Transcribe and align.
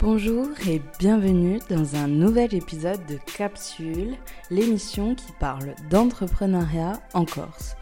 Bonjour 0.00 0.46
et 0.68 0.80
bienvenue 1.00 1.58
dans 1.68 1.96
un 1.96 2.06
nouvel 2.06 2.54
épisode 2.54 3.04
de 3.06 3.18
Capsule, 3.36 4.14
l'émission 4.48 5.16
qui 5.16 5.32
parle 5.40 5.74
d'entrepreneuriat 5.90 7.00
en 7.14 7.24
Corse. 7.24 7.74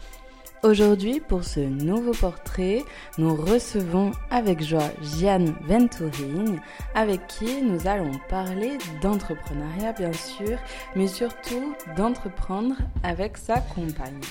Aujourd'hui, 0.63 1.19
pour 1.19 1.43
ce 1.43 1.59
nouveau 1.59 2.13
portrait, 2.13 2.83
nous 3.19 3.35
recevons 3.35 4.13
avec 4.31 4.63
joie 4.63 4.89
Jeanne 5.19 5.53
Venturini, 5.67 6.57
avec 6.95 7.27
qui 7.27 7.61
nous 7.61 7.85
allons 7.85 8.17
parler 8.29 8.79
d'entrepreneuriat 8.99 9.93
bien 9.93 10.13
sûr, 10.13 10.57
mais 10.95 11.07
surtout 11.07 11.75
d'entreprendre 11.95 12.77
avec 13.03 13.37
sa 13.37 13.59
compagne. 13.59 14.21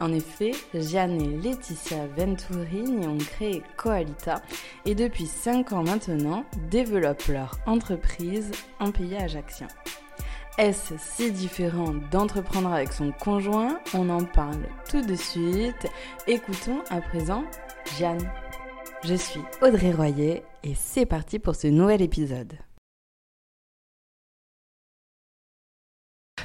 En 0.00 0.12
effet, 0.12 0.52
Jeanne 0.74 1.20
et 1.20 1.36
Laetitia 1.40 2.06
Venturini 2.16 3.06
ont 3.06 3.18
créé 3.18 3.62
Coalita 3.76 4.42
et 4.84 4.94
depuis 4.94 5.26
5 5.26 5.72
ans 5.72 5.84
maintenant 5.84 6.44
développent 6.70 7.28
leur 7.28 7.58
entreprise 7.66 8.50
en 8.80 8.90
pays 8.90 9.16
ajaxien. 9.16 9.68
Est-ce 10.58 10.94
si 10.98 11.32
différent 11.32 11.94
d'entreprendre 12.10 12.72
avec 12.72 12.92
son 12.92 13.12
conjoint? 13.12 13.80
On 13.92 14.08
en 14.08 14.24
parle 14.24 14.66
tout 14.88 15.02
de 15.02 15.16
suite. 15.16 15.86
Écoutons 16.26 16.80
à 16.90 17.00
présent 17.00 17.44
Jeanne. 17.98 18.30
Je 19.04 19.14
suis 19.14 19.40
Audrey 19.62 19.92
Royer 19.92 20.42
et 20.62 20.74
c'est 20.74 21.06
parti 21.06 21.38
pour 21.38 21.54
ce 21.56 21.66
nouvel 21.66 22.02
épisode. 22.02 22.52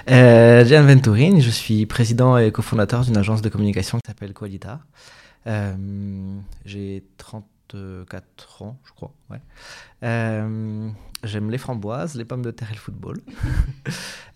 Euh, 0.09 0.65
Gian 0.65 1.39
je 1.39 1.49
suis 1.49 1.85
président 1.85 2.37
et 2.37 2.51
cofondateur 2.51 3.03
d'une 3.03 3.17
agence 3.17 3.41
de 3.41 3.49
communication 3.49 3.99
qui 3.99 4.07
s'appelle 4.07 4.33
Qualita. 4.33 4.79
Euh, 5.47 6.39
j'ai 6.65 7.03
34 7.17 8.61
ans, 8.61 8.77
je 8.85 8.91
crois. 8.91 9.13
Euh, 10.03 10.89
j'aime 11.23 11.49
les 11.49 11.57
framboises, 11.57 12.15
les 12.15 12.25
pommes 12.25 12.41
de 12.41 12.51
terre 12.51 12.69
et 12.71 12.75
le 12.75 12.79
football. 12.79 13.21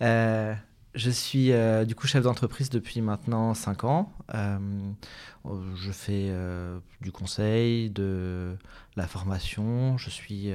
Euh, 0.94 0.98
je 0.98 1.10
suis 1.10 1.52
euh, 1.52 1.84
du 1.84 1.94
coup 1.94 2.06
chef 2.06 2.22
d'entreprise 2.22 2.70
depuis 2.70 3.00
maintenant 3.00 3.54
5 3.54 3.84
ans. 3.84 4.12
je 4.32 5.92
fais 5.92 6.32
du 7.00 7.12
conseil, 7.12 7.90
de 7.90 8.56
la 8.96 9.06
formation. 9.06 9.98
Je 9.98 10.10
suis 10.10 10.50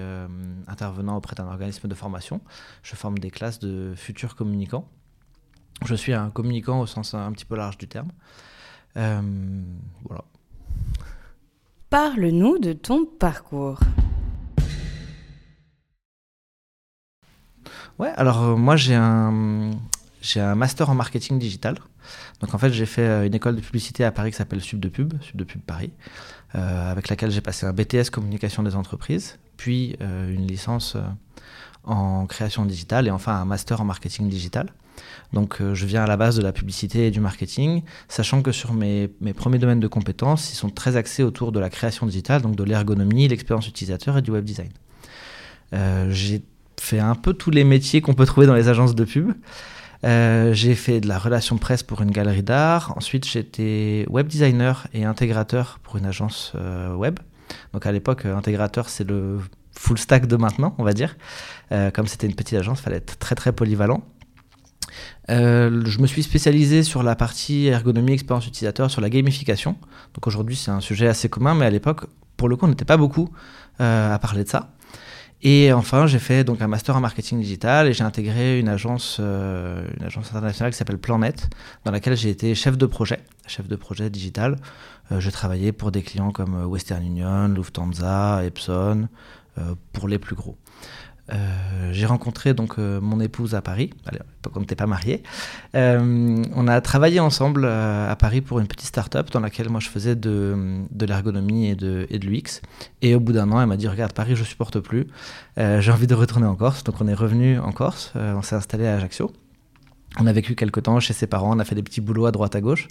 intervenant 0.68 1.18
auprès 1.18 1.36
d'un 1.36 1.48
organisme 1.48 1.88
de 1.88 1.96
formation. 1.96 2.42
Je 2.84 2.96
forme 2.96 3.18
des 3.20 3.32
classes 3.32 3.60
de 3.60 3.94
futurs 3.96 4.36
communicants. 4.36 4.88
Je 5.86 5.96
suis 5.96 6.14
un 6.14 6.30
communicant 6.30 6.82
au 6.82 6.86
sens 6.86 7.14
un 7.14 7.32
petit 7.32 7.46
peu 7.46 7.56
large 7.56 7.78
du 7.78 7.88
terme. 7.88 8.10
Euh, 8.98 9.22
voilà. 10.04 10.24
Parle-nous 11.90 12.60
de 12.60 12.74
ton 12.74 13.06
parcours. 13.06 13.80
Ouais, 17.98 18.12
alors 18.16 18.44
euh, 18.44 18.56
moi 18.56 18.76
j'ai 18.76 18.96
un, 18.96 19.72
j'ai 20.22 20.40
un 20.40 20.56
master 20.56 20.90
en 20.90 20.96
marketing 20.96 21.40
digital. 21.40 21.76
Donc 22.42 22.54
en 22.54 22.58
fait 22.58 22.72
j'ai 22.72 22.86
fait 22.86 23.08
euh, 23.08 23.26
une 23.26 23.34
école 23.34 23.56
de 23.56 23.62
publicité 23.62 24.04
à 24.04 24.12
Paris 24.12 24.32
qui 24.32 24.38
s'appelle 24.38 24.62
Sub 24.62 24.80
de 24.80 24.90
Pub, 24.90 25.14
Sub 25.22 25.36
de 25.36 25.44
Pub 25.44 25.62
Paris, 25.62 25.92
avec 26.54 27.10
laquelle 27.10 27.30
j'ai 27.30 27.42
passé 27.42 27.68
un 27.68 27.74
BTS 27.74 28.10
communication 28.12 28.64
des 28.64 28.76
entreprises, 28.76 29.38
puis 29.56 29.96
une 30.00 30.48
licence 30.48 30.98
en 31.84 32.26
création 32.26 32.66
digitale 32.66 33.08
et 33.08 33.12
enfin 33.12 33.34
un 33.34 33.46
master 33.46 33.82
en 33.82 33.86
marketing 33.86 34.30
digital. 34.30 34.74
Donc 35.34 35.62
euh, 35.62 35.76
je 35.76 35.86
viens 35.86 36.04
à 36.04 36.08
la 36.08 36.18
base 36.18 36.36
de 36.36 36.42
la 36.42 36.52
publicité 36.52 37.08
et 37.08 37.12
du 37.12 37.20
marketing, 37.20 37.84
sachant 38.08 38.42
que 38.42 38.52
sur 38.52 38.74
mes, 38.74 39.10
mes, 39.22 39.34
premiers 39.34 39.60
domaines 39.60 39.80
de 39.80 39.88
compétences, 39.88 40.52
ils 40.52 40.56
sont 40.56 40.70
très 40.70 40.96
axés 40.96 41.24
autour 41.24 41.52
de 41.52 41.60
la 41.60 41.70
création 41.70 42.06
digitale, 42.06 42.42
donc 42.42 42.56
de 42.56 42.64
l'ergonomie, 42.64 43.28
l'expérience 43.28 43.68
utilisateur 43.68 44.18
et 44.18 44.22
du 44.22 44.32
web 44.32 44.44
design. 44.44 44.70
Euh, 45.74 46.10
j'ai 46.12 46.42
fait 46.80 47.00
un 47.00 47.16
peu 47.16 47.34
tous 47.34 47.52
les 47.52 47.64
métiers 47.64 48.02
qu'on 48.02 48.14
peut 48.14 48.26
trouver 48.26 48.48
dans 48.48 48.56
les 48.56 48.68
agences 48.70 48.96
de 48.96 49.04
pub. 49.04 49.34
Euh, 50.06 50.54
j'ai 50.54 50.76
fait 50.76 51.02
de 51.02 51.08
la 51.08 51.20
relation 51.20 51.58
presse 51.58 51.84
pour 51.84 52.02
une 52.02 52.12
galerie 52.12 52.44
d'art. 52.44 52.94
Ensuite, 52.96 53.26
j'étais 53.28 54.06
web 54.10 54.28
designer 54.28 54.88
et 54.94 55.06
intégrateur 55.06 55.80
pour 55.84 55.98
une 55.98 56.06
agence 56.06 56.54
web. 56.96 57.20
Donc 57.74 57.86
à 57.86 57.92
l'époque, 57.92 58.26
intégrateur, 58.26 58.90
c'est 58.90 59.04
le 59.04 59.40
full 59.74 59.98
stack 59.98 60.28
de 60.28 60.36
maintenant, 60.36 60.76
on 60.78 60.84
va 60.84 60.94
dire. 60.94 61.18
comme 61.94 62.08
c'était 62.08 62.28
une 62.28 62.36
petite 62.36 62.58
agence, 62.58 62.80
il 62.80 62.84
fallait 62.84 62.98
être 62.98 63.18
très 63.18 63.36
très 63.36 63.52
polyvalent. 63.52 64.04
Euh, 65.30 65.84
je 65.86 66.00
me 66.00 66.08
suis 66.08 66.24
spécialisé 66.24 66.84
sur 66.84 67.04
la 67.04 67.16
partie 67.16 67.68
ergonomie, 67.68 68.14
expérience 68.14 68.48
utilisateur, 68.48 68.90
sur 68.90 69.02
la 69.02 69.10
gamification. 69.10 69.78
Donc 70.14 70.28
aujourd'hui, 70.28 70.56
c'est 70.56 70.72
un 70.72 70.80
sujet 70.80 71.08
assez 71.08 71.30
commun, 71.30 71.56
mais 71.56 71.66
à 71.66 71.70
l'époque, 71.70 72.06
pour 72.38 72.50
le 72.50 72.56
coup, 72.56 72.66
on 72.66 72.70
n'était 72.70 72.86
pas 72.86 72.98
beaucoup 72.98 73.30
euh, 73.82 74.14
à 74.14 74.20
parler 74.20 74.44
de 74.44 74.50
ça. 74.50 74.72
Et 75.42 75.72
enfin, 75.72 76.06
j'ai 76.06 76.20
fait 76.20 76.44
donc 76.44 76.62
un 76.62 76.68
master 76.68 76.98
en 76.98 77.00
marketing 77.00 77.40
digital 77.40 77.88
et 77.88 77.94
j'ai 77.94 78.04
intégré 78.04 78.60
une 78.60 78.68
agence, 78.68 79.18
euh, 79.20 79.88
une 79.98 80.06
agence 80.06 80.30
internationale 80.30 80.72
qui 80.72 80.78
s'appelle 80.78 80.98
Planet, 80.98 81.50
dans 81.86 81.92
laquelle 81.92 82.18
j'ai 82.18 82.30
été 82.30 82.56
chef 82.56 82.78
de 82.78 82.86
projet, 82.86 83.20
chef 83.48 83.68
de 83.68 83.76
projet 83.78 84.10
digital. 84.10 84.58
j'ai 85.18 85.32
travaillé 85.32 85.72
pour 85.72 85.92
des 85.92 86.02
clients 86.02 86.32
comme 86.32 86.66
Western 86.66 87.04
Union, 87.04 87.48
Lufthansa, 87.48 88.44
Epson, 88.44 89.08
pour 89.94 90.08
les 90.08 90.20
plus 90.20 90.36
gros. 90.36 90.58
Euh, 91.32 91.90
j'ai 91.92 92.06
rencontré 92.06 92.54
donc 92.54 92.76
euh, 92.78 93.00
mon 93.02 93.20
épouse 93.20 93.56
à 93.56 93.62
Paris. 93.62 93.92
On 94.56 94.60
n'était 94.60 94.76
pas 94.76 94.88
mariés. 94.88 95.24
Euh, 95.76 96.44
on 96.56 96.68
a 96.68 96.82
travaillé 96.82 97.20
ensemble 97.20 97.66
à 97.66 98.16
Paris 98.18 98.42
pour 98.42 98.60
une 98.60 98.68
petite 98.68 98.88
start-up 98.88 99.30
dans 99.32 99.40
laquelle 99.40 99.70
moi 99.70 99.80
je 99.80 99.90
faisais 99.90 100.16
de, 100.16 100.84
de 100.90 101.06
l'ergonomie 101.06 101.68
et 101.68 101.76
de, 101.76 102.08
et 102.10 102.20
l'UX. 102.20 102.62
Et 103.02 103.16
au 103.16 103.20
bout 103.20 103.34
d'un 103.34 103.52
an, 103.52 103.62
elle 103.62 103.68
m'a 103.68 103.78
dit 103.78 103.88
Regarde, 103.88 104.14
Paris, 104.14 104.36
je 104.36 104.44
supporte 104.44 104.80
plus. 104.80 105.08
j'ai 105.58 105.92
envie 105.92 106.08
de 106.08 106.16
retourner 106.16 106.48
en 106.48 106.56
Corse. 106.56 106.84
Donc 106.84 106.96
on 107.02 107.08
est 107.08 107.14
revenu 107.14 107.60
en 107.60 107.72
Corse. 107.72 108.14
on 108.16 108.42
s'est 108.42 108.56
installé 108.56 108.88
à 108.88 108.96
Ajaccio. 108.96 109.32
On 110.18 110.26
a 110.26 110.34
vécu 110.34 110.56
quelques 110.56 110.84
temps 110.84 111.00
chez 111.00 111.14
ses 111.14 111.28
parents, 111.28 111.56
on 111.56 111.60
a 111.60 111.66
fait 111.66 111.76
des 111.76 111.84
petits 111.84 112.02
boulots 112.02 112.26
à 112.26 112.32
droite 112.32 112.56
à 112.56 112.62
gauche. 112.62 112.88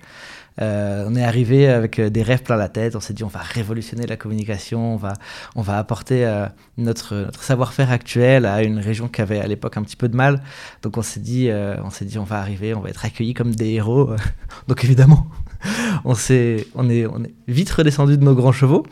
Euh, 0.61 1.05
on 1.06 1.15
est 1.15 1.23
arrivé 1.23 1.69
avec 1.69 1.99
euh, 1.99 2.11
des 2.11 2.23
rêves 2.23 2.43
plein 2.43 2.56
la 2.56 2.69
tête. 2.69 2.97
On 2.97 3.01
s'est 3.01 3.12
dit 3.12 3.25
on 3.25 3.29
va 3.29 3.41
révolutionner 3.41 4.06
la 4.06 4.17
communication, 4.17 4.95
on 4.95 4.97
va, 4.97 5.15
on 5.55 5.62
va 5.62 5.78
apporter 5.78 6.25
euh, 6.27 6.47
notre, 6.77 7.28
savoir-faire 7.41 7.91
actuel 7.91 8.47
à 8.47 8.62
une 8.62 8.78
région 8.78 9.09
qui 9.09 9.21
avait 9.21 9.41
à 9.41 9.47
l'époque 9.47 9.77
un 9.77 9.83
petit 9.83 9.97
peu 9.97 10.09
de 10.09 10.17
mal. 10.17 10.43
Donc 10.83 10.97
on 10.97 11.03
s'est 11.03 11.21
dit, 11.21 11.51
on 11.53 12.05
dit 12.05 12.19
on 12.19 12.25
va 12.25 12.39
arriver, 12.39 12.75
on 12.75 12.81
va 12.81 12.91
être 12.91 13.05
accueillis 13.05 13.34
comme 13.34 13.55
des 13.55 13.71
héros. 13.71 14.11
Donc 14.69 14.84
évidemment, 14.84 15.27
on 16.05 16.15
on 16.15 16.91
est, 16.91 17.07
on 17.07 17.25
est 17.25 17.34
vite 17.49 17.71
redescendu 17.71 18.17
de 18.17 18.25
nos 18.25 18.34
grands 18.34 18.53
chevaux. 18.53 18.87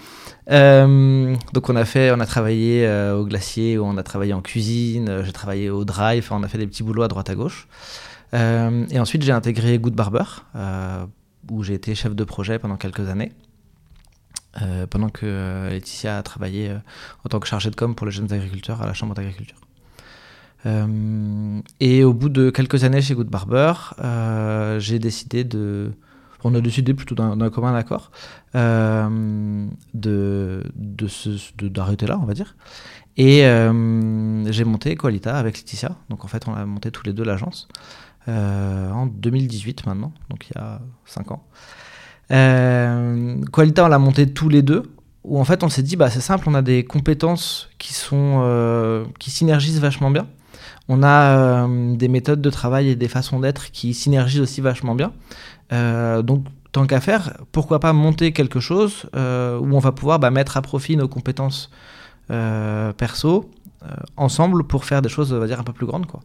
donc 0.49 1.71
on 1.71 1.77
a 1.77 1.85
fait, 1.85 2.11
on 2.11 2.21
a 2.21 2.27
travaillé 2.27 2.89
au 3.15 3.25
glacier, 3.25 3.79
on 3.79 3.97
a 3.97 4.03
travaillé 4.03 4.33
en 4.33 4.43
cuisine, 4.43 5.23
j'ai 5.25 5.33
travaillé 5.33 5.71
au 5.71 5.85
drive, 5.85 6.29
on 6.31 6.43
a 6.43 6.49
fait 6.49 6.59
des 6.59 6.67
petits 6.67 6.83
boulots 6.83 7.03
à 7.03 7.09
droite 7.09 7.31
à 7.31 7.35
gauche. 7.35 7.69
Et 8.33 8.99
ensuite 8.99 9.23
j'ai 9.23 9.33
intégré 9.33 9.79
Good 9.79 9.95
Barber 9.95 10.25
où 11.51 11.63
j'ai 11.63 11.75
été 11.75 11.95
chef 11.95 12.15
de 12.15 12.25
projet 12.25 12.59
pendant 12.59 12.77
quelques 12.77 13.09
années. 13.09 13.33
Euh, 14.63 14.87
pendant 14.87 15.11
que 15.11 15.27
euh, 15.27 15.69
Laetitia 15.69 16.17
a 16.17 16.23
travaillé 16.23 16.71
euh, 16.71 16.79
en 17.25 17.29
tant 17.29 17.41
que 17.41 17.47
chargée 17.47 17.71
de 17.71 17.77
com 17.77 17.95
pour 17.95 18.07
les 18.07 18.13
jeunes 18.13 18.33
agriculteurs 18.33 18.81
à 18.81 18.87
la 18.87 18.95
Chambre 18.95 19.15
d'agriculture. 19.15 19.59
et 21.81 22.05
au 22.05 22.13
bout 22.13 22.29
de 22.29 22.51
quelques 22.51 22.83
années 22.83 23.01
chez 23.01 23.15
Good 23.15 23.29
Barber, 23.29 23.73
j'ai 24.81 24.99
décidé 24.99 25.45
de. 25.45 25.93
On 26.45 26.55
a 26.55 26.61
décidé 26.61 26.95
plutôt 26.95 27.15
d'un 27.15 27.51
commun 27.51 27.75
accord 27.75 28.11
de 28.55 29.69
d'arrêter 31.61 32.07
là, 32.07 32.19
on 32.21 32.25
va 32.25 32.35
dire. 32.35 32.57
Et 33.17 33.43
j'ai 34.51 34.65
monté 34.65 34.97
Qualita 34.97 35.39
avec 35.39 35.57
Laetitia. 35.57 35.97
Donc 36.09 36.25
en 36.25 36.29
fait, 36.29 36.49
on 36.49 36.55
a 36.55 36.65
monté 36.65 36.91
tous 36.91 37.05
les 37.05 37.13
deux 37.13 37.25
l'agence. 37.25 37.69
Euh, 38.29 38.91
en 38.91 39.07
2018 39.07 39.87
maintenant, 39.87 40.13
donc 40.31 40.49
il 40.49 40.53
y 40.57 40.61
a 40.61 40.81
5 41.05 41.31
ans. 41.31 41.45
Euh, 42.33 43.37
Qualita, 43.53 43.85
on 43.85 43.89
l'a 43.89 44.01
monté 44.01 44.27
tous 44.33 44.49
les 44.49 44.63
deux, 44.63 44.83
où 45.23 45.39
en 45.39 45.45
fait 45.45 45.63
on 45.63 45.69
s'est 45.69 45.83
dit, 45.83 45.97
bah, 45.97 46.11
c'est 46.11 46.21
simple, 46.21 46.49
on 46.49 46.55
a 46.55 46.63
des 46.63 46.85
compétences 46.85 47.69
qui, 47.79 47.95
sont, 47.95 48.41
euh, 48.43 49.05
qui 49.21 49.31
synergisent 49.31 49.81
vachement 49.81 50.11
bien. 50.11 50.27
On 50.89 51.03
a 51.03 51.69
des 51.97 52.07
méthodes 52.09 52.41
de 52.41 52.51
travail 52.51 52.91
et 52.91 52.97
des 52.97 53.09
façons 53.09 53.41
d'être 53.41 53.73
qui 53.73 53.93
synergisent 53.93 54.41
aussi 54.41 54.61
vachement 54.61 54.95
bien. 54.95 55.13
donc 56.23 56.45
tant 56.71 56.87
qu'à 56.87 57.01
faire, 57.01 57.37
pourquoi 57.51 57.81
pas 57.81 57.93
monter 57.93 58.33
quelque 58.33 58.61
chose 58.61 59.07
où 59.15 59.17
on 59.77 59.79
va 59.81 59.91
pouvoir 59.91 60.21
bah, 60.21 60.31
mettre 60.31 60.57
à 60.57 60.63
profit 60.63 60.97
nos 60.97 61.09
compétences 61.09 61.71
perso 62.29 63.51
ensemble 64.17 64.63
pour 64.65 64.85
faire 64.85 65.03
des 65.03 65.09
choses, 65.09 65.33
on 65.33 65.41
va 65.41 65.49
dire, 65.49 65.59
un 65.59 65.65
peu 65.65 65.73
plus 65.73 65.87
grandes. 65.87 66.07
Quoi. 66.07 66.21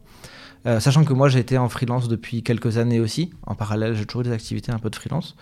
Euh, 0.65 0.79
sachant 0.79 1.03
que 1.03 1.13
moi 1.13 1.27
j'ai 1.27 1.39
été 1.39 1.57
en 1.57 1.69
freelance 1.69 2.07
depuis 2.07 2.43
quelques 2.43 2.77
années 2.77 2.99
aussi. 2.99 3.31
En 3.45 3.55
parallèle, 3.55 3.95
j'ai 3.95 4.05
toujours 4.05 4.23
des 4.23 4.31
activités 4.31 4.71
un 4.71 4.79
peu 4.79 4.89
de 4.89 4.95
freelance. 4.95 5.35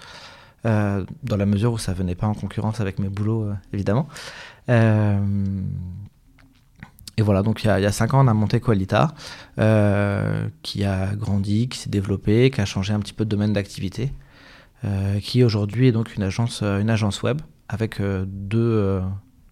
Euh, 0.65 1.05
dans 1.23 1.37
la 1.37 1.45
mesure 1.45 1.73
où 1.73 1.77
ça 1.77 1.93
venait 1.93 2.15
pas 2.15 2.27
en 2.27 2.33
concurrence 2.33 2.81
avec 2.81 2.99
mes 2.99 3.09
boulots, 3.09 3.43
euh, 3.43 3.53
évidemment. 3.73 4.07
et 4.67 5.21
voilà, 7.21 7.43
donc 7.43 7.63
il 7.63 7.67
y, 7.67 7.69
a, 7.69 7.91
5 7.91 8.13
ans, 8.13 8.23
on 8.23 8.27
a 8.27 8.33
monté 8.33 8.61
Qualita, 8.61 9.13
qui 10.61 10.83
a 10.85 11.15
grandi, 11.15 11.67
qui 11.67 11.77
s'est 11.77 11.89
développé, 11.89 12.49
qui 12.49 12.61
a 12.61 12.65
changé 12.65 12.93
un 12.93 12.99
petit 12.99 13.13
peu 13.13 13.25
de 13.25 13.29
domaine 13.29 13.51
d'activité, 13.51 14.13
qui 15.21 15.43
aujourd'hui 15.43 15.87
est 15.87 15.91
donc 15.91 16.15
une 16.15 16.23
agence, 16.23 16.61
web 17.23 17.41
avec 17.67 18.01
deux, 18.01 19.01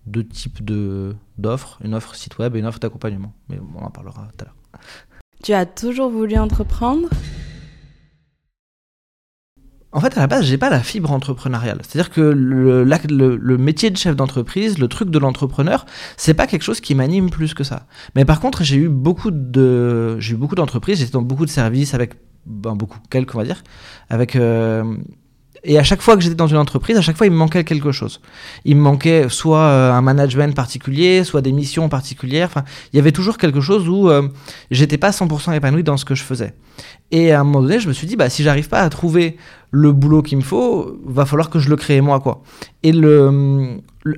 deux 0.05 0.23
types 0.25 0.63
d'offres, 1.37 1.79
une 1.83 1.93
offre 1.93 2.15
site 2.15 2.37
web 2.37 2.55
et 2.55 2.59
une 2.59 2.65
offre 2.65 2.79
d'accompagnement. 2.79 3.33
Mais 3.49 3.59
on 3.75 3.83
en 3.83 3.91
parlera 3.91 4.29
tout 4.37 4.45
à 4.45 4.45
l'heure. 4.45 4.55
Tu 5.43 5.53
as 5.53 5.65
toujours 5.65 6.09
voulu 6.09 6.37
entreprendre? 6.37 7.09
En 9.93 10.01
fait, 10.01 10.17
à 10.17 10.19
la 10.19 10.27
base, 10.27 10.45
j'ai 10.45 10.57
pas 10.57 10.69
la 10.69 10.81
fibre 10.81 11.11
entrepreneuriale. 11.11 11.79
C'est-à-dire 11.81 12.11
que 12.11 12.21
le, 12.21 13.57
métier 13.57 13.89
de 13.89 13.97
chef 13.97 14.15
d'entreprise, 14.15 14.77
le 14.77 14.87
truc 14.87 15.09
de 15.09 15.17
l'entrepreneur, 15.17 15.85
c'est 16.17 16.33
pas 16.33 16.45
quelque 16.45 16.63
chose 16.63 16.81
qui 16.81 16.93
m'anime 16.93 17.29
plus 17.29 17.53
que 17.53 17.63
ça. 17.63 17.87
Mais 18.15 18.25
par 18.25 18.39
contre, 18.39 18.63
j'ai 18.63 18.75
eu 18.75 18.89
beaucoup 18.89 19.31
de, 19.31 20.19
j'ai 20.19 20.33
eu 20.33 20.37
beaucoup 20.37 20.55
d'entreprises, 20.55 20.99
j'étais 20.99 21.11
dans 21.11 21.21
beaucoup 21.21 21.45
de 21.45 21.49
services 21.49 21.93
avec, 21.93 22.15
ben, 22.45 22.75
beaucoup, 22.75 22.99
quelques 23.09 23.33
on 23.33 23.39
va 23.39 23.45
dire, 23.45 23.63
avec 24.09 24.35
euh, 24.35 24.83
et 25.63 25.77
à 25.77 25.83
chaque 25.83 26.01
fois 26.01 26.15
que 26.15 26.21
j'étais 26.21 26.35
dans 26.35 26.47
une 26.47 26.57
entreprise, 26.57 26.97
à 26.97 27.01
chaque 27.01 27.17
fois, 27.17 27.27
il 27.27 27.31
me 27.31 27.37
manquait 27.37 27.63
quelque 27.63 27.91
chose. 27.91 28.21
Il 28.65 28.75
me 28.75 28.81
manquait 28.81 29.27
soit 29.29 29.59
euh, 29.59 29.91
un 29.91 30.01
management 30.01 30.55
particulier, 30.55 31.23
soit 31.23 31.41
des 31.41 31.51
missions 31.51 31.89
particulières. 31.89 32.47
Enfin, 32.47 32.63
il 32.93 32.97
y 32.97 32.99
avait 32.99 33.11
toujours 33.11 33.37
quelque 33.37 33.61
chose 33.61 33.87
où 33.89 34.09
euh, 34.09 34.27
j'étais 34.71 34.97
pas 34.97 35.11
100% 35.11 35.53
épanoui 35.55 35.83
dans 35.83 35.97
ce 35.97 36.05
que 36.05 36.15
je 36.15 36.23
faisais. 36.23 36.53
Et 37.11 37.31
à 37.31 37.41
un 37.41 37.43
moment 37.43 37.61
donné, 37.61 37.79
je 37.79 37.87
me 37.87 37.93
suis 37.93 38.07
dit, 38.07 38.15
bah, 38.15 38.29
si 38.29 38.43
j'arrive 38.43 38.69
pas 38.69 38.81
à 38.81 38.89
trouver 38.89 39.37
le 39.71 39.91
boulot 39.91 40.21
qu'il 40.21 40.37
me 40.37 40.43
faut, 40.43 40.97
va 41.05 41.25
falloir 41.25 41.49
que 41.49 41.59
je 41.59 41.69
le 41.69 41.75
crée 41.75 41.99
moi, 42.01 42.19
quoi. 42.19 42.43
Et 42.83 42.93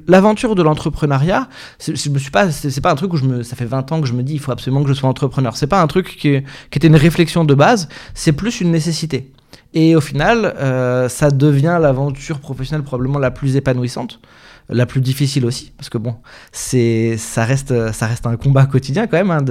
l'aventure 0.08 0.56
de 0.56 0.62
l'entrepreneuriat, 0.62 1.50
je 1.80 2.10
me 2.10 2.20
suis 2.20 2.32
pas, 2.32 2.52
c'est, 2.52 2.82
pas 2.82 2.92
un 2.92 2.96
truc 2.96 3.14
où 3.14 3.18
je 3.18 3.26
me, 3.26 3.44
ça 3.44 3.56
fait 3.56 3.66
20 3.66 3.92
ans 3.92 4.02
que 4.02 4.08
je 4.08 4.14
me 4.14 4.24
dis, 4.24 4.34
il 4.34 4.40
faut 4.40 4.52
absolument 4.52 4.84
que 4.84 4.90
je 4.90 4.94
sois 4.94 5.10
entrepreneur. 5.10 5.56
C'est 5.56 5.68
pas 5.68 5.82
un 5.82 5.88
truc 5.88 6.18
qui 6.18 6.44
était 6.74 6.88
une 6.88 6.96
réflexion 6.96 7.46
de 7.46 7.54
base, 7.54 7.90
c'est 8.14 8.34
plus 8.34 8.62
une 8.62 8.72
nécessité. 8.72 9.32
Et 9.74 9.96
au 9.96 10.02
final, 10.02 10.46
euh, 10.46 11.10
ça 11.10 11.30
devient 11.30 11.78
l'aventure 11.80 12.40
professionnelle 12.40 12.84
probablement 12.84 13.20
la 13.20 13.30
plus 13.30 13.56
épanouissante, 13.56 14.20
la 14.68 14.86
plus 14.86 15.02
difficile 15.02 15.46
aussi, 15.46 15.72
parce 15.78 15.90
que 15.90 15.98
bon, 15.98 16.16
c'est, 16.52 17.18
ça 17.18 17.44
reste, 17.46 17.92
ça 17.92 18.08
reste 18.08 18.26
un 18.26 18.36
combat 18.36 18.66
quotidien 18.66 19.08
quand 19.08 19.18
même 19.18 19.32
hein, 19.32 19.42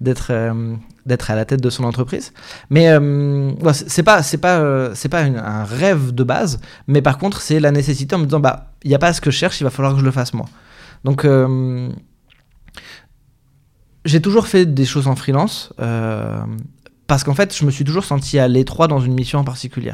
d'être, 0.00 0.28
euh, 0.30 0.74
d'être 1.06 1.30
à 1.30 1.36
la 1.36 1.44
tête 1.44 1.60
de 1.60 1.70
son 1.70 1.84
entreprise. 1.84 2.32
Mais 2.70 2.88
euh, 2.88 3.52
c'est 3.72 4.02
pas, 4.02 4.22
c'est 4.22 4.38
pas, 4.38 4.94
c'est 4.94 5.08
pas 5.08 5.22
un 5.22 5.64
rêve 5.64 6.12
de 6.12 6.24
base, 6.24 6.60
mais 6.88 7.02
par 7.02 7.18
contre, 7.18 7.40
c'est 7.40 7.60
la 7.60 7.70
nécessité 7.70 8.16
en 8.16 8.18
me 8.18 8.24
disant, 8.24 8.40
bah, 8.40 8.72
il 8.82 8.88
n'y 8.88 8.96
a 8.96 9.00
pas 9.00 9.12
ce 9.12 9.20
que 9.20 9.30
je 9.30 9.36
cherche, 9.36 9.60
il 9.60 9.64
va 9.64 9.70
falloir 9.70 9.94
que 9.94 10.00
je 10.00 10.04
le 10.04 10.10
fasse 10.10 10.34
moi. 10.34 10.46
Donc 11.04 11.26
j'ai 14.04 14.20
toujours 14.20 14.48
fait 14.48 14.66
des 14.66 14.84
choses 14.84 15.06
en 15.06 15.14
freelance. 15.14 15.72
Parce 17.12 17.24
qu'en 17.24 17.34
fait, 17.34 17.54
je 17.54 17.66
me 17.66 17.70
suis 17.70 17.84
toujours 17.84 18.06
senti 18.06 18.38
à 18.38 18.48
l'étroit 18.48 18.88
dans 18.88 18.98
une 18.98 19.12
mission 19.12 19.38
en 19.38 19.44
particulier. 19.44 19.92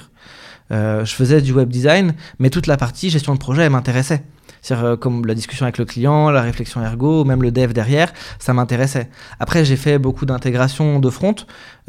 Euh, 0.70 1.04
je 1.04 1.12
faisais 1.12 1.40
du 1.40 1.52
web 1.52 1.68
design, 1.68 2.14
mais 2.38 2.48
toute 2.48 2.68
la 2.68 2.76
partie 2.76 3.10
gestion 3.10 3.34
de 3.34 3.40
projet, 3.40 3.62
elle 3.62 3.72
m'intéressait. 3.72 4.22
C'est-à-dire 4.62 4.86
euh, 4.86 4.96
comme 4.96 5.26
la 5.26 5.34
discussion 5.34 5.64
avec 5.66 5.78
le 5.78 5.84
client, 5.84 6.30
la 6.30 6.42
réflexion 6.42 6.80
ergo, 6.80 7.24
même 7.24 7.42
le 7.42 7.50
dev 7.50 7.72
derrière, 7.72 8.12
ça 8.38 8.52
m'intéressait. 8.52 9.10
Après, 9.40 9.64
j'ai 9.64 9.74
fait 9.74 9.98
beaucoup 9.98 10.26
d'intégration 10.26 11.00
de 11.00 11.10
front. 11.10 11.34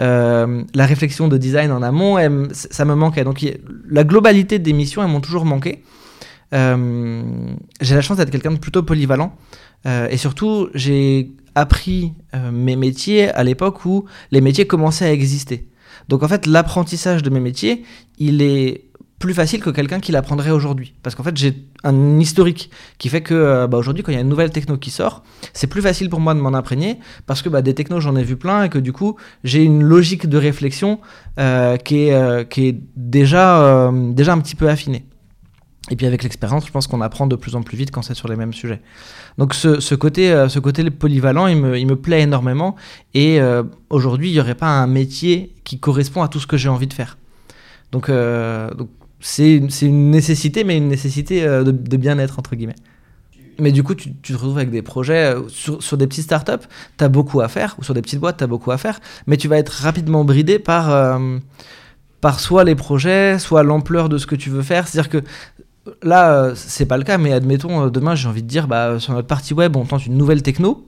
Euh, 0.01 0.63
la 0.73 0.87
réflexion 0.87 1.27
de 1.27 1.37
design 1.37 1.71
en 1.71 1.83
amont, 1.83 2.17
ça 2.51 2.83
me 2.85 2.95
manquait. 2.95 3.23
Donc 3.23 3.45
la 3.87 4.03
globalité 4.03 4.57
des 4.57 4.73
missions, 4.73 5.03
elles 5.03 5.11
m'ont 5.11 5.21
toujours 5.21 5.45
manqué. 5.45 5.83
j'ai 6.51 7.95
la 7.95 8.01
chance 8.01 8.17
d'être 8.17 8.31
quelqu'un 8.31 8.53
de 8.53 8.57
plutôt 8.57 8.81
polyvalent. 8.81 9.35
et 9.85 10.17
surtout, 10.17 10.69
j'ai 10.73 11.29
appris 11.59 12.13
euh, 12.33 12.51
mes 12.51 12.75
métiers 12.75 13.29
à 13.29 13.43
l'époque 13.43 13.85
où 13.85 14.05
les 14.31 14.41
métiers 14.41 14.67
commençaient 14.67 15.05
à 15.05 15.11
exister. 15.11 15.67
Donc 16.07 16.23
en 16.23 16.27
fait, 16.27 16.45
l'apprentissage 16.45 17.23
de 17.23 17.29
mes 17.29 17.39
métiers, 17.39 17.83
il 18.17 18.41
est 18.41 18.89
plus 19.19 19.33
facile 19.33 19.61
que 19.61 19.69
quelqu'un 19.69 19.99
qui 19.99 20.13
l'apprendrait 20.13 20.51
aujourd'hui. 20.51 20.93
Parce 21.03 21.13
qu'en 21.13 21.23
fait, 21.23 21.35
j'ai 21.35 21.53
un 21.83 22.19
historique 22.19 22.71
qui 22.97 23.09
fait 23.09 23.21
que 23.21 23.33
euh, 23.33 23.67
bah, 23.67 23.77
aujourd'hui, 23.77 24.01
quand 24.01 24.11
il 24.13 24.15
y 24.15 24.17
a 24.17 24.21
une 24.21 24.29
nouvelle 24.29 24.49
techno 24.49 24.77
qui 24.77 24.91
sort, 24.91 25.23
c'est 25.53 25.67
plus 25.67 25.81
facile 25.81 26.09
pour 26.09 26.21
moi 26.21 26.33
de 26.33 26.39
m'en 26.39 26.53
imprégner 26.53 26.99
parce 27.27 27.41
que 27.41 27.49
bah, 27.49 27.61
des 27.61 27.75
technos, 27.75 27.99
j'en 27.99 28.15
ai 28.15 28.23
vu 28.23 28.37
plein 28.37 28.63
et 28.63 28.69
que 28.69 28.79
du 28.79 28.93
coup, 28.93 29.17
j'ai 29.43 29.63
une 29.63 29.83
logique 29.83 30.27
de 30.27 30.37
réflexion 30.37 30.99
euh, 31.37 31.75
qui, 31.75 32.07
est, 32.07 32.81
déjà 32.95 33.87
un 33.89 34.39
petit 34.39 34.55
peu 34.55 34.69
affinée. 34.69 35.05
Et 35.89 35.95
puis 35.95 36.05
avec 36.05 36.23
l'expérience, 36.23 36.67
je 36.67 36.71
pense 36.71 36.87
qu'on 36.87 37.01
apprend 37.01 37.25
de 37.25 37.35
plus 37.35 37.55
en 37.55 37.63
plus 37.63 37.77
vite 37.77 37.91
quand 37.91 38.01
c'est 38.01 38.13
sur 38.13 38.27
les 38.27 38.35
mêmes 38.35 38.53
sujets. 38.53 38.81
Donc 39.37 39.53
ce, 39.53 39.95
côté, 39.95 40.31
euh, 40.31 40.49
ce 40.49 40.59
côté 40.59 40.87
polyvalent, 40.89 41.47
il 41.47 41.57
me, 41.57 41.79
il 41.79 41.87
me 41.87 41.95
plaît 41.95 42.21
énormément. 42.21 42.75
Et 43.13 43.39
euh, 43.39 43.63
aujourd'hui, 43.89 44.29
il 44.29 44.33
n'y 44.33 44.39
aurait 44.39 44.55
pas 44.55 44.67
un 44.67 44.87
métier 44.87 45.55
qui 45.63 45.79
correspond 45.79 46.21
à 46.21 46.27
tout 46.27 46.39
ce 46.39 46.47
que 46.47 46.57
j'ai 46.57 46.69
envie 46.69 46.87
de 46.87 46.93
faire. 46.93 47.17
Donc 47.91 48.09
euh, 48.09 48.69
c'est 49.19 49.55
une 49.55 50.11
nécessité, 50.11 50.63
mais 50.63 50.77
une 50.77 50.89
nécessité 50.89 51.41
de, 51.43 51.97
bien-être, 51.97 52.37
entre 52.37 52.55
guillemets. 52.55 52.75
Mais 53.57 53.71
du 53.71 53.83
coup, 53.83 53.95
tu, 53.95 54.13
te 54.13 54.33
retrouves 54.33 54.57
avec 54.57 54.69
des 54.69 54.81
projets 54.81 55.35
sur, 55.49 55.81
sur 55.81 55.97
des 55.97 56.07
petites 56.07 56.23
startups, 56.25 56.65
tu 56.97 57.03
as 57.03 57.09
beaucoup 57.09 57.41
à 57.41 57.47
faire, 57.47 57.75
ou 57.77 57.83
sur 57.83 57.93
des 57.93 58.01
petites 58.01 58.19
boîtes, 58.19 58.37
tu 58.37 58.43
as 58.43 58.47
beaucoup 58.47 58.71
à 58.71 58.77
faire, 58.77 58.99
mais 59.27 59.35
tu 59.35 59.49
vas 59.49 59.57
être 59.57 59.71
rapidement 59.71 60.23
bridé 60.23 60.59
par, 60.59 61.19
par 62.21 62.39
soit 62.39 62.63
les 62.63 62.75
projets, 62.75 63.37
soit 63.37 63.63
l'ampleur 63.63 64.07
de 64.07 64.17
ce 64.17 64.27
que 64.27 64.35
tu 64.35 64.49
veux 64.49 64.61
faire. 64.61 64.87
C'est-à-dire 64.87 65.09
que 65.09 65.23
là, 66.03 66.33
euh, 66.33 66.53
c'est 66.55 66.85
pas 66.85 66.97
le 66.97 67.03
cas, 67.03 67.17
mais 67.17 67.33
admettons, 67.33 67.85
euh, 67.85 67.89
demain, 67.89 68.15
j'ai 68.15 68.27
envie 68.27 68.43
de 68.43 68.47
dire, 68.47 68.67
bah, 68.67 68.99
sur 68.99 69.13
notre 69.13 69.27
partie 69.27 69.53
web, 69.53 69.75
on 69.75 69.85
tente 69.85 70.05
une 70.05 70.17
nouvelle 70.17 70.41
techno, 70.41 70.87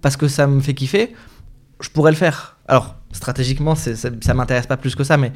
parce 0.00 0.16
que 0.16 0.28
ça 0.28 0.46
me 0.46 0.60
fait 0.60 0.74
kiffer, 0.74 1.14
je 1.80 1.88
pourrais 1.90 2.10
le 2.10 2.16
faire. 2.16 2.56
Alors, 2.68 2.96
stratégiquement, 3.12 3.74
ça, 3.74 3.90
ça 3.94 4.34
m'intéresse 4.34 4.66
pas 4.66 4.76
plus 4.76 4.94
que 4.94 5.04
ça, 5.04 5.16
mais 5.16 5.32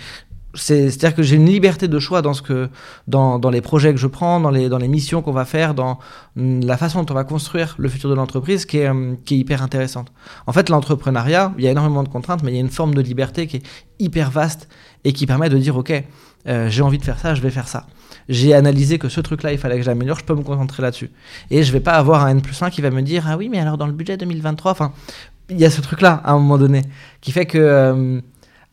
c'est-à-dire 0.56 1.14
que 1.14 1.22
j'ai 1.22 1.36
une 1.36 1.46
liberté 1.46 1.88
de 1.88 1.98
choix 1.98 2.22
dans, 2.22 2.34
ce 2.34 2.42
que, 2.42 2.68
dans, 3.06 3.38
dans, 3.38 3.50
les 3.50 3.60
projets 3.60 3.92
que 3.92 4.00
je 4.00 4.06
prends, 4.06 4.40
dans 4.40 4.50
les, 4.50 4.68
dans 4.68 4.78
les 4.78 4.88
missions 4.88 5.22
qu'on 5.22 5.32
va 5.32 5.44
faire, 5.44 5.74
dans 5.74 5.98
la 6.36 6.76
façon 6.76 7.02
dont 7.02 7.12
on 7.12 7.14
va 7.14 7.24
construire 7.24 7.74
le 7.78 7.88
futur 7.88 8.10
de 8.10 8.14
l'entreprise 8.14 8.64
qui 8.64 8.78
est, 8.78 8.88
euh, 8.88 9.14
qui 9.24 9.34
est 9.34 9.38
hyper 9.38 9.62
intéressante. 9.62 10.12
En 10.46 10.52
fait, 10.52 10.68
l'entrepreneuriat, 10.68 11.52
il 11.58 11.64
y 11.64 11.68
a 11.68 11.70
énormément 11.70 12.02
de 12.02 12.08
contraintes, 12.08 12.42
mais 12.42 12.52
il 12.52 12.54
y 12.54 12.58
a 12.58 12.60
une 12.60 12.70
forme 12.70 12.94
de 12.94 13.00
liberté 13.00 13.46
qui 13.46 13.58
est 13.58 13.62
hyper 13.98 14.30
vaste 14.30 14.68
et 15.04 15.12
qui 15.12 15.26
permet 15.26 15.48
de 15.48 15.58
dire, 15.58 15.76
OK, 15.76 15.92
j'ai 16.46 16.82
envie 16.82 16.98
de 16.98 17.04
faire 17.04 17.18
ça, 17.18 17.34
je 17.34 17.42
vais 17.42 17.50
faire 17.50 17.68
ça 17.68 17.86
j'ai 18.28 18.54
analysé 18.54 18.98
que 18.98 19.08
ce 19.08 19.20
truc-là, 19.20 19.52
il 19.52 19.58
fallait 19.58 19.76
que 19.76 19.82
j'améliore, 19.82 20.18
je 20.18 20.24
peux 20.24 20.34
me 20.34 20.42
concentrer 20.42 20.82
là-dessus. 20.82 21.10
Et 21.50 21.62
je 21.62 21.72
vais 21.72 21.80
pas 21.80 21.92
avoir 21.92 22.24
un 22.24 22.30
N 22.30 22.42
plus 22.42 22.60
1 22.60 22.70
qui 22.70 22.80
va 22.80 22.90
me 22.90 23.02
dire, 23.02 23.24
ah 23.28 23.36
oui, 23.36 23.48
mais 23.48 23.58
alors 23.58 23.78
dans 23.78 23.86
le 23.86 23.92
budget 23.92 24.16
2023, 24.16 24.72
enfin, 24.72 24.92
il 25.48 25.58
y 25.58 25.64
a 25.64 25.70
ce 25.70 25.80
truc-là 25.80 26.20
à 26.24 26.32
un 26.32 26.38
moment 26.38 26.58
donné, 26.58 26.82
qui 27.20 27.32
fait 27.32 27.46
que 27.46 27.58
euh, 27.58 28.20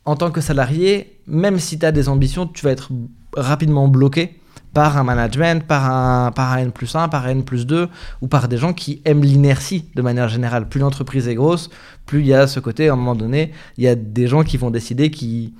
en 0.05 0.15
tant 0.15 0.31
que 0.31 0.41
salarié, 0.41 1.19
même 1.27 1.59
si 1.59 1.77
tu 1.77 1.85
as 1.85 1.91
des 1.91 2.09
ambitions, 2.09 2.47
tu 2.47 2.65
vas 2.65 2.71
être 2.71 2.89
rapidement 3.35 3.87
bloqué 3.87 4.39
par 4.73 4.97
un 4.97 5.03
management, 5.03 5.63
par 5.67 5.85
un, 5.85 6.31
par 6.31 6.53
un 6.53 6.57
N 6.57 6.71
plus 6.71 6.95
1, 6.95 7.07
par 7.09 7.27
un 7.27 7.29
N 7.29 7.43
plus 7.43 7.67
2, 7.67 7.89
ou 8.21 8.27
par 8.27 8.47
des 8.47 8.57
gens 8.57 8.73
qui 8.73 9.03
aiment 9.05 9.23
l'inertie 9.23 9.85
de 9.93 10.01
manière 10.01 10.29
générale. 10.29 10.67
Plus 10.67 10.79
l'entreprise 10.79 11.27
est 11.27 11.35
grosse, 11.35 11.69
plus 12.07 12.21
il 12.21 12.27
y 12.27 12.33
a 12.33 12.47
ce 12.47 12.59
côté, 12.59 12.89
à 12.89 12.93
un 12.93 12.95
moment 12.95 13.13
donné, 13.13 13.51
il 13.77 13.83
y 13.83 13.87
a 13.87 13.93
des 13.93 14.25
gens 14.25 14.43
qui 14.43 14.57
vont 14.57 14.71
décider 14.71 15.11
qui 15.11 15.53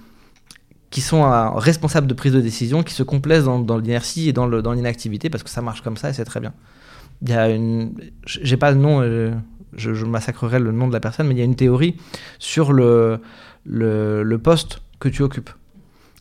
qui 0.93 1.01
sont 1.01 1.23
responsables 1.55 2.05
de 2.05 2.13
prise 2.13 2.33
de 2.33 2.39
décision, 2.39 2.83
qui 2.83 2.93
se 2.93 3.01
complaisent 3.01 3.45
dans, 3.45 3.77
l'inertie 3.79 4.29
et 4.29 4.31
dans 4.31 4.45
l'inactivité, 4.45 5.31
parce 5.31 5.41
que 5.41 5.50
ça 5.50 5.63
marche 5.63 5.81
comme 5.81 5.97
ça 5.97 6.12
et 6.12 6.13
c'est 6.13 6.23
très 6.23 6.39
bien. 6.39 6.53
Il 7.23 7.29
y 7.29 7.33
a 7.33 7.50
une... 7.50 7.95
J'ai 8.27 8.57
pas 8.57 8.69
le 8.69 8.77
nom, 8.77 9.01
euh, 9.01 9.31
je, 9.75 10.05
massacrerai 10.05 10.59
le 10.59 10.71
nom 10.71 10.88
de 10.88 10.93
la 10.93 11.00
personne, 11.00 11.27
mais 11.27 11.33
il 11.33 11.39
y 11.39 11.41
a 11.41 11.45
une 11.45 11.55
théorie 11.55 11.95
sur 12.38 12.73
le, 12.73 13.19
poste 14.43 14.83
que 15.00 15.09
tu 15.09 15.23
occupes. 15.23 15.50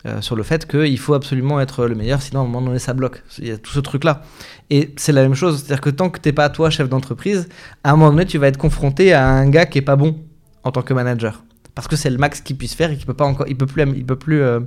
Euh, 0.07 0.23
sur 0.23 0.37
le 0.37 0.43
fait 0.43 0.67
qu'il 0.67 0.99
faut 0.99 1.13
absolument 1.13 1.61
être 1.61 1.85
le 1.85 1.95
meilleur, 1.95 2.23
sinon 2.23 2.41
à 2.41 2.45
un 2.45 2.47
moment 2.47 2.63
donné 2.63 2.79
ça 2.79 2.95
bloque. 2.95 3.23
Il 3.41 3.49
y 3.49 3.51
a 3.51 3.59
tout 3.59 3.73
ce 3.73 3.81
truc-là. 3.81 4.23
Et 4.71 4.95
c'est 4.97 5.13
la 5.13 5.21
même 5.21 5.35
chose, 5.35 5.59
c'est-à-dire 5.59 5.83
que 5.83 5.91
tant 5.91 6.09
que 6.09 6.19
t'es 6.19 6.33
pas 6.33 6.49
toi 6.49 6.71
chef 6.71 6.89
d'entreprise, 6.89 7.47
à 7.85 7.91
un 7.91 7.97
moment 7.97 8.11
donné 8.13 8.25
tu 8.25 8.39
vas 8.39 8.49
être 8.49 8.57
confronté 8.57 9.13
à 9.13 9.29
un 9.29 9.51
gars 9.51 9.67
qui 9.67 9.77
est 9.77 9.83
pas 9.83 9.97
bon 9.97 10.19
en 10.65 10.73
tant 10.73 10.81
que 10.81 10.95
manager 10.95 11.45
parce 11.75 11.89
que 11.89 11.97
c'est 11.97 12.11
le 12.11 12.19
max 12.19 12.41
qu'il 12.41 12.57
puisse 12.57 12.75
faire 12.75 12.91
et 12.91 12.97
qu'il 12.97 13.07
peut 13.07 13.15
pas 13.15 13.25
encore, 13.25 13.47
il 13.49 13.57
peut 13.57 13.67
plus, 13.67 13.83
il 13.97 14.05
peut 14.05 14.17
plus 14.17 14.43
euh, 14.43 14.61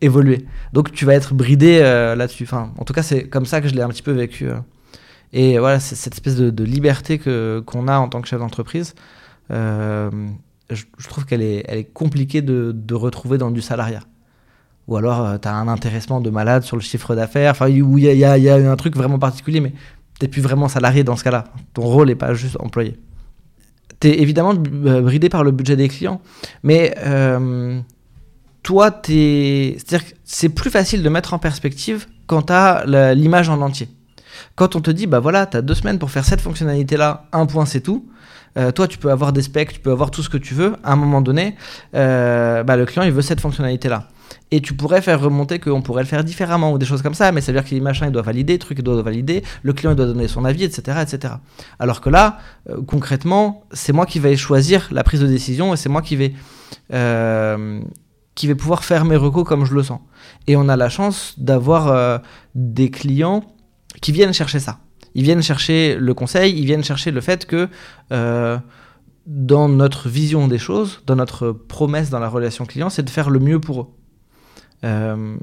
évoluer. 0.00 0.46
Donc 0.72 0.92
tu 0.92 1.04
vas 1.04 1.14
être 1.14 1.34
bridé 1.34 1.80
euh, 1.82 2.14
là-dessus. 2.16 2.44
Enfin, 2.44 2.72
en 2.78 2.84
tout 2.84 2.92
cas, 2.92 3.02
c'est 3.02 3.28
comme 3.28 3.46
ça 3.46 3.60
que 3.60 3.68
je 3.68 3.74
l'ai 3.74 3.82
un 3.82 3.88
petit 3.88 4.02
peu 4.02 4.12
vécu. 4.12 4.48
Euh. 4.48 4.56
Et 5.32 5.58
voilà, 5.58 5.80
c'est 5.80 5.96
cette 5.96 6.14
espèce 6.14 6.36
de, 6.36 6.64
liberté 6.64 7.18
que 7.18 7.62
qu'on 7.66 7.88
a 7.88 7.98
en 7.98 8.08
tant 8.08 8.20
que 8.20 8.28
chef 8.28 8.38
d'entreprise. 8.38 8.94
Je, 9.50 11.08
trouve 11.08 11.26
qu'elle 11.26 11.42
est, 11.42 11.64
elle 11.68 11.78
est 11.78 11.84
compliquée 11.92 12.40
de, 12.40 12.72
de, 12.74 12.94
retrouver 12.94 13.36
dans 13.36 13.50
du 13.50 13.60
salariat. 13.60 14.00
Ou 14.86 14.96
alors, 14.96 15.40
tu 15.40 15.48
as 15.48 15.54
un 15.54 15.66
intéressement 15.66 16.20
de 16.20 16.30
malade 16.30 16.62
sur 16.62 16.76
le 16.76 16.82
chiffre 16.82 17.16
d'affaires, 17.16 17.50
enfin, 17.50 17.68
où 17.68 17.98
il 17.98 18.04
y, 18.04 18.08
y, 18.08 18.18
y 18.18 18.48
a, 18.48 18.54
un 18.54 18.76
truc 18.76 18.96
vraiment 18.96 19.18
particulier, 19.18 19.60
mais 19.60 19.72
t'es 20.18 20.28
plus 20.28 20.40
vraiment 20.40 20.68
salarié 20.68 21.02
dans 21.04 21.16
ce 21.16 21.24
cas-là. 21.24 21.44
Ton 21.74 21.82
rôle 21.82 22.08
n'est 22.08 22.14
pas 22.14 22.32
juste 22.34 22.56
employé 22.60 22.96
tu 24.08 24.20
évidemment 24.20 24.54
euh, 24.54 25.00
bridé 25.00 25.28
par 25.28 25.44
le 25.44 25.50
budget 25.50 25.76
des 25.76 25.88
clients, 25.88 26.20
mais 26.62 26.94
euh, 27.04 27.80
toi, 28.62 29.02
c'est 29.02 30.48
plus 30.54 30.70
facile 30.70 31.02
de 31.02 31.08
mettre 31.08 31.34
en 31.34 31.38
perspective 31.38 32.06
quand 32.26 32.42
tu 32.42 32.52
as 32.52 32.84
l'image 33.14 33.48
en 33.48 33.60
entier. 33.60 33.88
Quand 34.56 34.76
on 34.76 34.80
te 34.80 34.90
dit, 34.90 35.06
bah 35.06 35.18
voilà, 35.18 35.46
tu 35.46 35.56
as 35.56 35.62
deux 35.62 35.74
semaines 35.74 35.98
pour 35.98 36.12
faire 36.12 36.24
cette 36.24 36.40
fonctionnalité-là, 36.40 37.26
un 37.32 37.46
point 37.46 37.66
c'est 37.66 37.80
tout, 37.80 38.08
euh, 38.56 38.70
toi 38.70 38.86
tu 38.86 38.98
peux 38.98 39.10
avoir 39.10 39.32
des 39.32 39.42
specs, 39.42 39.72
tu 39.72 39.80
peux 39.80 39.90
avoir 39.90 40.12
tout 40.12 40.22
ce 40.22 40.28
que 40.28 40.36
tu 40.36 40.54
veux, 40.54 40.76
à 40.84 40.92
un 40.92 40.96
moment 40.96 41.20
donné, 41.20 41.56
euh, 41.96 42.62
bah, 42.62 42.76
le 42.76 42.86
client 42.86 43.02
il 43.02 43.10
veut 43.10 43.22
cette 43.22 43.40
fonctionnalité-là. 43.40 44.08
Et 44.52 44.60
tu 44.60 44.74
pourrais 44.74 45.02
faire 45.02 45.20
remonter 45.20 45.58
qu'on 45.58 45.82
pourrait 45.82 46.04
le 46.04 46.08
faire 46.08 46.22
différemment 46.22 46.72
ou 46.72 46.78
des 46.78 46.86
choses 46.86 47.02
comme 47.02 47.14
ça, 47.14 47.32
mais 47.32 47.40
ça 47.40 47.50
veut 47.50 47.58
dire 47.58 47.68
que 47.68 47.74
les 47.74 47.80
machins 47.80 48.06
ils 48.06 48.12
doivent 48.12 48.26
valider, 48.26 48.52
le 48.52 48.58
truc 48.60 48.78
il 48.78 48.84
doit 48.84 49.02
valider, 49.02 49.42
le 49.64 49.72
client 49.72 49.90
il 49.90 49.96
doit 49.96 50.06
donner 50.06 50.28
son 50.28 50.44
avis, 50.44 50.62
etc. 50.62 50.98
etc. 51.02 51.34
Alors 51.80 52.00
que 52.00 52.08
là, 52.08 52.38
euh, 52.70 52.80
concrètement, 52.86 53.64
c'est 53.72 53.92
moi 53.92 54.06
qui 54.06 54.20
vais 54.20 54.36
choisir 54.36 54.88
la 54.92 55.02
prise 55.02 55.20
de 55.20 55.26
décision 55.26 55.74
et 55.74 55.76
c'est 55.76 55.88
moi 55.88 56.00
qui 56.00 56.14
vais, 56.14 56.32
qui 58.36 58.46
vais 58.46 58.54
pouvoir 58.54 58.84
faire 58.84 59.04
mes 59.04 59.16
recos 59.16 59.44
comme 59.44 59.64
je 59.64 59.74
le 59.74 59.82
sens. 59.82 59.98
Et 60.46 60.54
on 60.54 60.68
a 60.68 60.76
la 60.76 60.88
chance 60.88 61.34
d'avoir 61.38 62.20
des 62.54 62.90
clients 62.90 63.44
qui 64.00 64.12
viennent 64.12 64.34
chercher 64.34 64.60
ça. 64.60 64.78
Ils 65.14 65.22
viennent 65.22 65.42
chercher 65.42 65.96
le 65.96 66.14
conseil, 66.14 66.58
ils 66.58 66.64
viennent 66.64 66.84
chercher 66.84 67.10
le 67.10 67.20
fait 67.20 67.46
que 67.46 67.68
euh, 68.12 68.58
dans 69.26 69.68
notre 69.68 70.08
vision 70.08 70.48
des 70.48 70.58
choses, 70.58 71.02
dans 71.06 71.16
notre 71.16 71.52
promesse 71.52 72.10
dans 72.10 72.18
la 72.18 72.28
relation 72.28 72.66
client, 72.66 72.90
c'est 72.90 73.02
de 73.02 73.10
faire 73.10 73.30
le 73.30 73.38
mieux 73.38 73.60
pour 73.60 73.80
eux. 73.82 73.86
Euh, 74.84 75.36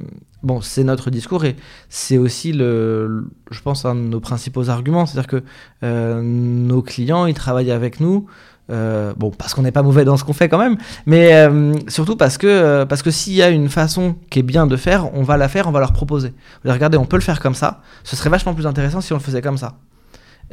bon, 0.43 0.61
c'est 0.61 0.83
notre 0.83 1.09
discours 1.09 1.45
et 1.45 1.55
c'est 1.89 2.17
aussi, 2.17 2.51
le, 2.51 3.25
je 3.49 3.61
pense, 3.61 3.85
un 3.85 3.95
de 3.95 4.01
nos 4.01 4.19
principaux 4.19 4.69
arguments. 4.69 5.05
C'est-à-dire 5.05 5.27
que 5.27 5.43
euh, 5.83 6.21
nos 6.21 6.81
clients, 6.81 7.25
ils 7.25 7.33
travaillent 7.33 7.71
avec 7.71 7.99
nous 7.99 8.27
euh, 8.69 9.13
bon, 9.17 9.31
parce 9.31 9.53
qu'on 9.53 9.63
n'est 9.63 9.71
pas 9.71 9.81
mauvais 9.81 10.05
dans 10.05 10.17
ce 10.17 10.23
qu'on 10.23 10.33
fait 10.33 10.47
quand 10.47 10.57
même, 10.57 10.77
mais 11.05 11.33
euh, 11.33 11.73
surtout 11.87 12.15
parce 12.15 12.37
que, 12.37 12.47
euh, 12.47 12.85
que 12.85 13.11
s'il 13.11 13.33
y 13.33 13.41
a 13.41 13.49
une 13.49 13.69
façon 13.69 14.15
qui 14.29 14.39
est 14.39 14.43
bien 14.43 14.67
de 14.67 14.77
faire, 14.77 15.13
on 15.13 15.23
va 15.23 15.35
la 15.35 15.49
faire, 15.49 15.67
on 15.67 15.71
va 15.71 15.79
leur 15.79 15.91
proposer. 15.91 16.33
Regardez, 16.63 16.97
on 16.97 17.05
peut 17.05 17.17
le 17.17 17.21
faire 17.21 17.39
comme 17.39 17.55
ça, 17.55 17.81
ce 18.03 18.15
serait 18.15 18.29
vachement 18.29 18.53
plus 18.53 18.67
intéressant 18.67 19.01
si 19.01 19.11
on 19.13 19.17
le 19.17 19.21
faisait 19.21 19.41
comme 19.41 19.57
ça. 19.57 19.77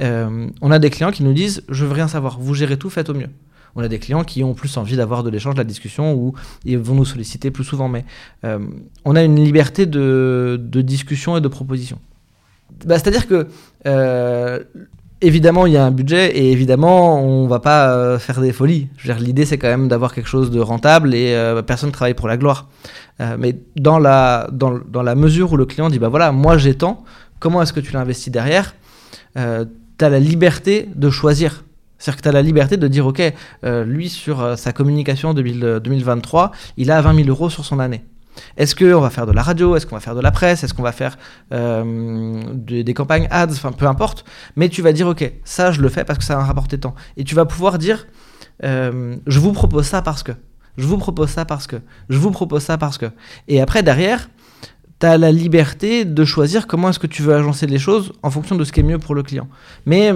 on 0.01 0.71
a 0.71 0.79
des 0.79 0.91
clients 0.91 1.13
qui 1.13 1.23
nous 1.23 1.33
disent 1.33 1.63
Je 1.69 1.85
veux 1.85 1.93
rien 1.93 2.09
savoir, 2.09 2.39
vous 2.41 2.55
gérez 2.55 2.77
tout, 2.77 2.91
faites 2.91 3.09
au 3.09 3.15
mieux. 3.15 3.29
On 3.77 3.83
a 3.83 3.89
des 3.89 3.99
clients 3.99 4.25
qui 4.25 4.43
ont 4.43 4.55
plus 4.55 4.77
envie 4.79 4.97
d'avoir 4.97 5.23
de 5.23 5.31
l'échange, 5.31 5.55
de 5.55 5.61
la 5.61 5.65
discussion, 5.65 6.15
ou 6.15 6.35
ils 6.65 6.79
vont 6.79 6.95
nous 6.95 7.05
solliciter 7.05 7.51
plus 7.51 7.65
souvent, 7.65 7.89
mais 7.89 8.05
on 9.05 9.15
a 9.15 9.23
une 9.23 9.37
liberté 9.37 9.87
de, 9.87 10.59
de 10.61 10.81
discussion 10.81 11.37
et 11.37 11.41
de 11.41 11.49
proposition. 11.49 11.99
Bah, 12.85 12.99
C'est-à-dire 12.99 13.29
que 13.29 13.47
évidemment, 15.21 15.67
il 15.67 15.73
y 15.73 15.77
a 15.77 15.85
un 15.85 15.91
budget 15.91 16.37
et 16.37 16.53
évidemment, 16.53 17.23
on 17.23 17.47
va 17.47 17.59
pas 17.59 17.91
euh, 17.91 18.19
faire 18.19 18.41
des 18.41 18.53
folies. 18.53 18.89
L'idée, 19.19 19.45
c'est 19.45 19.59
quand 19.59 19.69
même 19.69 19.89
d'avoir 19.89 20.15
quelque 20.15 20.29
chose 20.29 20.51
de 20.51 20.61
rentable 20.61 21.15
et 21.15 21.35
euh, 21.35 21.63
personne 21.63 21.89
ne 21.89 21.95
travaille 21.95 22.15
pour 22.15 22.29
la 22.29 22.37
gloire. 22.37 22.69
Euh, 23.21 23.37
mais 23.39 23.57
dans 23.77 23.99
la, 23.99 24.49
dans, 24.53 24.79
dans, 24.89 25.03
la 25.03 25.15
mesure 25.15 25.53
où 25.53 25.57
le 25.57 25.67
client 25.67 25.89
dit, 25.89 25.99
bah 25.99 26.09
voilà, 26.09 26.33
moi 26.33 26.57
j'ai 26.57 26.75
tant, 26.75 27.05
comment 27.41 27.63
est-ce 27.63 27.73
que 27.73 27.81
tu 27.81 27.93
l'investis 27.93 28.33
derrière? 28.33 28.75
Tu 29.35 30.05
as 30.05 30.09
la 30.09 30.21
liberté 30.21 30.89
de 30.95 31.11
choisir. 31.11 31.65
C'est-à-dire 31.99 32.17
que 32.17 32.23
tu 32.23 32.29
as 32.29 32.33
la 32.33 32.43
liberté 32.43 32.77
de 32.77 32.89
dire, 32.89 33.07
OK, 33.07 33.23
lui, 33.63 34.09
sur 34.09 34.59
sa 34.59 34.73
communication 34.73 35.33
2023, 35.33 36.53
il 36.77 36.91
a 36.91 37.01
20 37.01 37.15
000 37.15 37.29
euros 37.29 37.51
sur 37.51 37.65
son 37.65 37.79
année. 37.79 38.03
Est-ce 38.57 38.75
qu'on 38.75 39.01
va 39.01 39.11
faire 39.11 39.27
de 39.27 39.33
la 39.33 39.43
radio? 39.43 39.77
Est-ce 39.77 39.87
qu'on 39.87 39.97
va 39.97 40.01
faire 40.01 40.15
de 40.15 40.21
la 40.21 40.31
presse? 40.31 40.65
Est-ce 40.65 40.75
qu'on 40.75 40.83
va 40.83 40.93
faire 40.93 41.17
euh, 41.53 42.43
des, 42.55 42.95
campagnes 42.95 43.29
ads? 43.31 43.53
Enfin, 43.53 43.73
peu 43.73 43.87
importe. 43.87 44.25
Mais 44.57 44.69
tu 44.69 44.83
vas 44.83 44.93
dire, 44.93 45.09
OK, 45.09 45.31
ça, 45.45 45.73
je 45.73 45.81
le 45.81 45.89
fais 45.89 46.05
parce 46.05 46.19
que 46.19 46.25
ça 46.25 46.37
va 46.37 46.45
rapporter 46.45 46.79
tant. 46.79 46.95
Et 47.17 47.25
tu 47.25 47.35
vas 47.35 47.45
pouvoir 47.45 47.79
dire, 47.79 48.07
euh, 48.65 49.17
je 49.27 49.41
vous 49.41 49.53
propose 49.53 49.87
ça 49.87 50.03
parce 50.03 50.23
que. 50.23 50.33
Je 50.77 50.87
vous 50.87 50.99
propose 50.99 51.31
ça 51.31 51.45
parce 51.45 51.67
que. 51.67 51.77
Je 52.09 52.19
vous 52.19 52.31
propose 52.31 52.63
ça 52.63 52.79
parce 52.79 52.99
que. 52.99 53.07
Et 53.49 53.61
après, 53.61 53.83
derrière, 53.83 54.29
tu 55.01 55.07
as 55.07 55.19
la 55.19 55.33
liberté 55.33 56.05
de 56.05 56.25
choisir 56.25 56.67
comment 56.67 56.91
est-ce 56.91 56.99
que 56.99 57.07
tu 57.07 57.23
veux 57.23 57.35
agencer 57.35 57.67
les 57.67 57.79
choses 57.79 58.13
en 58.23 58.31
fonction 58.31 58.57
de 58.57 58.65
ce 58.65 58.73
qui 58.73 58.81
est 58.81 58.85
mieux 58.85 58.99
pour 58.99 59.15
le 59.15 59.23
client. 59.23 59.49
Mais 59.87 60.13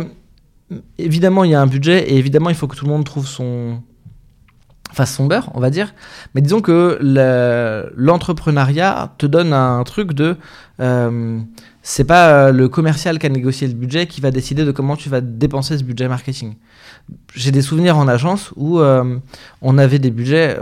évidemment, 0.99 1.45
il 1.45 1.51
y 1.51 1.55
a 1.55 1.61
un 1.61 1.67
budget 1.67 2.11
et 2.11 2.17
évidemment, 2.17 2.51
il 2.51 2.57
faut 2.57 2.67
que 2.67 2.77
tout 2.77 2.85
le 2.85 2.91
monde 2.91 3.05
trouve 3.05 3.27
son, 3.27 3.83
son 5.07 5.27
beurre, 5.27 5.51
on 5.55 5.61
va 5.61 5.71
dire. 5.71 5.95
Mais 6.35 6.41
disons 6.41 6.61
que 6.61 6.99
l'entrepreneuriat 7.97 9.15
te 9.19 9.27
donne 9.27 9.53
un 9.53 9.83
truc 9.85 10.13
de. 10.13 10.37
Euh, 10.81 11.41
c'est 11.83 12.05
pas 12.05 12.29
euh, 12.29 12.53
le 12.53 12.69
commercial 12.69 13.19
qui 13.19 13.27
a 13.27 13.29
négocié 13.29 13.69
le 13.69 13.75
budget 13.75 14.07
qui 14.07 14.21
va 14.21 14.31
décider 14.31 14.65
de 14.65 14.73
comment 14.73 14.97
tu 14.97 15.09
vas 15.09 15.21
dépenser 15.21 15.79
ce 15.79 15.85
budget 15.85 16.09
marketing. 16.09 16.55
J'ai 17.35 17.51
des 17.51 17.63
souvenirs 17.63 17.97
en 17.97 18.09
agence 18.09 18.53
où 18.57 18.79
euh, 18.79 19.19
on 19.61 19.79
avait 19.79 19.99
des 19.99 20.11
budgets. 20.11 20.59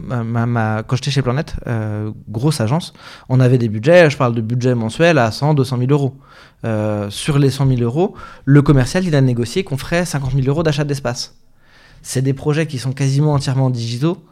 Ma, 0.00 0.82
quand 0.82 0.96
j'étais 0.96 1.12
chez 1.12 1.22
Planète, 1.22 1.54
grosse 2.28 2.60
agence, 2.60 2.94
on 3.28 3.38
avait 3.38 3.58
des 3.58 3.68
budgets, 3.68 4.10
je 4.10 4.16
parle 4.16 4.34
de 4.34 4.40
budget 4.40 4.74
mensuel 4.74 5.18
à 5.18 5.30
100, 5.30 5.54
200 5.54 5.78
000 5.78 5.90
euros. 5.92 6.16
sur 7.10 7.38
les 7.38 7.48
100 7.48 7.68
000 7.68 7.80
euros, 7.80 8.16
le 8.44 8.60
commercial, 8.60 9.04
il 9.04 9.14
a 9.14 9.20
négocié 9.20 9.62
qu'on 9.62 9.76
ferait 9.76 10.04
50 10.04 10.32
000 10.32 10.48
euros 10.48 10.64
d'achat 10.64 10.82
d'espace 10.82 11.36
c'est 12.04 12.22
des 12.22 12.34
projets 12.34 12.66
qui 12.66 12.78
sont 12.78 12.92
quasiment 12.92 13.32
entièrement 13.32 13.70
digitaux. 13.70 14.22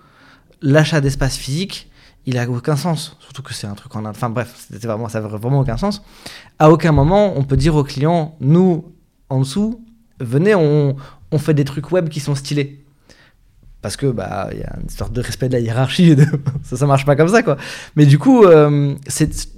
L'achat 0.60 1.00
d'espace 1.00 1.36
physique, 1.36 1.90
il 2.26 2.38
a 2.38 2.48
aucun 2.48 2.76
sens. 2.76 3.16
Surtout 3.18 3.42
que 3.42 3.54
c'est 3.54 3.66
un 3.66 3.74
truc 3.74 3.96
en 3.96 4.04
Enfin 4.04 4.28
bref, 4.28 4.68
vraiment, 4.70 5.08
ça 5.08 5.20
n'a 5.20 5.26
vraiment 5.26 5.60
aucun 5.60 5.78
sens. 5.78 6.02
À 6.58 6.70
aucun 6.70 6.92
moment, 6.92 7.32
on 7.36 7.42
peut 7.44 7.56
dire 7.56 7.74
aux 7.74 7.82
clients, 7.82 8.36
nous, 8.40 8.92
en 9.30 9.40
dessous, 9.40 9.84
venez, 10.20 10.54
on, 10.54 10.94
fait 11.38 11.54
des 11.54 11.64
trucs 11.64 11.90
web 11.90 12.10
qui 12.10 12.20
sont 12.20 12.34
stylés. 12.34 12.84
Parce 13.80 13.96
que 13.96 14.06
bah 14.06 14.50
il 14.52 14.58
y 14.58 14.62
a 14.62 14.76
une 14.80 14.90
sorte 14.90 15.12
de 15.12 15.20
respect 15.22 15.48
de 15.48 15.54
la 15.54 15.60
hiérarchie, 15.60 16.14
ça 16.62 16.76
ça 16.76 16.86
marche 16.86 17.04
pas 17.04 17.16
comme 17.16 17.26
ça 17.26 17.42
quoi. 17.42 17.56
Mais 17.96 18.06
du 18.06 18.16
coup, 18.16 18.44
euh, 18.44 18.94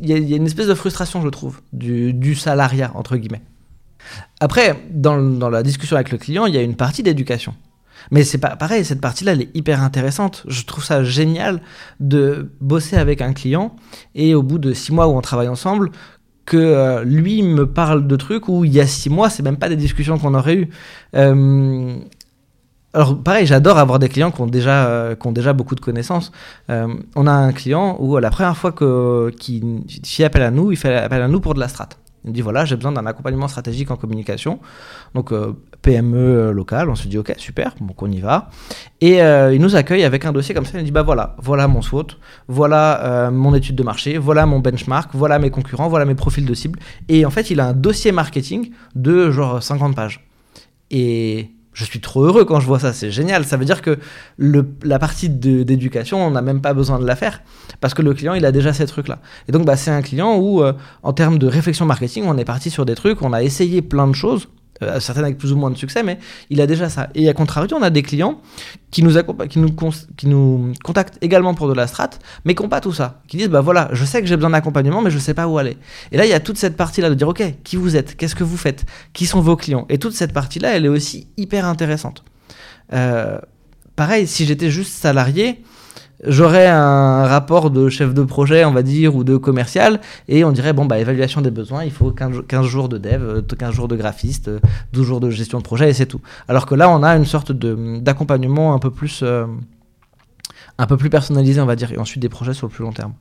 il 0.00 0.08
y, 0.08 0.32
a 0.32 0.36
une 0.36 0.46
espèce 0.46 0.68
de 0.68 0.74
frustration 0.74 1.20
je 1.20 1.28
trouve 1.28 1.60
du, 1.74 2.34
salariat 2.34 2.90
entre 2.94 3.18
guillemets. 3.18 3.42
Après, 4.40 4.82
dans 4.90 5.18
la 5.50 5.62
discussion 5.62 5.96
avec 5.96 6.10
le 6.10 6.16
client, 6.16 6.46
il 6.46 6.54
y 6.54 6.58
a 6.58 6.62
une 6.62 6.76
partie 6.76 7.02
d'éducation. 7.02 7.54
Mais 8.10 8.24
c'est 8.24 8.38
pareil, 8.38 8.84
cette 8.84 9.00
partie-là, 9.00 9.32
elle 9.32 9.42
est 9.42 9.56
hyper 9.56 9.82
intéressante. 9.82 10.44
Je 10.48 10.64
trouve 10.64 10.84
ça 10.84 11.04
génial 11.04 11.60
de 12.00 12.50
bosser 12.60 12.96
avec 12.96 13.20
un 13.20 13.32
client 13.32 13.76
et 14.14 14.34
au 14.34 14.42
bout 14.42 14.58
de 14.58 14.72
six 14.72 14.92
mois 14.92 15.06
où 15.08 15.12
on 15.12 15.20
travaille 15.20 15.48
ensemble, 15.48 15.90
que 16.44 16.56
euh, 16.56 17.04
lui 17.04 17.42
me 17.42 17.66
parle 17.66 18.06
de 18.06 18.16
trucs 18.16 18.48
où 18.48 18.64
il 18.64 18.72
y 18.72 18.80
a 18.80 18.86
six 18.86 19.10
mois, 19.10 19.30
c'est 19.30 19.42
même 19.42 19.56
pas 19.56 19.68
des 19.68 19.76
discussions 19.76 20.18
qu'on 20.18 20.34
aurait 20.34 20.56
eues. 20.56 20.68
Euh, 21.16 21.96
alors 22.92 23.20
pareil, 23.22 23.46
j'adore 23.46 23.78
avoir 23.78 23.98
des 23.98 24.08
clients 24.08 24.30
qui 24.30 24.40
ont 24.40 24.46
déjà, 24.46 24.86
euh, 24.86 25.14
qui 25.16 25.26
ont 25.26 25.32
déjà 25.32 25.52
beaucoup 25.52 25.74
de 25.74 25.80
connaissances. 25.80 26.30
on 26.68 27.26
a 27.26 27.32
un 27.32 27.52
client 27.52 27.96
où 27.98 28.18
la 28.18 28.30
première 28.30 28.56
fois 28.56 28.72
qu'il 28.72 29.84
fait 30.04 30.24
appel 30.24 30.42
à 30.42 30.50
nous, 30.50 30.70
il 30.70 30.76
fait 30.76 30.94
appel 30.94 31.22
à 31.22 31.28
nous 31.28 31.40
pour 31.40 31.54
de 31.54 31.60
la 31.60 31.68
strate. 31.68 31.98
Il 32.24 32.30
me 32.30 32.34
dit 32.34 32.40
voilà, 32.40 32.64
j'ai 32.64 32.76
besoin 32.76 32.92
d'un 32.92 33.04
accompagnement 33.06 33.48
stratégique 33.48 33.90
en 33.90 33.96
communication. 33.96 34.60
Donc 35.14 35.32
PME 35.84 36.18
euh, 36.18 36.52
local, 36.52 36.90
on 36.90 36.96
se 36.96 37.06
dit 37.06 37.18
ok, 37.18 37.34
super, 37.36 37.74
donc 37.80 38.02
on 38.02 38.10
y 38.10 38.20
va. 38.20 38.50
Et 39.00 39.22
euh, 39.22 39.54
il 39.54 39.60
nous 39.60 39.76
accueille 39.76 40.02
avec 40.02 40.24
un 40.24 40.32
dossier 40.32 40.54
comme 40.54 40.64
ça, 40.64 40.78
il 40.78 40.84
dit 40.84 40.90
bah 40.90 41.02
voilà, 41.02 41.36
voilà 41.40 41.68
mon 41.68 41.82
SWOT, 41.82 42.06
voilà 42.48 43.30
mon 43.30 43.54
étude 43.54 43.76
de 43.76 43.82
marché, 43.82 44.18
voilà 44.18 44.46
mon 44.46 44.58
benchmark, 44.58 45.10
voilà 45.14 45.38
mes 45.38 45.50
concurrents, 45.50 45.88
voilà 45.88 46.06
mes 46.06 46.14
profils 46.14 46.44
de 46.44 46.54
cible. 46.54 46.80
Et 47.08 47.24
en 47.24 47.30
fait, 47.30 47.50
il 47.50 47.60
a 47.60 47.68
un 47.68 47.72
dossier 47.74 48.10
marketing 48.10 48.70
de 48.94 49.30
genre 49.30 49.62
50 49.62 49.94
pages. 49.94 50.26
Et 50.90 51.50
je 51.74 51.84
suis 51.84 52.00
trop 52.00 52.24
heureux 52.24 52.44
quand 52.44 52.60
je 52.60 52.66
vois 52.66 52.78
ça, 52.78 52.92
c'est 52.92 53.10
génial. 53.10 53.44
Ça 53.44 53.56
veut 53.56 53.64
dire 53.64 53.82
que 53.82 53.98
la 54.38 54.98
partie 54.98 55.28
d'éducation, 55.28 56.24
on 56.24 56.30
n'a 56.30 56.40
même 56.40 56.60
pas 56.60 56.72
besoin 56.72 56.98
de 56.98 57.06
la 57.06 57.16
faire 57.16 57.42
parce 57.80 57.92
que 57.94 58.02
le 58.02 58.14
client, 58.14 58.34
il 58.34 58.46
a 58.46 58.52
déjà 58.52 58.72
ces 58.72 58.86
trucs-là. 58.86 59.18
Et 59.48 59.52
donc, 59.52 59.66
bah, 59.66 59.76
c'est 59.76 59.90
un 59.90 60.00
client 60.00 60.38
où, 60.38 60.62
euh, 60.62 60.72
en 61.02 61.12
termes 61.12 61.38
de 61.38 61.46
réflexion 61.46 61.84
marketing, 61.84 62.24
on 62.26 62.38
est 62.38 62.44
parti 62.44 62.70
sur 62.70 62.86
des 62.86 62.94
trucs, 62.94 63.20
on 63.22 63.32
a 63.32 63.42
essayé 63.42 63.82
plein 63.82 64.06
de 64.06 64.14
choses, 64.14 64.48
euh, 64.82 64.98
certaines 64.98 65.24
avec 65.24 65.38
plus 65.38 65.52
ou 65.52 65.56
moins 65.56 65.70
de 65.70 65.76
succès, 65.76 66.02
mais 66.02 66.18
il 66.50 66.60
a 66.60 66.66
déjà 66.66 66.88
ça. 66.88 67.08
Et 67.14 67.28
à 67.28 67.32
contrario, 67.32 67.76
on 67.78 67.82
a 67.82 67.90
des 67.90 68.02
clients 68.02 68.40
qui 68.90 69.02
nous, 69.02 69.12
qui 69.48 69.60
qui 70.16 70.26
nous 70.26 70.72
contactent 70.82 71.18
également 71.22 71.54
pour 71.54 71.68
de 71.68 71.74
la 71.74 71.86
strat, 71.86 72.10
mais 72.44 72.54
qui 72.54 72.62
n'ont 72.62 72.68
pas 72.68 72.80
tout 72.80 72.92
ça. 72.92 73.22
Qui 73.28 73.36
disent, 73.36 73.48
bah 73.48 73.60
voilà, 73.60 73.88
je 73.92 74.04
sais 74.04 74.20
que 74.20 74.26
j'ai 74.26 74.36
besoin 74.36 74.50
d'accompagnement, 74.50 75.00
mais 75.00 75.10
je 75.10 75.16
ne 75.16 75.20
sais 75.20 75.34
pas 75.34 75.46
où 75.46 75.58
aller. 75.58 75.76
Et 76.10 76.16
là, 76.16 76.26
il 76.26 76.30
y 76.30 76.34
a 76.34 76.40
toute 76.40 76.58
cette 76.58 76.76
partie-là 76.76 77.08
de 77.08 77.14
dire, 77.14 77.28
ok, 77.28 77.42
qui 77.62 77.76
vous 77.76 77.96
êtes, 77.96 78.16
qu'est-ce 78.16 78.34
que 78.34 78.44
vous 78.44 78.56
faites, 78.56 78.84
qui 79.12 79.26
sont 79.26 79.40
vos 79.40 79.56
clients? 79.56 79.86
Et 79.88 79.98
toute 79.98 80.14
cette 80.14 80.32
partie-là, 80.32 80.76
elle 80.76 80.86
est 80.86 80.88
aussi 80.88 81.28
hyper 81.36 81.66
intéressante. 81.66 82.24
Euh, 82.92 83.38
pareil, 83.96 84.26
si 84.26 84.44
j'étais 84.44 84.70
juste 84.70 84.92
salarié, 84.92 85.62
j'aurais 86.26 86.66
un 86.66 87.26
rapport 87.26 87.70
de 87.70 87.88
chef 87.88 88.14
de 88.14 88.22
projet, 88.22 88.64
on 88.64 88.72
va 88.72 88.82
dire, 88.82 89.14
ou 89.14 89.24
de 89.24 89.36
commercial, 89.36 90.00
et 90.28 90.44
on 90.44 90.52
dirait, 90.52 90.72
bon, 90.72 90.84
bah, 90.84 90.98
évaluation 90.98 91.40
des 91.40 91.50
besoins, 91.50 91.84
il 91.84 91.90
faut 91.90 92.10
15, 92.10 92.66
jours 92.66 92.88
de 92.88 92.98
dev, 92.98 93.42
15 93.42 93.68
euh, 93.68 93.72
jours 93.72 93.88
de 93.88 93.96
graphiste, 93.96 94.50
12 94.92 95.06
jours 95.06 95.20
de 95.20 95.30
gestion 95.30 95.58
de 95.58 95.62
projet, 95.62 95.90
et 95.90 95.92
c'est 95.92 96.06
tout. 96.06 96.20
Alors 96.48 96.66
que 96.66 96.74
là, 96.74 96.88
on 96.90 97.02
a 97.02 97.16
une 97.16 97.24
sorte 97.24 97.52
d'accompagnement 97.52 98.74
un 98.74 98.78
peu 98.78 98.90
plus... 98.90 99.20
Euh, 99.22 99.46
un 100.76 100.86
peu 100.86 100.96
plus 100.96 101.10
personnalisé, 101.10 101.60
on 101.60 101.66
va 101.66 101.76
dire, 101.76 101.92
et 101.92 101.98
ensuite 101.98 102.20
des 102.20 102.28
projets 102.28 102.52
sur 102.52 102.66
le 102.66 102.72
plus 102.72 102.82
long 102.82 102.92
terme. 102.92 103.12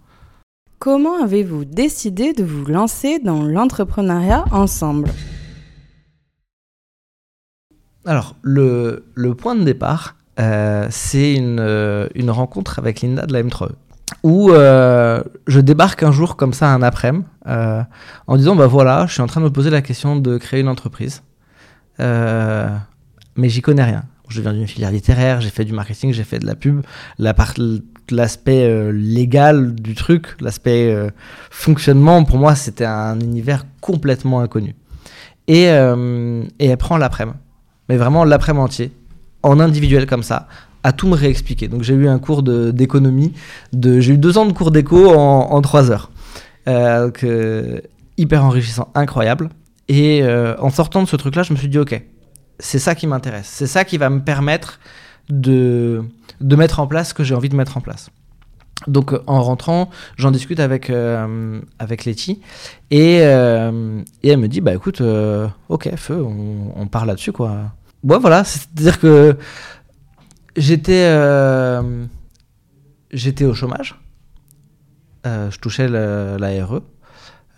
Comment 0.79 1.23
avez-vous 1.23 1.65
décidé 1.65 2.33
de 2.33 2.43
vous 2.43 2.65
lancer 2.65 3.19
dans 3.19 3.43
l'entrepreneuriat 3.43 4.45
ensemble? 4.51 5.09
Alors, 8.05 8.35
le 8.41 9.03
point 9.37 9.55
de 9.55 9.63
départ, 9.63 10.15
euh, 10.39 10.87
c'est 10.89 11.33
une, 11.33 11.59
euh, 11.59 12.07
une, 12.15 12.31
rencontre 12.31 12.79
avec 12.79 13.01
Linda 13.01 13.25
de 13.25 13.33
la 13.33 13.43
M3E. 13.43 13.71
où 14.23 14.49
je 14.51 15.59
débarque 15.59 16.03
un 16.03 16.11
jour 16.11 16.35
comme 16.35 16.53
ça 16.53 16.69
un 16.69 16.81
après-midi 16.81 17.25
en 17.45 18.37
disant 18.37 18.55
bah 18.55 18.67
voilà, 18.67 19.05
je 19.07 19.13
suis 19.13 19.21
en 19.21 19.27
train 19.27 19.41
de 19.41 19.45
me 19.45 19.51
poser 19.51 19.69
la 19.69 19.81
question 19.81 20.15
de 20.15 20.37
créer 20.37 20.61
une 20.61 20.69
entreprise, 20.69 21.23
mais 21.99 23.49
j'y 23.49 23.61
connais 23.61 23.83
rien. 23.83 24.03
Je 24.29 24.41
viens 24.41 24.53
d'une 24.53 24.67
filière 24.67 24.91
littéraire, 24.91 25.41
j'ai 25.41 25.49
fait 25.49 25.65
du 25.65 25.73
marketing, 25.73 26.11
j'ai 26.13 26.23
fait 26.23 26.39
de 26.39 26.45
la 26.47 26.55
pub. 26.55 26.81
La 27.19 27.33
l'aspect 28.11 28.67
euh, 28.67 28.91
légal 28.91 29.75
du 29.75 29.95
truc, 29.95 30.35
l'aspect 30.39 30.93
euh, 30.93 31.09
fonctionnement, 31.49 32.23
pour 32.23 32.37
moi, 32.37 32.55
c'était 32.55 32.85
un 32.85 33.19
univers 33.19 33.65
complètement 33.81 34.41
inconnu. 34.41 34.75
Et, 35.47 35.69
euh, 35.69 36.43
et 36.59 36.67
elle 36.67 36.77
prend 36.77 36.97
l'après-midi, 36.97 37.37
mais 37.89 37.97
vraiment 37.97 38.23
l'après-midi 38.23 38.63
entier, 38.63 38.91
en 39.43 39.59
individuel 39.59 40.05
comme 40.07 40.23
ça, 40.23 40.47
à 40.83 40.91
tout 40.91 41.07
me 41.07 41.15
réexpliquer. 41.15 41.67
Donc 41.67 41.83
j'ai 41.83 41.93
eu 41.93 42.07
un 42.07 42.19
cours 42.19 42.43
d'économie, 42.43 43.33
de, 43.71 43.99
j'ai 43.99 44.13
eu 44.13 44.17
deux 44.17 44.37
ans 44.37 44.45
de 44.45 44.53
cours 44.53 44.71
d'éco 44.71 45.09
en, 45.09 45.51
en, 45.51 45.61
trois 45.61 45.91
heures. 45.91 46.11
donc, 46.65 47.25
hyper 48.17 48.43
enrichissant, 48.43 48.89
incroyable. 48.95 49.49
Et 49.89 50.23
en 50.59 50.69
sortant 50.69 51.03
de 51.03 51.07
ce 51.07 51.15
truc-là, 51.15 51.43
je 51.43 51.53
me 51.53 51.57
suis 51.57 51.67
dit, 51.69 51.79
ok, 51.79 52.01
c'est 52.59 52.79
ça 52.79 52.95
qui 52.95 53.07
m'intéresse. 53.07 53.49
C'est 53.51 53.67
ça 53.67 53.83
qui 53.83 53.97
va 53.97 54.09
me 54.09 54.21
permettre 54.21 54.79
de, 55.29 56.03
de 56.41 56.55
mettre 56.55 56.79
en 56.79 56.87
place 56.87 57.09
ce 57.09 57.13
que 57.13 57.23
j'ai 57.23 57.35
envie 57.35 57.49
de 57.49 57.55
mettre 57.55 57.77
en 57.77 57.81
place. 57.81 58.09
Donc 58.87 59.13
en 59.27 59.41
rentrant, 59.41 59.89
j'en 60.17 60.31
discute 60.31 60.59
avec, 60.59 60.89
euh, 60.89 61.61
avec 61.79 62.05
Letty 62.05 62.41
et, 62.91 63.19
euh, 63.21 64.01
et, 64.23 64.29
elle 64.29 64.39
me 64.39 64.47
dit 64.47 64.61
bah 64.61 64.73
écoute, 64.73 64.99
euh, 64.99 65.47
ok, 65.69 65.95
feu, 65.95 66.21
on, 66.21 66.73
on 66.75 66.87
parle 66.87 67.07
là-dessus 67.07 67.31
quoi. 67.31 67.71
Ouais, 68.03 68.19
voilà, 68.19 68.43
c'est-à-dire 68.43 68.99
que 68.99 69.37
j'étais 70.55 71.09
j'étais 73.11 73.45
au 73.45 73.53
chômage, 73.53 73.99
je 75.25 75.57
touchais 75.59 75.87
la 75.87 76.65
RE. 76.65 76.81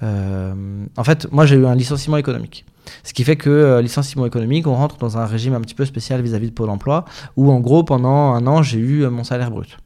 en 0.01 1.03
fait, 1.03 1.31
moi 1.31 1.45
j'ai 1.45 1.55
eu 1.55 1.65
un 1.65 1.75
licenciement 1.75 2.17
économique. 2.17 2.65
Ce 3.03 3.13
qui 3.13 3.23
fait 3.23 3.35
que 3.35 3.49
euh, 3.49 3.81
licenciement 3.81 4.25
économique, 4.25 4.67
on 4.67 4.75
rentre 4.75 4.97
dans 4.97 5.17
un 5.17 5.25
régime 5.25 5.53
un 5.53 5.61
petit 5.61 5.75
peu 5.75 5.85
spécial 5.85 6.21
vis-à-vis 6.21 6.49
de 6.49 6.53
Pôle 6.53 6.69
emploi, 6.69 7.05
où 7.35 7.51
en 7.51 7.59
gros, 7.59 7.83
pendant 7.83 8.33
un 8.33 8.45
an, 8.47 8.63
j'ai 8.63 8.79
eu 8.79 9.03
euh, 9.03 9.09
mon 9.09 9.23
salaire 9.23 9.51
brut. 9.51 9.77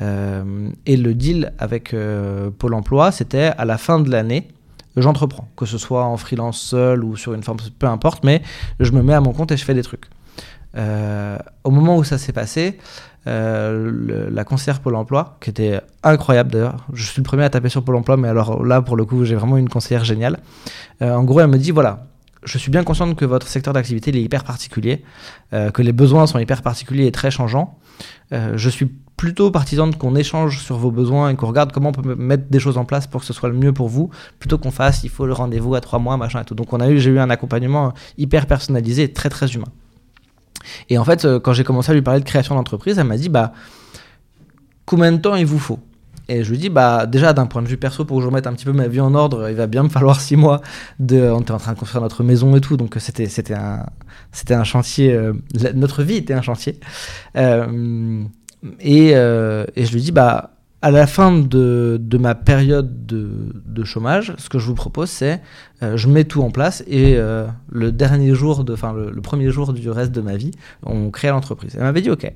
Euh, 0.00 0.70
et 0.86 0.96
le 0.96 1.12
deal 1.14 1.52
avec 1.58 1.94
Pôle 2.58 2.74
emploi, 2.74 3.12
c'était 3.12 3.52
à 3.56 3.64
la 3.64 3.76
fin 3.76 4.00
de 4.00 4.10
l'année, 4.10 4.48
j'entreprends, 4.96 5.48
que 5.56 5.66
ce 5.66 5.78
soit 5.78 6.04
en 6.04 6.16
freelance 6.16 6.60
seul 6.60 7.04
ou 7.04 7.16
sur 7.16 7.34
une 7.34 7.42
forme, 7.42 7.58
peu 7.78 7.86
importe, 7.86 8.24
mais 8.24 8.42
je 8.78 8.92
me 8.92 9.02
mets 9.02 9.14
à 9.14 9.20
mon 9.20 9.32
compte 9.32 9.52
et 9.52 9.56
je 9.56 9.64
fais 9.64 9.74
des 9.74 9.82
trucs. 9.82 10.06
au 10.76 11.70
moment 11.70 11.96
où 11.96 12.04
ça 12.04 12.18
s'est 12.18 12.32
passé, 12.32 12.78
la 13.26 14.44
conseillère 14.44 14.80
Pôle 14.80 14.96
emploi, 14.96 15.36
qui 15.40 15.50
était 15.50 15.80
incroyable 16.02 16.50
d'ailleurs, 16.50 16.86
je 16.92 17.04
suis 17.04 17.20
le 17.20 17.24
premier 17.24 17.44
à 17.44 17.50
taper 17.50 17.68
sur 17.68 17.84
Pôle 17.84 17.96
emploi, 17.96 18.16
mais 18.16 18.28
alors 18.28 18.64
là, 18.64 18.82
pour 18.82 18.96
le 18.96 19.04
coup, 19.04 19.24
j'ai 19.24 19.34
vraiment 19.34 19.56
une 19.56 19.68
conseillère 19.68 20.04
géniale. 20.04 20.38
en 21.00 21.24
gros, 21.24 21.40
elle 21.40 21.48
me 21.48 21.58
dit 21.58 21.70
voilà, 21.70 22.04
je 22.42 22.58
suis 22.58 22.70
bien 22.70 22.84
consciente 22.84 23.16
que 23.16 23.24
votre 23.24 23.46
secteur 23.48 23.74
d'activité 23.74 24.10
est 24.10 24.22
hyper 24.22 24.44
particulier, 24.44 25.04
euh, 25.52 25.70
que 25.70 25.82
les 25.82 25.92
besoins 25.92 26.26
sont 26.26 26.38
hyper 26.38 26.62
particuliers 26.62 27.06
et 27.06 27.12
très 27.12 27.30
changeants. 27.30 27.78
Euh, 28.32 28.52
je 28.56 28.70
suis 28.70 28.86
plutôt 29.16 29.50
partisan 29.50 29.90
qu'on 29.90 30.16
échange 30.16 30.62
sur 30.62 30.78
vos 30.78 30.90
besoins 30.90 31.28
et 31.28 31.36
qu'on 31.36 31.46
regarde 31.46 31.72
comment 31.72 31.90
on 31.90 31.92
peut 31.92 32.14
mettre 32.14 32.44
des 32.48 32.58
choses 32.58 32.78
en 32.78 32.86
place 32.86 33.06
pour 33.06 33.20
que 33.20 33.26
ce 33.26 33.34
soit 33.34 33.50
le 33.50 33.54
mieux 33.54 33.72
pour 33.72 33.88
vous, 33.88 34.10
plutôt 34.38 34.56
qu'on 34.56 34.70
fasse 34.70 35.04
il 35.04 35.10
faut 35.10 35.26
le 35.26 35.34
rendez-vous 35.34 35.74
à 35.74 35.82
trois 35.82 35.98
mois, 35.98 36.16
machin 36.16 36.40
et 36.40 36.44
tout. 36.44 36.54
Donc 36.54 36.72
on 36.72 36.80
a 36.80 36.88
eu, 36.88 36.98
j'ai 36.98 37.10
eu 37.10 37.18
un 37.18 37.28
accompagnement 37.28 37.92
hyper 38.16 38.46
personnalisé 38.46 39.02
et 39.02 39.12
très 39.12 39.28
très 39.28 39.52
humain. 39.52 39.68
Et 40.88 40.96
en 40.96 41.04
fait, 41.04 41.24
euh, 41.24 41.38
quand 41.38 41.52
j'ai 41.52 41.64
commencé 41.64 41.90
à 41.90 41.94
lui 41.94 42.02
parler 42.02 42.20
de 42.20 42.24
création 42.24 42.54
d'entreprise, 42.54 42.98
elle 42.98 43.06
m'a 43.06 43.18
dit 43.18 43.28
bah 43.28 43.52
combien 44.86 45.12
de 45.12 45.18
temps 45.18 45.34
il 45.34 45.46
vous 45.46 45.58
faut? 45.58 45.80
Et 46.30 46.44
je 46.44 46.50
lui 46.52 46.58
dis, 46.58 46.68
bah, 46.68 47.06
déjà, 47.06 47.32
d'un 47.32 47.46
point 47.46 47.60
de 47.60 47.66
vue 47.66 47.76
perso, 47.76 48.04
pour 48.04 48.18
que 48.18 48.22
je 48.22 48.28
remette 48.28 48.46
un 48.46 48.52
petit 48.52 48.64
peu 48.64 48.72
ma 48.72 48.86
vie 48.86 49.00
en 49.00 49.16
ordre, 49.16 49.50
il 49.50 49.56
va 49.56 49.66
bien 49.66 49.82
me 49.82 49.88
falloir 49.88 50.20
six 50.20 50.36
mois. 50.36 50.62
De, 51.00 51.22
on 51.22 51.40
était 51.40 51.50
en 51.50 51.58
train 51.58 51.72
de 51.72 51.78
construire 51.78 52.02
notre 52.02 52.22
maison 52.22 52.54
et 52.54 52.60
tout, 52.60 52.76
donc 52.76 52.94
c'était, 53.00 53.26
un, 53.52 54.64
chantier. 54.64 55.12
Euh, 55.12 55.32
notre 55.74 56.04
vie 56.04 56.14
était 56.14 56.32
un 56.32 56.40
chantier. 56.40 56.78
Euh, 57.36 58.22
et, 58.78 59.10
euh, 59.16 59.64
et, 59.74 59.84
je 59.86 59.92
lui 59.92 60.02
dis, 60.02 60.12
bah, 60.12 60.52
à 60.82 60.92
la 60.92 61.08
fin 61.08 61.36
de, 61.36 62.00
ma 62.20 62.36
période 62.36 63.06
de, 63.06 63.84
chômage, 63.84 64.32
ce 64.38 64.48
que 64.48 64.60
je 64.60 64.66
vous 64.66 64.76
propose, 64.76 65.10
c'est 65.10 65.42
je 65.82 66.06
mets 66.06 66.24
tout 66.24 66.42
en 66.42 66.52
place 66.52 66.84
et 66.86 67.16
le 67.16 67.92
dernier 67.92 68.34
jour, 68.34 68.64
enfin 68.70 68.92
le, 68.92 69.20
premier 69.20 69.50
jour 69.50 69.72
du 69.72 69.90
reste 69.90 70.12
de 70.12 70.20
ma 70.20 70.36
vie, 70.36 70.52
on 70.84 71.10
crée 71.10 71.28
l'entreprise. 71.28 71.74
Elle 71.74 71.82
m'avait 71.82 72.02
dit 72.02 72.10
OK. 72.10 72.30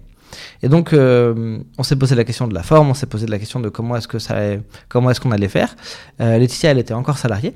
Et 0.63 0.69
donc, 0.69 0.93
euh, 0.93 1.59
on 1.79 1.83
s'est 1.83 1.97
posé 1.97 2.15
la 2.15 2.25
question 2.25 2.47
de 2.47 2.55
la 2.55 2.63
forme, 2.63 2.91
on 2.91 2.95
s'est 2.95 3.07
posé 3.07 3.27
la 3.27 3.39
question 3.39 3.61
de 3.61 3.69
comment 3.69 3.97
est-ce 3.97 4.09
que 4.09 4.19
ça, 4.19 4.37
comment 4.89 5.11
est-ce 5.11 5.21
qu'on 5.21 5.31
allait 5.31 5.49
faire. 5.49 5.77
Euh, 6.21 6.39
Laetitia, 6.39 6.71
elle 6.71 6.79
était 6.79 6.95
encore 6.95 7.19
salariée. 7.19 7.55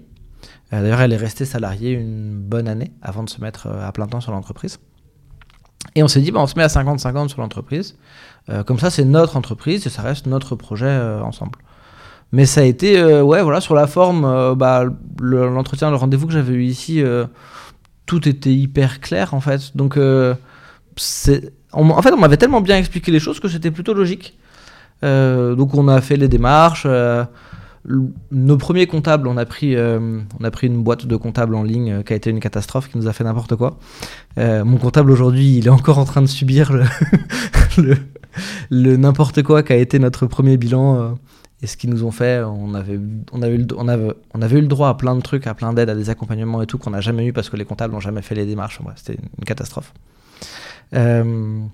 Euh, 0.73 0.83
d'ailleurs, 0.83 1.01
elle 1.01 1.13
est 1.13 1.17
restée 1.17 1.45
salariée 1.45 1.93
une 1.93 2.39
bonne 2.39 2.69
année 2.69 2.93
avant 3.03 3.23
de 3.23 3.31
se 3.31 3.41
mettre 3.41 3.69
à 3.69 3.91
plein 3.93 4.07
temps 4.07 4.21
sur 4.21 4.33
l'entreprise. 4.33 4.79
Et 5.95 6.03
on 6.03 6.09
s'est 6.09 6.21
dit, 6.21 6.31
bah, 6.31 6.41
on 6.41 6.47
se 6.47 6.57
met 6.57 6.63
à 6.63 6.69
50-50 6.69 7.29
sur 7.29 7.41
l'entreprise. 7.41 7.97
comme 8.67 8.79
ça, 8.79 8.91
c'est 8.91 9.05
notre 9.05 9.37
entreprise 9.37 9.87
et 9.87 9.91
ça 9.91 10.03
reste 10.03 10.27
notre 10.27 10.57
projet 10.57 10.95
ensemble. 11.23 11.59
Mais 12.33 12.45
ça 12.45 12.61
a 12.61 12.65
été, 12.65 13.03
ouais, 13.23 13.43
voilà, 13.43 13.61
sur 13.61 13.75
la 13.75 13.87
forme, 13.87 14.55
bah, 14.55 14.85
l'entretien, 15.21 15.91
le, 15.91 15.97
rendez-vous 15.97 16.27
que 16.27 16.33
j'avais 16.33 16.55
eu 16.55 16.65
ici, 16.65 17.03
tout 18.05 18.29
était 18.29 18.53
hyper 18.53 19.01
clair 19.01 19.33
en 19.33 19.41
fait. 19.41 19.77
Donc, 19.77 19.99
c'est 20.99 21.53
en 21.73 22.03
fait, 22.03 22.13
on 22.13 22.19
m'avait 22.19 22.37
tellement 22.37 22.61
bien 22.61 22.77
expliqué 22.79 23.11
les 23.11 23.21
choses 23.21 23.41
que 23.41 23.49
c'était 23.49 23.71
plutôt 23.71 23.95
logique. 23.95 24.39
Euh, 25.05 25.55
donc, 25.55 25.75
on 25.75 25.89
a 25.89 26.01
fait 26.01 26.17
les 26.17 26.29
démarches. 26.29 26.85
Euh, 26.87 27.25
nos 28.31 28.57
premiers 28.57 28.87
comptables, 28.87 29.29
on 29.29 29.37
a 29.37 29.47
pris, 29.47 29.77
euh, 29.77 30.21
on 30.39 30.45
a 30.45 30.51
pris 30.51 30.67
une 30.67 30.83
boîte 30.83 31.07
de 31.07 31.17
comptables 31.17 31.55
en 31.55 31.63
ligne 31.63 32.03
qui 32.03 32.13
a 32.13 32.17
été 32.17 32.31
une 32.31 32.41
catastrophe, 32.41 32.91
qui 32.91 32.99
nous 32.99 33.07
a 33.07 33.13
fait 33.13 33.25
n'importe 33.25 33.57
quoi. 33.57 33.79
mon 34.37 34.77
comptable 34.77 35.11
aujourd'hui, 35.11 35.57
il 35.59 35.67
est 35.67 35.71
encore 35.71 35.99
en 35.99 36.05
train 36.05 36.21
de 36.21 36.27
subir 36.27 36.73
le, 37.79 37.97
n'importe 38.97 39.43
quoi 39.43 39.63
qui 39.63 39.73
a 39.73 39.77
été 39.77 39.99
notre 39.99 40.27
premier 40.27 40.59
bilan. 40.59 41.17
et 41.63 41.67
ce 41.67 41.79
qu'ils 41.79 41.89
nous 41.89 42.05
ont 42.05 42.11
fait, 42.11 42.43
on 42.43 42.75
avait, 42.75 42.99
on, 43.33 43.41
avait 43.41 43.57
eu, 43.57 43.67
on, 43.77 43.89
avait, 43.89 44.13
on 44.35 44.43
avait 44.43 44.59
eu 44.59 44.63
le 44.63 44.69
droit 44.69 44.91
à 44.91 44.95
plein 44.95 45.15
de 45.15 45.23
trucs, 45.23 45.47
à 45.47 45.55
plein 45.55 45.73
d'aides, 45.73 45.89
à 45.89 45.95
des 45.95 46.11
accompagnements 46.11 46.61
et 46.61 46.67
tout 46.67 46.77
qu'on 46.77 46.91
n'a 46.91 47.01
jamais 47.01 47.27
eu 47.27 47.33
parce 47.33 47.49
que 47.49 47.57
les 47.57 47.65
comptables 47.65 47.95
n'ont 47.95 48.01
jamais 48.01 48.23
fait 48.23 48.35
les 48.35 48.45
démarches. 48.45 48.81
C'était 48.97 49.19
une 49.39 49.45
catastrophe. 49.47 49.95
Euh, 50.95 51.65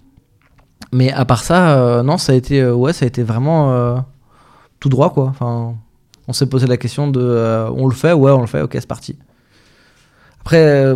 mais 0.92 1.12
à 1.12 1.24
part 1.24 1.42
ça, 1.42 1.78
euh, 1.78 2.02
non, 2.02 2.18
ça 2.18 2.32
a 2.32 2.34
été, 2.34 2.60
euh, 2.60 2.74
ouais, 2.74 2.92
ça 2.92 3.04
a 3.04 3.08
été 3.08 3.22
vraiment 3.22 4.04
tout 4.80 4.88
droit, 4.88 5.12
quoi. 5.12 5.26
Enfin, 5.26 5.74
on 6.28 6.32
s'est 6.32 6.46
posé 6.46 6.66
la 6.66 6.76
question 6.76 7.08
de, 7.08 7.68
on 7.74 7.86
le 7.86 7.94
fait, 7.94 8.12
ouais, 8.12 8.32
on 8.32 8.40
le 8.40 8.46
fait, 8.46 8.62
ok, 8.62 8.72
c'est 8.74 8.86
parti. 8.86 9.18
Après, 10.40 10.94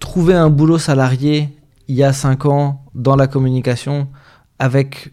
trouver 0.00 0.34
un 0.34 0.50
boulot 0.50 0.78
salarié 0.78 1.48
il 1.88 1.94
y 1.94 2.02
a 2.02 2.12
5 2.12 2.46
ans 2.46 2.82
dans 2.94 3.16
la 3.16 3.26
communication 3.26 4.08
avec 4.58 5.12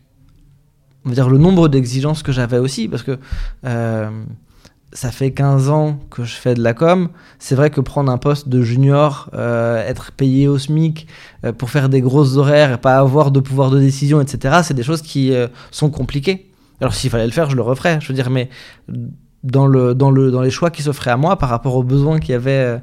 on 1.05 1.09
va 1.09 1.15
dire 1.15 1.29
le 1.29 1.37
nombre 1.37 1.67
d'exigences 1.67 2.23
que 2.23 2.31
j'avais 2.31 2.57
aussi 2.57 2.87
parce 2.87 3.03
que 3.03 3.17
ça 4.93 5.11
fait 5.11 5.31
15 5.31 5.69
ans 5.69 5.99
que 6.09 6.23
je 6.23 6.35
fais 6.35 6.53
de 6.53 6.61
la 6.61 6.73
com. 6.73 7.09
C'est 7.39 7.55
vrai 7.55 7.69
que 7.69 7.81
prendre 7.81 8.11
un 8.11 8.17
poste 8.17 8.49
de 8.49 8.61
junior, 8.61 9.29
euh, 9.33 9.85
être 9.87 10.11
payé 10.11 10.47
au 10.47 10.57
SMIC 10.57 11.07
euh, 11.45 11.53
pour 11.53 11.69
faire 11.69 11.89
des 11.89 12.01
grosses 12.01 12.35
horaires 12.35 12.73
et 12.73 12.77
pas 12.77 12.97
avoir 12.97 13.31
de 13.31 13.39
pouvoir 13.39 13.69
de 13.71 13.79
décision, 13.79 14.21
etc., 14.21 14.59
c'est 14.63 14.73
des 14.73 14.83
choses 14.83 15.01
qui 15.01 15.33
euh, 15.33 15.47
sont 15.71 15.89
compliquées. 15.89 16.49
Alors 16.81 16.93
s'il 16.93 17.09
fallait 17.09 17.25
le 17.25 17.31
faire, 17.31 17.49
je 17.49 17.55
le 17.55 17.61
referais. 17.61 17.99
Je 18.01 18.07
veux 18.07 18.13
dire, 18.13 18.29
mais 18.29 18.49
dans, 19.43 19.65
le, 19.65 19.95
dans, 19.95 20.11
le, 20.11 20.31
dans 20.31 20.41
les 20.41 20.51
choix 20.51 20.71
qui 20.71 20.81
s'offraient 20.81 21.11
à 21.11 21.17
moi 21.17 21.37
par 21.37 21.49
rapport 21.49 21.75
aux 21.75 21.83
besoins 21.83 22.19
qu'il 22.19 22.31
y 22.31 22.35
avait 22.35 22.81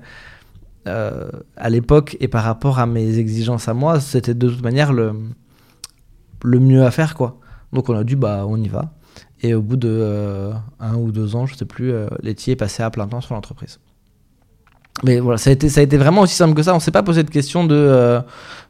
à 0.87 1.68
l'époque 1.68 2.16
et 2.18 2.29
par 2.29 2.44
rapport 2.44 2.79
à 2.79 2.87
mes 2.87 3.18
exigences 3.18 3.68
à 3.68 3.75
moi, 3.75 4.01
c'était 4.01 4.33
de 4.33 4.49
toute 4.49 4.62
manière 4.62 4.94
le, 4.94 5.12
le 6.42 6.61
mieux 6.61 6.83
à 6.83 6.90
faire, 6.90 7.14
quoi. 7.14 7.38
Donc 7.75 7.90
on 7.90 7.94
a 7.94 8.05
dit, 8.05 8.16
bah 8.16 8.47
on 8.49 8.57
y 8.57 8.68
va. 8.68 8.92
Et 9.40 9.55
au 9.55 9.62
bout 9.62 9.77
de 9.77 9.88
euh, 9.88 10.53
un 10.81 10.96
ou 10.96 11.12
deux 11.12 11.37
ans, 11.37 11.46
je 11.46 11.55
sais 11.55 11.64
plus, 11.64 11.92
euh, 11.92 12.09
est 12.24 12.57
passé 12.57 12.83
à 12.83 12.90
plein 12.90 13.07
temps 13.07 13.20
sur 13.20 13.35
l'entreprise. 13.35 13.79
Mais 15.05 15.20
voilà, 15.20 15.38
ça 15.38 15.51
a, 15.51 15.53
été, 15.53 15.68
ça 15.68 15.81
a 15.81 15.85
été 15.85 15.96
vraiment 15.96 16.22
aussi 16.22 16.35
simple 16.35 16.55
que 16.55 16.62
ça. 16.62 16.74
On 16.74 16.81
s'est 16.81 16.90
pas 16.90 17.05
posé 17.05 17.22
de 17.22 17.31
question 17.31 17.64
de, 17.64 17.74
euh, 17.77 18.20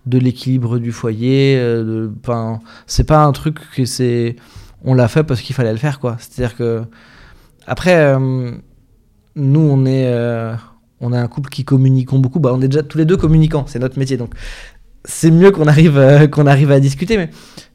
de 0.04 0.18
l'équilibre 0.18 0.78
du 0.78 0.92
foyer. 0.92 1.56
Euh, 1.58 2.10
enfin, 2.22 2.60
c'est 2.86 3.04
pas 3.04 3.24
un 3.24 3.32
truc 3.32 3.60
que 3.74 3.86
c'est. 3.86 4.36
On 4.84 4.94
l'a 4.94 5.08
fait 5.08 5.24
parce 5.24 5.40
qu'il 5.40 5.54
fallait 5.54 5.72
le 5.72 5.78
faire, 5.78 6.00
quoi. 6.00 6.16
C'est-à-dire 6.18 6.56
que. 6.56 6.82
Après, 7.66 8.16
nous, 8.18 9.60
on 9.60 9.86
est. 9.86 10.12
on 11.00 11.12
est 11.12 11.16
un 11.16 11.28
couple 11.28 11.48
qui 11.48 11.64
communiquons 11.64 12.18
beaucoup. 12.18 12.40
Bah, 12.40 12.50
on 12.52 12.60
est 12.60 12.68
déjà 12.68 12.82
tous 12.82 12.98
les 12.98 13.06
deux 13.06 13.16
communicants, 13.16 13.64
c'est 13.66 13.78
notre 13.78 13.98
métier. 13.98 14.18
Donc, 14.18 14.34
c'est 15.04 15.30
mieux 15.30 15.50
qu'on 15.50 15.66
arrive, 15.66 15.98
euh, 15.98 16.26
qu'on 16.26 16.46
arrive 16.46 16.70
à 16.70 16.80
discuter. 16.80 17.16
Mais 17.16 17.30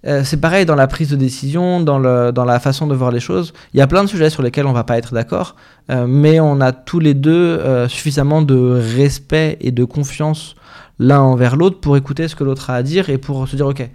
euh, 0.06 0.24
c'est 0.24 0.38
pareil 0.38 0.66
dans 0.66 0.76
la 0.76 0.88
prise 0.88 1.10
de 1.10 1.16
décision, 1.16 1.80
dans, 1.82 2.00
le, 2.00 2.32
dans 2.32 2.46
la 2.46 2.60
façon 2.60 2.88
de 2.88 2.96
voir 2.96 3.12
les 3.12 3.20
choses. 3.20 3.54
Il 3.74 3.80
y 3.80 3.82
a 3.82 3.88
plein 3.88 4.04
de 4.04 4.10
sujets 4.10 4.30
sur 4.30 4.44
lesquels 4.44 4.66
on 4.66 4.74
va 4.74 4.84
pas 4.84 4.98
être 4.98 5.14
d'accord, 5.14 5.56
euh, 5.90 6.06
mais 6.08 6.40
on 6.40 6.62
a 6.62 6.72
tous 6.72 7.00
les 7.00 7.14
deux 7.14 7.88
suffisamment 7.88 8.42
de 8.42 8.82
respect 8.96 9.58
et 9.62 9.72
de 9.72 9.84
confiance 9.84 10.56
l'un 11.00 11.22
envers 11.22 11.56
l'autre 11.56 11.80
pour 11.80 11.98
écouter 11.98 12.28
ce 12.28 12.36
que 12.36 12.44
l'autre 12.44 12.70
a 12.70 12.76
à 12.76 12.84
dire 12.84 13.10
et 13.10 13.18
pour 13.18 13.48
se 13.48 13.56
dire 13.56 13.66
ok, 13.66 13.90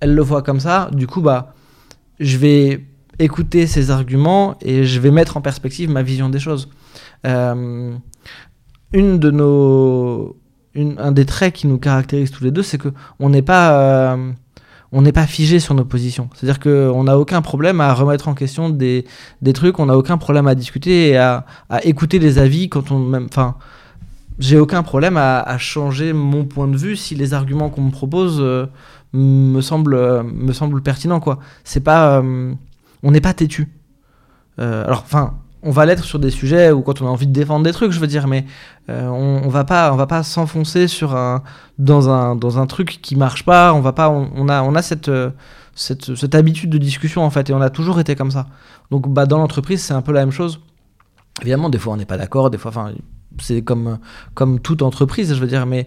elle 0.00 0.14
le 0.14 0.22
voit 0.22 0.42
comme 0.42 0.60
ça, 0.60 0.88
du 0.92 1.08
coup 1.08 1.20
bah 1.20 1.54
je 2.20 2.36
vais 2.36 2.84
écouter 3.18 3.66
ses 3.66 3.90
arguments 3.90 4.56
et 4.60 4.84
je 4.84 5.00
vais 5.00 5.10
mettre 5.10 5.36
en 5.36 5.40
perspective 5.40 5.90
ma 5.90 6.02
vision 6.02 6.28
des 6.28 6.38
choses. 6.38 6.68
Une 7.24 7.98
de 9.18 9.30
nos, 9.30 10.37
un 10.98 11.12
des 11.12 11.26
traits 11.26 11.54
qui 11.54 11.66
nous 11.66 11.78
caractérise 11.78 12.30
tous 12.30 12.44
les 12.44 12.50
deux, 12.50 12.62
c'est 12.62 12.78
que 12.78 12.88
on 13.20 13.30
n'est 13.30 13.42
pas, 13.42 14.12
euh, 14.12 14.32
on 14.92 15.02
n'est 15.02 15.12
pas 15.12 15.26
figé 15.26 15.60
sur 15.60 15.74
nos 15.74 15.84
positions. 15.84 16.30
C'est-à-dire 16.34 16.60
qu'on 16.60 17.04
n'a 17.04 17.18
aucun 17.18 17.42
problème 17.42 17.80
à 17.80 17.92
remettre 17.94 18.28
en 18.28 18.34
question 18.34 18.70
des, 18.70 19.04
des 19.42 19.52
trucs, 19.52 19.78
on 19.78 19.86
n'a 19.86 19.96
aucun 19.96 20.18
problème 20.18 20.46
à 20.46 20.54
discuter 20.54 21.10
et 21.10 21.16
à, 21.16 21.46
à, 21.68 21.84
écouter 21.84 22.18
les 22.18 22.38
avis 22.38 22.68
quand 22.68 22.90
on 22.90 22.98
même, 22.98 23.26
enfin, 23.28 23.56
j'ai 24.38 24.58
aucun 24.58 24.82
problème 24.82 25.16
à, 25.16 25.58
changer 25.58 26.12
mon 26.12 26.44
point 26.44 26.68
de 26.68 26.76
vue 26.76 26.96
si 26.96 27.14
les 27.14 27.34
arguments 27.34 27.70
qu'on 27.70 27.82
me 27.82 27.90
propose 27.90 28.38
euh, 28.40 28.66
me 29.12 29.60
semblent, 29.60 30.22
me 30.24 30.80
pertinents 30.80 31.20
quoi. 31.20 31.38
C'est 31.64 31.80
pas, 31.80 32.18
euh, 32.18 32.52
on 33.02 33.10
n'est 33.10 33.20
pas 33.20 33.34
têtu. 33.34 33.68
alors, 34.58 35.02
enfin, 35.04 35.34
on 35.62 35.70
va 35.70 35.86
l'être 35.86 36.04
sur 36.04 36.18
des 36.18 36.30
sujets 36.30 36.70
où 36.70 36.82
quand 36.82 37.02
on 37.02 37.06
a 37.06 37.10
envie 37.10 37.26
de 37.26 37.32
défendre 37.32 37.64
des 37.64 37.72
trucs, 37.72 37.92
je 37.92 38.00
veux 38.00 38.06
dire, 38.06 38.28
mais 38.28 38.44
euh, 38.88 39.08
on, 39.08 39.42
on, 39.44 39.48
va 39.48 39.64
pas, 39.64 39.92
on 39.92 39.96
va 39.96 40.06
pas 40.06 40.22
s'enfoncer 40.22 40.88
sur 40.88 41.16
un 41.16 41.42
dans 41.78 42.08
un 42.10 42.36
dans 42.36 42.58
un 42.58 42.66
truc 42.66 43.00
qui 43.02 43.16
marche 43.16 43.44
pas. 43.44 43.72
On 43.74 43.80
va 43.80 43.92
pas, 43.92 44.08
on, 44.10 44.48
a 44.48 44.62
on 44.62 44.74
a 44.74 44.82
cette, 44.82 45.10
cette, 45.74 46.14
cette 46.14 46.34
habitude 46.34 46.70
de 46.70 46.78
discussion 46.78 47.24
en 47.24 47.30
fait, 47.30 47.50
et 47.50 47.52
on 47.52 47.60
a 47.60 47.70
toujours 47.70 48.00
été 48.00 48.14
comme 48.14 48.30
ça. 48.30 48.46
Donc 48.90 49.08
bah 49.08 49.26
dans 49.26 49.38
l'entreprise 49.38 49.82
c'est 49.82 49.94
un 49.94 50.02
peu 50.02 50.12
la 50.12 50.20
même 50.20 50.32
chose. 50.32 50.60
Évidemment, 51.40 51.70
des 51.70 51.78
fois 51.78 51.92
on 51.92 51.96
n'est 51.96 52.04
pas 52.06 52.18
d'accord, 52.18 52.50
des 52.50 52.58
fois, 52.58 52.70
enfin 52.70 52.92
c'est 53.40 53.62
comme 53.62 53.98
comme 54.34 54.60
toute 54.60 54.82
entreprise, 54.82 55.34
je 55.34 55.40
veux 55.40 55.46
dire, 55.46 55.66
mais 55.66 55.86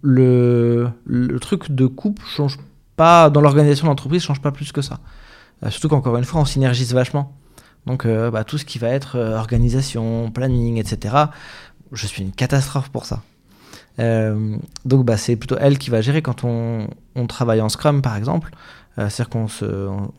le 0.00 0.88
le 1.04 1.40
truc 1.40 1.70
de 1.70 1.86
coupe 1.86 2.20
change 2.24 2.58
pas 2.96 3.30
dans 3.30 3.40
l'organisation 3.40 3.86
de 3.86 3.90
l'entreprise 3.90 4.22
change 4.22 4.40
pas 4.40 4.52
plus 4.52 4.72
que 4.72 4.82
ça. 4.82 5.00
Euh, 5.64 5.70
surtout 5.70 5.88
qu'encore 5.88 6.16
une 6.16 6.24
fois 6.24 6.40
on 6.40 6.44
synergise 6.44 6.92
vachement. 6.94 7.36
Donc 7.86 8.06
euh, 8.06 8.30
bah, 8.30 8.44
tout 8.44 8.58
ce 8.58 8.64
qui 8.64 8.78
va 8.78 8.88
être 8.88 9.16
euh, 9.16 9.36
organisation, 9.36 10.30
planning, 10.30 10.78
etc. 10.78 11.16
Je 11.92 12.06
suis 12.06 12.22
une 12.22 12.32
catastrophe 12.32 12.90
pour 12.90 13.04
ça. 13.04 13.22
Euh, 13.98 14.56
donc 14.84 15.04
bah, 15.04 15.16
c'est 15.16 15.36
plutôt 15.36 15.56
elle 15.60 15.78
qui 15.78 15.90
va 15.90 16.00
gérer 16.00 16.22
quand 16.22 16.44
on, 16.44 16.86
travaille 17.26 17.60
en 17.60 17.68
Scrum 17.68 18.02
par 18.02 18.16
exemple. 18.16 18.52
C'est-à-dire 18.94 19.30
qu'on 19.30 19.48
se, 19.48 19.64
on, 19.64 20.10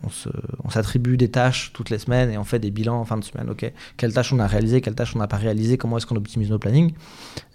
on 0.63 0.69
s'attribue 0.71 1.15
des 1.15 1.29
tâches 1.29 1.73
toutes 1.73 1.91
les 1.91 1.99
semaines 1.99 2.31
et 2.31 2.39
on 2.39 2.43
fait 2.43 2.57
des 2.57 2.71
bilans 2.71 2.99
en 2.99 3.05
fin 3.05 3.17
de 3.17 3.23
semaine. 3.23 3.47
Ok, 3.51 3.71
quelles 3.97 4.13
tâches 4.13 4.33
on 4.33 4.39
a 4.39 4.47
réalisées, 4.47 4.81
quelles 4.81 4.95
tâches 4.95 5.15
on 5.15 5.19
n'a 5.19 5.27
pas 5.27 5.37
réalisées, 5.37 5.77
comment 5.77 5.97
est-ce 5.97 6.07
qu'on 6.07 6.15
optimise 6.15 6.49
nos 6.49 6.57
plannings? 6.57 6.91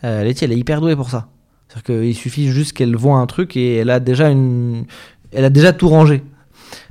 Letty, 0.05 0.45
elle 0.45 0.53
est 0.53 0.59
hyper 0.59 0.81
douée 0.81 0.95
pour 0.95 1.11
ça. 1.11 1.29
C'est-à-dire 1.67 2.03
qu'il 2.03 2.15
suffit 2.15 2.49
juste 2.51 2.73
qu'elle 2.73 2.95
voit 2.95 3.17
un 3.17 3.27
truc 3.27 3.57
et 3.57 3.79
elle 3.79 3.91
a 3.91 3.99
déjà 3.99 4.31
une, 4.31 4.85
elle 5.33 5.45
a 5.45 5.51
déjà 5.51 5.73
tout 5.73 5.89
rangé. 5.89 6.23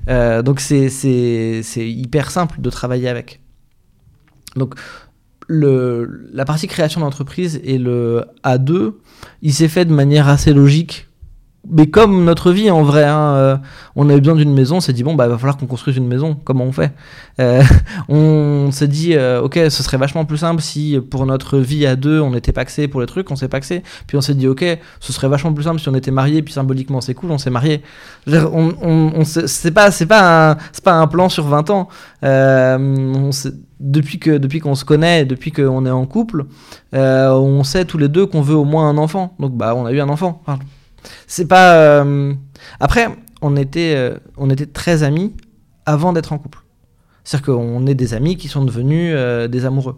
Euh, 0.09 0.41
donc 0.41 0.59
c'est 0.59 0.89
hyper 1.77 2.31
simple 2.31 2.61
de 2.61 2.69
travailler 2.69 3.09
avec. 3.09 3.41
Donc 4.55 4.75
la 5.49 6.45
partie 6.45 6.67
création 6.67 7.01
d'entreprise 7.01 7.61
et 7.63 7.77
le 7.77 8.25
A2, 8.43 8.93
il 9.41 9.53
s'est 9.53 9.67
fait 9.67 9.85
de 9.85 9.93
manière 9.93 10.27
assez 10.27 10.53
logique. 10.53 11.07
Mais 11.69 11.87
comme 11.87 12.23
notre 12.23 12.51
vie 12.51 12.69
en 12.71 12.83
vrai, 12.83 13.03
hein, 13.03 13.33
euh, 13.35 13.57
on 13.95 14.09
a 14.09 14.15
eu 14.15 14.19
besoin 14.19 14.35
d'une 14.35 14.53
maison, 14.53 14.77
on 14.77 14.81
s'est 14.81 14.93
dit 14.93 15.03
bon 15.03 15.15
bah 15.15 15.27
va 15.27 15.37
falloir 15.37 15.57
qu'on 15.57 15.65
construise 15.65 15.97
une 15.97 16.07
maison. 16.07 16.37
Comment 16.43 16.65
on 16.65 16.71
fait 16.71 16.93
euh, 17.39 17.61
On 18.09 18.69
s'est 18.71 18.87
dit 18.87 19.15
euh, 19.15 19.41
ok 19.41 19.55
ce 19.55 19.83
serait 19.83 19.97
vachement 19.97 20.25
plus 20.25 20.37
simple 20.37 20.61
si 20.61 20.97
pour 21.09 21.25
notre 21.25 21.57
vie 21.57 21.85
à 21.85 21.95
deux 21.95 22.19
on 22.21 22.33
était 22.33 22.51
paxé 22.51 22.87
pour 22.87 23.01
les 23.01 23.07
trucs, 23.07 23.29
on 23.31 23.35
s'est 23.35 23.49
paxé. 23.49 23.83
Puis 24.07 24.17
on 24.17 24.21
s'est 24.21 24.35
dit 24.35 24.47
ok 24.47 24.65
ce 24.99 25.13
serait 25.13 25.27
vachement 25.27 25.53
plus 25.53 25.63
simple 25.63 25.79
si 25.79 25.89
on 25.89 25.95
était 25.95 26.11
marié. 26.11 26.41
Puis 26.41 26.53
symboliquement 26.53 27.01
c'est 27.01 27.13
cool, 27.13 27.31
on 27.31 27.37
s'est 27.37 27.49
marié. 27.49 27.81
On, 28.27 28.73
on, 28.81 29.23
c'est 29.25 29.71
pas 29.71 29.89
pas 29.91 30.51
un 30.51 30.57
pas 30.83 30.93
un 30.93 31.07
plan 31.07 31.29
sur 31.29 31.45
20 31.45 31.69
ans. 31.69 31.89
on 32.23 33.31
depuis 33.79 34.19
que 34.19 34.31
depuis 34.31 34.59
qu'on 34.59 34.75
se 34.75 34.85
connaît, 34.85 35.25
depuis 35.25 35.51
qu'on 35.51 35.85
est 35.85 35.91
en 35.91 36.05
couple, 36.05 36.45
euh, 36.93 37.31
on 37.31 37.63
sait 37.63 37.85
tous 37.85 37.97
les 37.97 38.07
deux 38.07 38.25
qu'on 38.25 38.41
veut 38.41 38.55
au 38.55 38.65
moins 38.65 38.89
un 38.89 38.97
enfant. 38.97 39.35
Donc 39.39 39.53
bah 39.53 39.75
on 39.75 39.85
a 39.85 39.91
eu 39.91 39.99
un 39.99 40.09
enfant. 40.09 40.41
C'est 41.27 41.47
pas. 41.47 41.75
Euh... 41.75 42.33
Après, 42.79 43.07
on 43.41 43.55
était 43.55 43.93
euh, 43.95 44.17
on 44.37 44.49
était 44.49 44.65
très 44.65 45.03
amis 45.03 45.33
avant 45.85 46.13
d'être 46.13 46.33
en 46.33 46.37
couple. 46.37 46.59
C'est-à-dire 47.23 47.53
qu'on 47.53 47.85
est 47.87 47.95
des 47.95 48.13
amis 48.13 48.37
qui 48.37 48.47
sont 48.47 48.63
devenus 48.63 49.13
euh, 49.15 49.47
des 49.47 49.65
amoureux. 49.65 49.97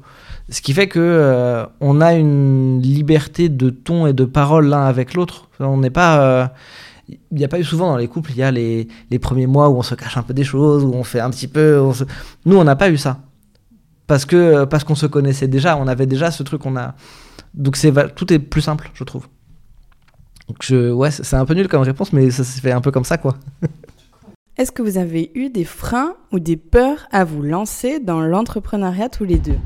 Ce 0.50 0.62
qui 0.62 0.74
fait 0.74 0.88
que 0.88 1.68
on 1.80 2.02
a 2.02 2.16
une 2.16 2.82
liberté 2.82 3.50
de 3.50 3.70
ton 3.70 4.08
et 4.08 4.14
de 4.14 4.26
parole 4.26 4.68
l'un 4.68 4.86
avec 4.86 5.14
l'autre. 5.14 5.48
On 5.60 5.78
n'est 5.78 5.92
pas 5.92 6.54
il 7.08 7.38
n'y 7.38 7.44
a 7.44 7.48
pas 7.48 7.60
eu 7.60 7.64
souvent 7.64 7.90
dans 7.90 7.98
les 7.98 8.08
couples, 8.08 8.32
il 8.32 8.38
y 8.38 8.44
a 8.44 8.52
les, 8.52 8.88
les, 9.10 9.20
premiers 9.20 9.48
mois 9.48 9.70
où 9.70 9.78
on 9.78 9.82
se 9.82 9.96
cache 9.96 10.18
un 10.18 10.22
peu 10.22 10.34
des 10.34 10.44
choses, 10.44 10.84
où 10.84 10.94
on 10.94 11.04
fait 11.04 11.20
un 11.20 11.32
petit 11.32 11.48
peu. 11.48 11.80
On 11.80 11.92
se... 11.92 12.04
Nous, 12.46 12.56
on 12.56 12.64
n'a 12.64 12.76
pas 12.76 12.90
eu 12.92 12.98
ça 12.98 13.20
parce 14.10 14.26
que 14.26 14.66
parce 14.66 14.84
qu'on 14.84 14.96
se 14.96 15.06
connaissait 15.06 15.48
déjà, 15.48 15.78
on 15.78 15.88
avait 15.88 16.08
déjà 16.08 16.32
ce 16.32 16.42
truc, 16.42 16.66
on 16.66 16.76
a 16.76 16.96
donc 17.54 17.76
c'est 17.76 17.94
tout 18.16 18.34
est 18.34 18.40
plus 18.40 18.62
simple, 18.62 18.90
je 18.96 19.04
trouve. 19.04 19.28
Donc 20.50 20.58
je 20.62 20.92
ouais, 20.92 21.12
c'est 21.12 21.36
un 21.36 21.46
peu 21.46 21.54
nul 21.54 21.68
comme 21.68 21.84
réponse, 21.84 22.12
mais 22.12 22.32
ça 22.32 22.44
s'est 22.44 22.60
fait 22.60 22.72
un 22.72 22.82
peu 22.82 22.92
comme 22.92 23.06
ça 23.06 23.18
quoi. 23.18 23.38
Est-ce 24.58 24.72
que 24.74 24.82
vous 24.82 24.98
avez 24.98 25.32
eu 25.36 25.50
des 25.50 25.64
freins 25.64 26.16
ou 26.34 26.40
des 26.40 26.58
peurs 26.58 27.08
à 27.12 27.24
vous 27.24 27.42
lancer 27.42 28.00
dans 28.00 28.20
l'entrepreneuriat 28.20 29.08
tous 29.08 29.24
les 29.24 29.38
deux? 29.38 29.60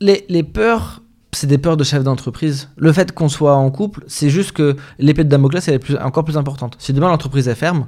Les, 0.00 0.24
les 0.28 0.42
peurs, 0.42 1.02
c'est 1.32 1.46
des 1.46 1.58
peurs 1.58 1.76
de 1.76 1.84
chef 1.84 2.02
d'entreprise. 2.02 2.70
Le 2.76 2.92
fait 2.92 3.12
qu'on 3.12 3.28
soit 3.28 3.54
en 3.54 3.70
couple, 3.70 4.02
c'est 4.08 4.30
juste 4.30 4.52
que 4.52 4.76
l'épée 4.98 5.24
de 5.24 5.28
Damoclès 5.28 5.68
elle 5.68 5.74
est 5.74 5.78
plus, 5.78 5.96
encore 5.98 6.24
plus 6.24 6.38
importante. 6.38 6.74
Si 6.80 6.92
demain 6.92 7.08
l'entreprise 7.08 7.48
est 7.48 7.54
ferme, 7.54 7.86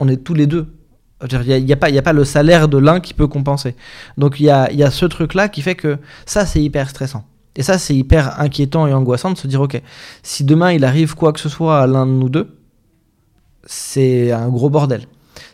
on 0.00 0.08
est 0.08 0.24
tous 0.24 0.34
les 0.34 0.46
deux 0.46 0.66
il 1.22 1.64
n'y 1.64 1.72
a, 1.72 1.74
a, 1.74 1.76
pas, 1.76 1.88
a 1.94 2.02
pas 2.02 2.12
le 2.12 2.24
salaire 2.24 2.68
de 2.68 2.78
l'un 2.78 3.00
qui 3.00 3.14
peut 3.14 3.26
compenser. 3.26 3.76
Donc 4.16 4.40
il 4.40 4.44
y 4.44 4.50
a, 4.50 4.72
y 4.72 4.82
a 4.82 4.90
ce 4.90 5.04
truc-là 5.04 5.48
qui 5.48 5.62
fait 5.62 5.74
que 5.74 5.98
ça, 6.24 6.46
c'est 6.46 6.62
hyper 6.62 6.88
stressant. 6.88 7.24
Et 7.56 7.62
ça, 7.62 7.78
c'est 7.78 7.94
hyper 7.94 8.40
inquiétant 8.40 8.86
et 8.86 8.92
angoissant 8.92 9.32
de 9.32 9.38
se 9.38 9.46
dire, 9.46 9.60
ok, 9.60 9.80
si 10.22 10.44
demain 10.44 10.72
il 10.72 10.84
arrive 10.84 11.14
quoi 11.14 11.32
que 11.32 11.40
ce 11.40 11.48
soit 11.48 11.80
à 11.80 11.86
l'un 11.86 12.06
de 12.06 12.12
nous 12.12 12.28
deux, 12.28 12.56
c'est 13.64 14.32
un 14.32 14.48
gros 14.48 14.70
bordel. 14.70 15.06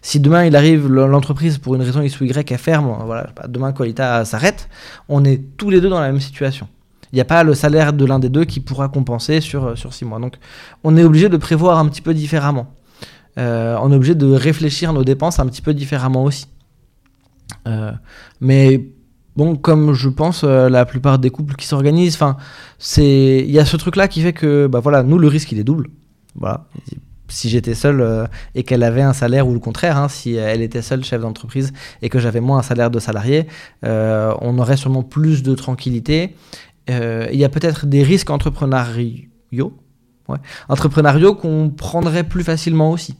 Si 0.02 0.20
demain 0.20 0.44
il 0.44 0.54
arrive 0.56 0.88
l'entreprise 0.88 1.58
pour 1.58 1.74
une 1.74 1.82
raison 1.82 2.02
X 2.02 2.20
ou 2.20 2.24
Y 2.24 2.50
est 2.50 2.56
ferme, 2.58 2.96
voilà, 3.04 3.28
demain 3.48 3.72
Qualita 3.72 4.24
s'arrête, 4.24 4.68
on 5.08 5.24
est 5.24 5.56
tous 5.56 5.70
les 5.70 5.80
deux 5.80 5.88
dans 5.88 6.00
la 6.00 6.06
même 6.06 6.20
situation. 6.20 6.68
Il 7.12 7.16
n'y 7.16 7.20
a 7.20 7.24
pas 7.24 7.44
le 7.44 7.54
salaire 7.54 7.92
de 7.92 8.04
l'un 8.04 8.18
des 8.18 8.28
deux 8.28 8.44
qui 8.44 8.60
pourra 8.60 8.88
compenser 8.88 9.40
sur, 9.40 9.76
sur 9.78 9.94
six 9.94 10.04
mois. 10.04 10.18
Donc 10.18 10.36
on 10.84 10.96
est 10.96 11.04
obligé 11.04 11.28
de 11.28 11.36
prévoir 11.36 11.78
un 11.78 11.88
petit 11.88 12.02
peu 12.02 12.14
différemment 12.14 12.66
euh, 13.38 13.76
on 13.82 13.92
est 13.92 13.96
obligé 13.96 14.14
de 14.14 14.32
réfléchir 14.32 14.92
nos 14.92 15.04
dépenses 15.04 15.38
un 15.38 15.46
petit 15.46 15.62
peu 15.62 15.74
différemment 15.74 16.24
aussi. 16.24 16.46
Euh, 17.66 17.92
mais 18.40 18.88
bon, 19.36 19.56
comme 19.56 19.92
je 19.92 20.08
pense 20.08 20.42
euh, 20.44 20.68
la 20.68 20.84
plupart 20.84 21.18
des 21.18 21.30
couples 21.30 21.54
qui 21.54 21.66
s'organisent, 21.66 22.14
enfin, 22.14 22.36
c'est 22.78 23.44
il 23.46 23.50
y 23.50 23.58
a 23.58 23.64
ce 23.64 23.76
truc 23.76 23.96
là 23.96 24.08
qui 24.08 24.22
fait 24.22 24.32
que 24.32 24.66
bah 24.66 24.80
voilà, 24.80 25.02
nous 25.02 25.18
le 25.18 25.28
risque 25.28 25.52
il 25.52 25.58
est 25.58 25.64
double. 25.64 25.88
Voilà. 26.34 26.66
Si 27.28 27.48
j'étais 27.48 27.74
seul 27.74 28.00
euh, 28.00 28.26
et 28.54 28.62
qu'elle 28.62 28.82
avait 28.82 29.02
un 29.02 29.12
salaire 29.12 29.48
ou 29.48 29.52
le 29.52 29.58
contraire, 29.58 29.96
hein, 29.96 30.08
si 30.08 30.34
elle 30.34 30.62
était 30.62 30.82
seule 30.82 31.04
chef 31.04 31.20
d'entreprise 31.20 31.72
et 32.02 32.08
que 32.08 32.18
j'avais 32.18 32.40
moins 32.40 32.58
un 32.58 32.62
salaire 32.62 32.90
de 32.90 32.98
salarié, 32.98 33.46
euh, 33.84 34.32
on 34.40 34.58
aurait 34.58 34.76
sûrement 34.76 35.02
plus 35.02 35.42
de 35.42 35.54
tranquillité. 35.54 36.36
Il 36.88 37.34
y 37.34 37.44
a 37.44 37.48
peut-être 37.48 37.86
des 37.86 38.04
risques 38.04 38.30
entrepreneuriaux, 38.30 39.72
entrepreneuriaux 40.68 41.34
qu'on 41.34 41.68
prendrait 41.70 42.22
plus 42.22 42.44
facilement 42.44 42.92
aussi 42.92 43.16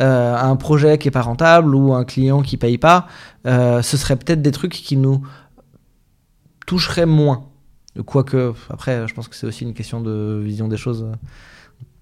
euh, 0.00 0.36
un 0.36 0.56
projet 0.56 0.98
qui 0.98 1.08
est 1.08 1.12
pas 1.12 1.22
rentable 1.22 1.74
ou 1.74 1.94
un 1.94 2.04
client 2.04 2.42
qui 2.42 2.56
paye 2.56 2.76
pas, 2.76 3.06
euh, 3.46 3.80
ce 3.80 3.96
serait 3.96 4.16
peut-être 4.16 4.42
des 4.42 4.50
trucs 4.50 4.72
qui 4.72 4.96
nous 4.96 5.22
toucheraient 6.66 7.06
moins. 7.06 7.46
Quoique, 8.04 8.52
après, 8.68 9.08
je 9.08 9.14
pense 9.14 9.26
que 9.28 9.34
c'est 9.34 9.46
aussi 9.46 9.64
une 9.64 9.72
question 9.72 10.02
de 10.02 10.40
vision 10.44 10.68
des 10.68 10.76
choses. 10.76 11.06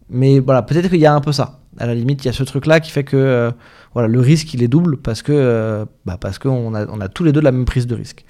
Mais 0.09 0.41
voilà, 0.41 0.63
peut-être 0.63 0.89
qu'il 0.89 0.99
y 0.99 1.07
a 1.07 1.15
un 1.15 1.21
peu 1.21 1.31
ça. 1.31 1.61
À 1.79 1.87
la 1.87 1.95
limite, 1.95 2.25
il 2.25 2.27
y 2.27 2.31
a 2.31 2.33
ce 2.33 2.43
truc-là 2.43 2.81
qui 2.81 2.91
fait 2.91 3.05
que 3.05 3.17
euh, 3.17 3.53
voilà, 3.93 4.09
le 4.09 4.21
risque, 4.21 4.53
il 4.55 4.63
est 4.63 4.69
double 4.69 4.97
parce 4.97 5.23
que 5.23 5.87
bah, 6.05 6.19
parce 6.21 6.41
qu'on 6.41 6.75
a, 6.75 6.87
on 6.87 7.01
a 7.01 7.09
tous 7.09 7.23
les 7.23 7.33
deux 7.33 7.41
la 7.41 7.53
même 7.53 7.65
prise 7.65 7.87
de 7.87 7.95
risque. 7.95 8.25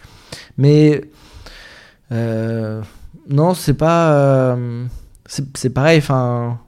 Mais 0.59 1.11
non, 2.11 3.55
c'est 3.55 3.75
pas. 3.75 4.59
c'est 5.27 5.71
pareil, 5.71 5.99
enfin 5.99 6.59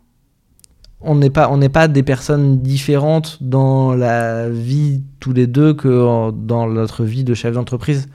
on 1.01 1.15
n'est 1.15 1.31
pas 1.69 1.89
des 1.89 2.03
personnes 2.03 2.61
différentes 2.61 3.39
dans 3.41 3.95
la 3.95 4.49
vie 4.49 5.03
tous 5.21 5.33
les 5.33 5.47
deux 5.47 5.75
que 5.75 6.31
dans 6.31 6.67
notre 6.67 7.05
vie 7.05 7.25
de 7.25 7.35
chef 7.35 7.55
d'entreprise. 7.55 8.09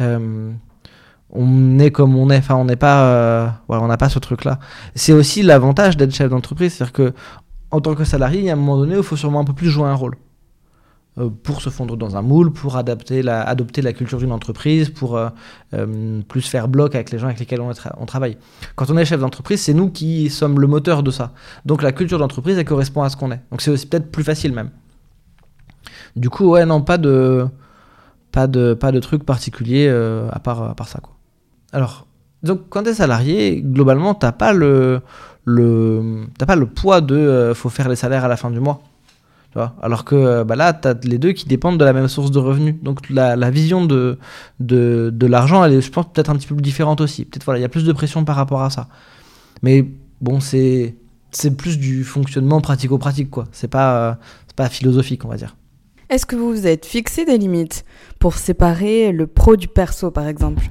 Euh, 0.00 0.50
on 1.32 1.78
est 1.78 1.90
comme 1.90 2.16
on 2.16 2.30
est, 2.30 2.38
enfin 2.38 2.56
on 2.56 2.64
n'est 2.64 2.76
pas, 2.76 3.04
euh, 3.04 3.48
ce 4.08 4.18
truc-là. 4.18 4.58
C'est 4.94 5.12
aussi 5.12 5.42
l'avantage 5.42 5.96
d'être 5.96 6.14
chef 6.14 6.30
d'entreprise, 6.30 6.74
c'est-à-dire 6.74 6.92
que 6.92 7.14
en 7.70 7.80
tant 7.80 7.94
que 7.94 8.04
salarié, 8.04 8.50
a 8.50 8.54
un 8.54 8.56
moment 8.56 8.78
donné 8.78 8.96
il 8.96 9.02
faut 9.02 9.16
sûrement 9.16 9.40
un 9.40 9.44
peu 9.44 9.52
plus 9.52 9.70
jouer 9.70 9.86
un 9.86 9.94
rôle. 9.94 10.16
Euh, 11.18 11.28
pour 11.28 11.60
se 11.60 11.70
fondre 11.70 11.96
dans 11.96 12.16
un 12.16 12.22
moule, 12.22 12.52
pour 12.52 12.76
adapter 12.76 13.28
adopter 13.28 13.82
la 13.82 13.92
culture 13.92 14.18
d'une 14.18 14.30
entreprise, 14.30 14.90
pour 14.90 15.16
euh, 15.16 15.28
euh, 15.74 16.22
plus 16.28 16.42
faire 16.42 16.68
bloc 16.68 16.94
avec 16.94 17.10
les 17.10 17.18
gens 17.18 17.26
avec 17.26 17.40
lesquels 17.40 17.60
on, 17.60 18.06
travaille. 18.06 18.36
Quand 18.76 18.90
on 18.90 18.96
est 18.96 19.04
chef 19.04 19.18
d'entreprise, 19.18 19.60
c'est 19.60 19.74
nous 19.74 19.90
qui 19.90 20.30
sommes 20.30 20.60
le 20.60 20.68
moteur 20.68 21.02
de 21.02 21.10
ça. 21.10 21.32
Donc 21.66 21.82
la 21.82 21.90
culture 21.90 22.20
d'entreprise, 22.20 22.56
elle 22.58 22.64
correspond 22.64 23.02
à 23.02 23.08
ce 23.08 23.16
qu'on 23.16 23.32
est. 23.32 23.40
Donc 23.50 23.60
c'est 23.60 23.90
peut-être 23.90 24.12
plus 24.12 24.22
facile 24.22 24.52
même. 24.52 24.70
Du 26.14 26.30
coup, 26.30 26.50
ouais, 26.50 26.64
non, 26.64 26.80
pas 26.80 26.96
de, 26.96 27.44
pas 28.30 28.46
de, 28.46 28.74
pas 28.74 28.92
de 28.92 29.00
truc 29.00 29.24
particulier 29.24 29.88
à, 29.88 30.38
part, 30.38 30.62
à 30.62 30.74
part 30.76 30.88
ça. 30.88 31.00
Quoi. 31.00 31.16
Alors, 31.72 32.06
donc 32.44 32.68
quand 32.68 32.84
tu 32.84 32.90
es 32.90 32.94
salarié, 32.94 33.62
globalement, 33.62 34.14
tu 34.14 34.26
n'as 34.26 34.32
pas 34.32 34.52
le, 34.52 35.00
le, 35.44 36.26
pas 36.38 36.54
le 36.54 36.66
poids 36.66 37.00
de 37.00 37.50
faut 37.52 37.68
faire 37.68 37.88
les 37.88 37.96
salaires 37.96 38.24
à 38.24 38.28
la 38.28 38.36
fin 38.36 38.52
du 38.52 38.60
mois. 38.60 38.80
Alors 39.56 40.04
que 40.04 40.14
euh, 40.14 40.44
bah 40.44 40.54
là, 40.54 40.72
tu 40.72 40.86
as 40.86 40.94
les 41.04 41.18
deux 41.18 41.32
qui 41.32 41.46
dépendent 41.46 41.78
de 41.78 41.84
la 41.84 41.92
même 41.92 42.08
source 42.08 42.30
de 42.30 42.38
revenus. 42.38 42.76
Donc 42.82 43.10
la, 43.10 43.50
vision 43.50 43.84
de, 43.84 44.18
de, 44.60 45.26
l'argent, 45.26 45.64
elle 45.64 45.74
est, 45.74 45.80
je 45.80 45.90
pense, 45.90 46.06
peut-être 46.12 46.30
un 46.30 46.36
petit 46.36 46.46
peu 46.46 46.54
différente 46.54 47.00
aussi. 47.00 47.24
Peut-être 47.24 47.44
voilà, 47.44 47.58
il 47.58 47.62
y 47.62 47.64
a 47.64 47.68
plus 47.68 47.84
de 47.84 47.92
pression 47.92 48.24
par 48.24 48.36
rapport 48.36 48.62
à 48.62 48.70
ça. 48.70 48.88
Mais 49.62 49.84
bon, 50.20 50.40
c'est 50.40 50.96
c'est 51.32 51.56
plus 51.56 51.78
du 51.78 52.02
fonctionnement 52.02 52.60
pratico-pratique, 52.60 53.30
quoi. 53.30 53.46
C'est 53.52 53.68
pas, 53.68 54.18
pas 54.56 54.68
philosophique, 54.68 55.24
on 55.24 55.28
va 55.28 55.36
dire. 55.36 55.56
Est-ce 56.08 56.26
que 56.26 56.34
vous 56.34 56.50
vous 56.50 56.66
êtes 56.66 56.86
fixé 56.86 57.24
des 57.24 57.38
limites 57.38 57.84
pour 58.18 58.34
séparer 58.34 59.12
le 59.12 59.28
pro 59.28 59.56
du 59.56 59.68
perso, 59.68 60.10
par 60.10 60.26
exemple? 60.26 60.64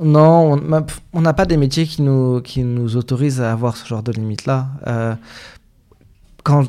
Non, 0.00 0.60
on 1.12 1.20
n'a 1.20 1.32
pas 1.32 1.44
des 1.44 1.56
métiers 1.56 1.86
qui 1.86 2.02
nous, 2.02 2.40
qui 2.40 2.62
nous 2.62 2.96
autorisent 2.96 3.40
à 3.40 3.52
avoir 3.52 3.76
ce 3.76 3.86
genre 3.86 4.02
de 4.02 4.12
limites-là. 4.12 4.66
Euh, 4.86 5.14
quand, 6.44 6.64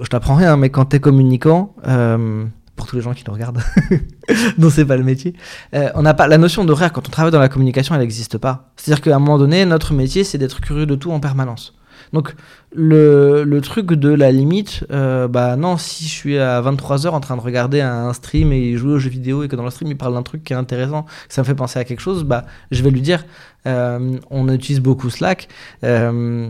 je 0.00 0.08
t'apprends 0.08 0.34
rien, 0.34 0.56
mais 0.56 0.70
quand 0.70 0.86
tu 0.86 0.96
es 0.96 1.00
communicant, 1.00 1.74
euh, 1.86 2.44
pour 2.76 2.86
tous 2.86 2.96
les 2.96 3.02
gens 3.02 3.12
qui 3.12 3.24
nous 3.26 3.32
regardent, 3.32 3.62
non, 4.58 4.70
c'est 4.70 4.84
pas 4.84 4.96
le 4.96 5.04
métier, 5.04 5.34
euh, 5.74 5.90
on 5.94 6.02
n'a 6.02 6.14
pas 6.14 6.28
la 6.28 6.38
notion 6.38 6.64
d'horaire 6.64 6.92
quand 6.92 7.06
on 7.06 7.10
travaille 7.10 7.32
dans 7.32 7.38
la 7.38 7.48
communication, 7.48 7.94
elle 7.94 8.00
n'existe 8.00 8.38
pas. 8.38 8.72
C'est-à-dire 8.76 9.02
qu'à 9.02 9.16
un 9.16 9.18
moment 9.18 9.38
donné, 9.38 9.64
notre 9.66 9.92
métier, 9.92 10.24
c'est 10.24 10.38
d'être 10.38 10.60
curieux 10.60 10.86
de 10.86 10.94
tout 10.94 11.12
en 11.12 11.20
permanence. 11.20 11.74
Donc 12.12 12.34
le, 12.72 13.44
le, 13.44 13.60
truc 13.60 13.92
de 13.92 14.08
la 14.08 14.32
limite, 14.32 14.84
euh, 14.90 15.28
bah 15.28 15.56
non, 15.56 15.76
si 15.76 16.04
je 16.04 16.10
suis 16.10 16.38
à 16.38 16.60
23h 16.60 17.08
en 17.08 17.20
train 17.20 17.36
de 17.36 17.40
regarder 17.40 17.80
un 17.80 18.12
stream 18.12 18.52
et 18.52 18.76
jouer 18.76 18.94
aux 18.94 18.98
jeux 18.98 19.10
vidéo 19.10 19.42
et 19.42 19.48
que 19.48 19.56
dans 19.56 19.64
le 19.64 19.70
stream 19.70 19.90
il 19.90 19.96
parle 19.96 20.14
d'un 20.14 20.22
truc 20.22 20.42
qui 20.44 20.52
est 20.52 20.56
intéressant, 20.56 21.04
que 21.28 21.34
ça 21.34 21.42
me 21.42 21.46
fait 21.46 21.54
penser 21.54 21.78
à 21.78 21.84
quelque 21.84 22.00
chose, 22.00 22.24
bah 22.24 22.46
je 22.70 22.82
vais 22.82 22.90
lui 22.90 23.00
dire, 23.00 23.24
euh, 23.66 24.18
on 24.30 24.48
utilise 24.48 24.80
beaucoup 24.80 25.10
Slack. 25.10 25.48
Euh, 25.84 26.48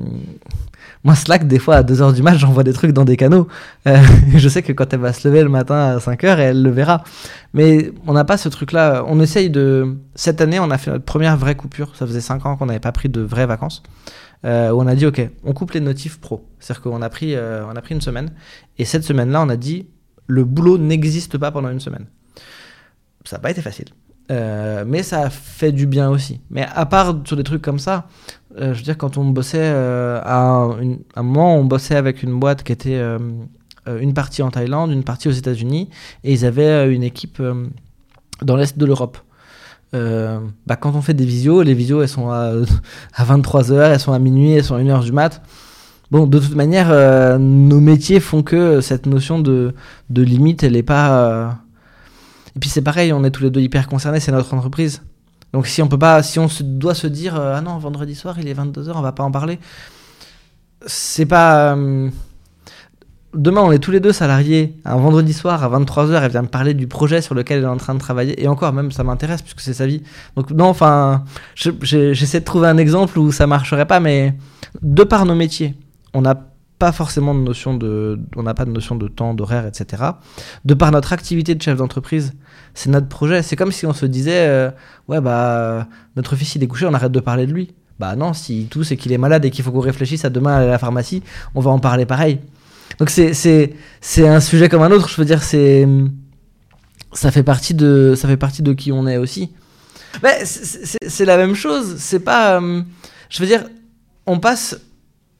moi, 1.05 1.14
Slack, 1.14 1.46
des 1.46 1.59
fois, 1.59 1.77
à 1.77 1.83
2h 1.83 2.14
du 2.14 2.23
match, 2.23 2.38
j'envoie 2.38 2.64
des 2.64 2.73
trucs 2.73 2.92
dans 2.92 3.05
des 3.05 3.16
canaux. 3.16 3.49
je 3.87 4.49
sais 4.49 4.62
que 4.62 4.73
quand 4.73 4.92
elle 4.92 5.01
va 5.01 5.12
se 5.12 5.27
lever 5.27 5.42
le 5.42 5.49
matin 5.49 5.75
à 5.75 5.99
5h, 5.99 6.38
elle 6.38 6.62
le 6.62 6.70
verra. 6.70 7.05
Mais 7.55 7.92
on 8.07 8.12
n'a 8.12 8.25
pas 8.25 8.37
ce 8.37 8.49
truc-là. 8.49 9.05
On 9.07 9.20
essaye 9.20 9.51
de... 9.51 9.96
Cette 10.14 10.40
année, 10.40 10.61
on 10.61 10.70
a 10.70 10.79
fait 10.79 10.90
notre 10.90 11.05
première 11.05 11.37
vraie 11.37 11.55
coupure. 11.55 11.96
Ça 11.96 12.07
faisait 12.07 12.20
5 12.20 12.46
ans 12.46 12.57
qu'on 12.57 12.66
n'avait 12.66 12.81
pas 12.81 12.92
pris 12.92 13.09
de 13.09 13.20
vraies 13.20 13.46
vacances. 13.46 13.83
Euh, 14.46 14.70
où 14.70 14.81
on 14.81 14.87
a 14.87 14.94
dit 14.94 15.05
ok, 15.05 15.29
on 15.44 15.53
coupe 15.53 15.73
les 15.73 15.81
notifs 15.81 16.18
pro. 16.18 16.49
C'est-à-dire 16.59 16.83
qu'on 16.83 17.03
a 17.03 17.11
euh, 17.23 17.64
on 17.70 17.77
a 17.77 17.83
pris 17.83 17.94
une 17.94 18.01
semaine 18.01 18.33
et 18.79 18.85
cette 18.85 19.05
semaine-là, 19.05 19.42
on 19.42 19.49
a 19.49 19.57
dit 19.57 19.88
le 20.27 20.44
boulot 20.44 20.79
n'existe 20.79 21.37
pas 21.37 21.51
pendant 21.51 21.68
une 21.68 21.81
semaine. 21.81 22.07
Ça 23.25 23.37
n'a 23.37 23.40
pas 23.40 23.51
été 23.51 23.61
facile. 23.61 23.88
Euh, 24.31 24.85
mais 24.87 25.03
ça 25.03 25.29
fait 25.31 25.73
du 25.73 25.87
bien 25.87 26.09
aussi. 26.09 26.40
Mais 26.51 26.66
à 26.75 26.87
part 26.87 27.16
sur 27.25 27.37
des 27.37 27.43
trucs 27.43 27.62
comme 27.62 27.79
ça, 27.79 28.07
je 28.57 28.73
veux 28.73 28.83
dire, 28.83 28.99
quand 28.99 29.16
on 29.16 29.25
bossait 29.25 29.69
à 29.69 30.66
un, 31.16 31.23
moment, 31.23 31.57
on 31.57 31.64
bossait 31.64 31.97
avec 31.97 32.23
une 32.23 32.38
boîte 32.38 32.62
qui 32.62 32.73
était 32.73 33.01
une 33.87 34.14
partie 34.14 34.43
en 34.43 34.51
Thaïlande, 34.51 34.90
une 34.90 35.05
partie 35.05 35.29
aux 35.29 35.33
États-Unis, 35.33 35.88
et 36.25 36.33
ils 36.33 36.45
avaient 36.45 36.93
une 36.93 37.05
équipe 37.05 37.40
dans 38.43 38.57
l'est 38.57 38.77
de 38.77 38.85
l'Europe. 38.85 39.19
Euh, 39.93 40.38
bah, 40.66 40.77
quand 40.77 40.95
on 40.95 41.03
fait 41.03 41.14
des 41.14 41.25
visios, 41.25 41.62
les 41.62 41.75
visios 41.75 42.01
elles 42.03 42.09
sont 42.09 42.31
à, 42.31 42.53
à 43.14 43.25
23h, 43.25 43.93
elles 43.93 44.01
sont 44.01 44.12
à 44.12 44.19
minuit, 44.19 44.53
elles 44.53 44.64
sont 44.64 44.77
à 44.77 44.81
1h 44.81 45.05
du 45.05 45.12
mat. 45.12 45.43
Bon, 46.11 46.27
de 46.27 46.38
toute 46.38 46.55
manière, 46.55 46.88
euh, 46.90 47.38
nos 47.38 47.81
métiers 47.81 48.21
font 48.21 48.43
que 48.43 48.81
cette 48.81 49.07
notion 49.07 49.38
de, 49.38 49.75
de 50.11 50.23
limite, 50.23 50.62
elle 50.64 50.77
est 50.77 50.83
pas. 50.83 51.61
Euh, 52.53 52.57
et 52.57 52.59
puis 52.59 52.71
c'est 52.71 52.83
pareil, 52.83 53.13
on 53.13 53.25
est 53.25 53.31
tous 53.31 53.43
les 53.43 53.51
deux 53.51 53.61
hyper 53.61 53.89
concernés, 53.89 54.21
c'est 54.21 54.33
notre 54.33 54.53
entreprise. 54.55 55.03
Donc 55.53 55.67
si 55.67 55.83
on 55.83 55.89
peut 55.89 55.99
pas, 55.99 56.23
si 56.23 56.39
on 56.39 56.49
se, 56.49 56.63
doit 56.63 56.95
se 56.95 57.07
dire 57.07 57.35
ah 57.35 57.61
non 57.61 57.79
vendredi 57.79 58.15
soir 58.15 58.39
il 58.39 58.47
est 58.47 58.55
22h, 58.55 58.93
on 58.95 59.01
va 59.01 59.13
pas 59.13 59.25
en 59.25 59.33
parler. 59.33 59.59
C'est 60.87 61.27
pas 61.27 61.77
demain, 63.35 63.63
on 63.63 63.73
est 63.73 63.79
tous 63.79 63.91
les 63.91 64.01
deux 64.01 64.13
salariés. 64.13 64.77
Un 64.85 64.97
vendredi 64.97 65.33
soir 65.33 65.63
à 65.63 65.79
23h, 65.79 66.23
elle 66.23 66.31
vient 66.31 66.43
me 66.43 66.49
parler 66.49 66.75
du 66.75 66.87
projet 66.87 67.21
sur 67.21 67.35
lequel 67.35 67.59
elle 67.59 67.65
est 67.65 67.69
en 67.69 67.77
train 67.77 67.95
de 67.95 68.01
travailler. 68.01 68.43
Et 68.43 68.49
encore, 68.49 68.73
même, 68.73 68.93
ça 68.93 69.05
m'intéresse 69.05 69.43
puisque 69.43 69.61
c'est 69.61 69.75
sa 69.75 69.87
vie. 69.87 70.03
Donc, 70.37 70.51
non, 70.51 70.67
enfin, 70.67 71.25
j'essaie 71.55 72.41
de 72.41 72.45
trouver 72.45 72.69
un 72.69 72.79
exemple 72.79 73.19
où 73.19 73.33
ça 73.33 73.47
marcherait 73.47 73.87
pas, 73.87 74.01
mais 74.01 74.35
de 74.83 75.05
par 75.05 75.25
nos 75.27 75.35
métiers, 75.35 75.75
on 76.15 76.23
n'a 76.23 76.47
pas 76.79 76.93
forcément 76.93 77.35
de 77.35 77.41
notion 77.41 77.75
de, 77.75 78.19
on 78.37 78.43
n'a 78.43 78.55
pas 78.55 78.65
de 78.65 78.71
notion 78.71 78.97
de 78.97 79.07
temps, 79.07 79.35
d'horaire, 79.35 79.67
etc. 79.67 80.03
De 80.65 80.75
par 80.75 80.91
notre 80.91 81.13
activité 81.13 81.55
de 81.55 81.63
chef 81.63 81.77
d'entreprise, 81.77 82.33
c'est 82.75 82.91
notre 82.91 83.09
projet. 83.09 83.43
C'est 83.43 83.57
comme 83.57 83.73
si 83.73 83.87
on 83.87 83.93
se 83.93 84.07
disait, 84.07 84.47
euh, 84.49 84.71
ouais, 85.09 85.21
bah, 85.21 85.87
notre 86.17 86.37
fils 86.37 86.55
il 86.55 86.63
est 86.63 86.67
couché, 86.67 86.87
on 86.87 86.95
arrête 86.95 87.13
de 87.13 87.21
parler 87.21 87.47
de 87.47 87.53
lui. 87.53 87.75
Bah 87.99 88.17
non, 88.17 88.33
si 88.33 88.67
tout 88.71 88.83
c'est 88.83 88.97
qu'il 88.97 89.13
est 89.13 89.19
malade 89.19 89.45
et 89.45 89.51
qu'il 89.51 89.63
faut 89.63 89.73
qu'on 89.73 89.81
réfléchisse 89.81 90.25
à 90.25 90.31
demain 90.31 90.57
à 90.57 90.65
la 90.65 90.79
pharmacie, 90.79 91.23
on 91.55 91.61
va 91.61 91.71
en 91.71 91.79
parler 91.79 92.07
pareil. 92.07 92.41
Donc 92.99 93.11
c'est 93.11 93.75
un 94.27 94.41
sujet 94.41 94.69
comme 94.71 94.83
un 94.83 94.91
autre. 94.91 95.09
Je 95.09 95.17
veux 95.17 95.27
dire, 95.27 95.43
c'est 95.43 95.87
ça 97.13 97.31
fait 97.31 97.43
partie 97.43 97.75
de 97.75 98.15
ça 98.17 98.29
fait 98.29 98.37
partie 98.37 98.63
de 98.63 98.73
qui 98.73 98.91
on 98.91 99.07
est 99.07 99.19
aussi. 99.19 99.51
Mais 100.23 100.45
c'est 100.45 101.25
la 101.25 101.37
même 101.37 101.55
chose. 101.55 101.97
C'est 101.99 102.21
pas. 102.21 102.61
Euh, 102.61 102.83
je 103.29 103.41
veux 103.41 103.47
dire, 103.47 103.65
on 104.27 104.39
passe 104.39 104.81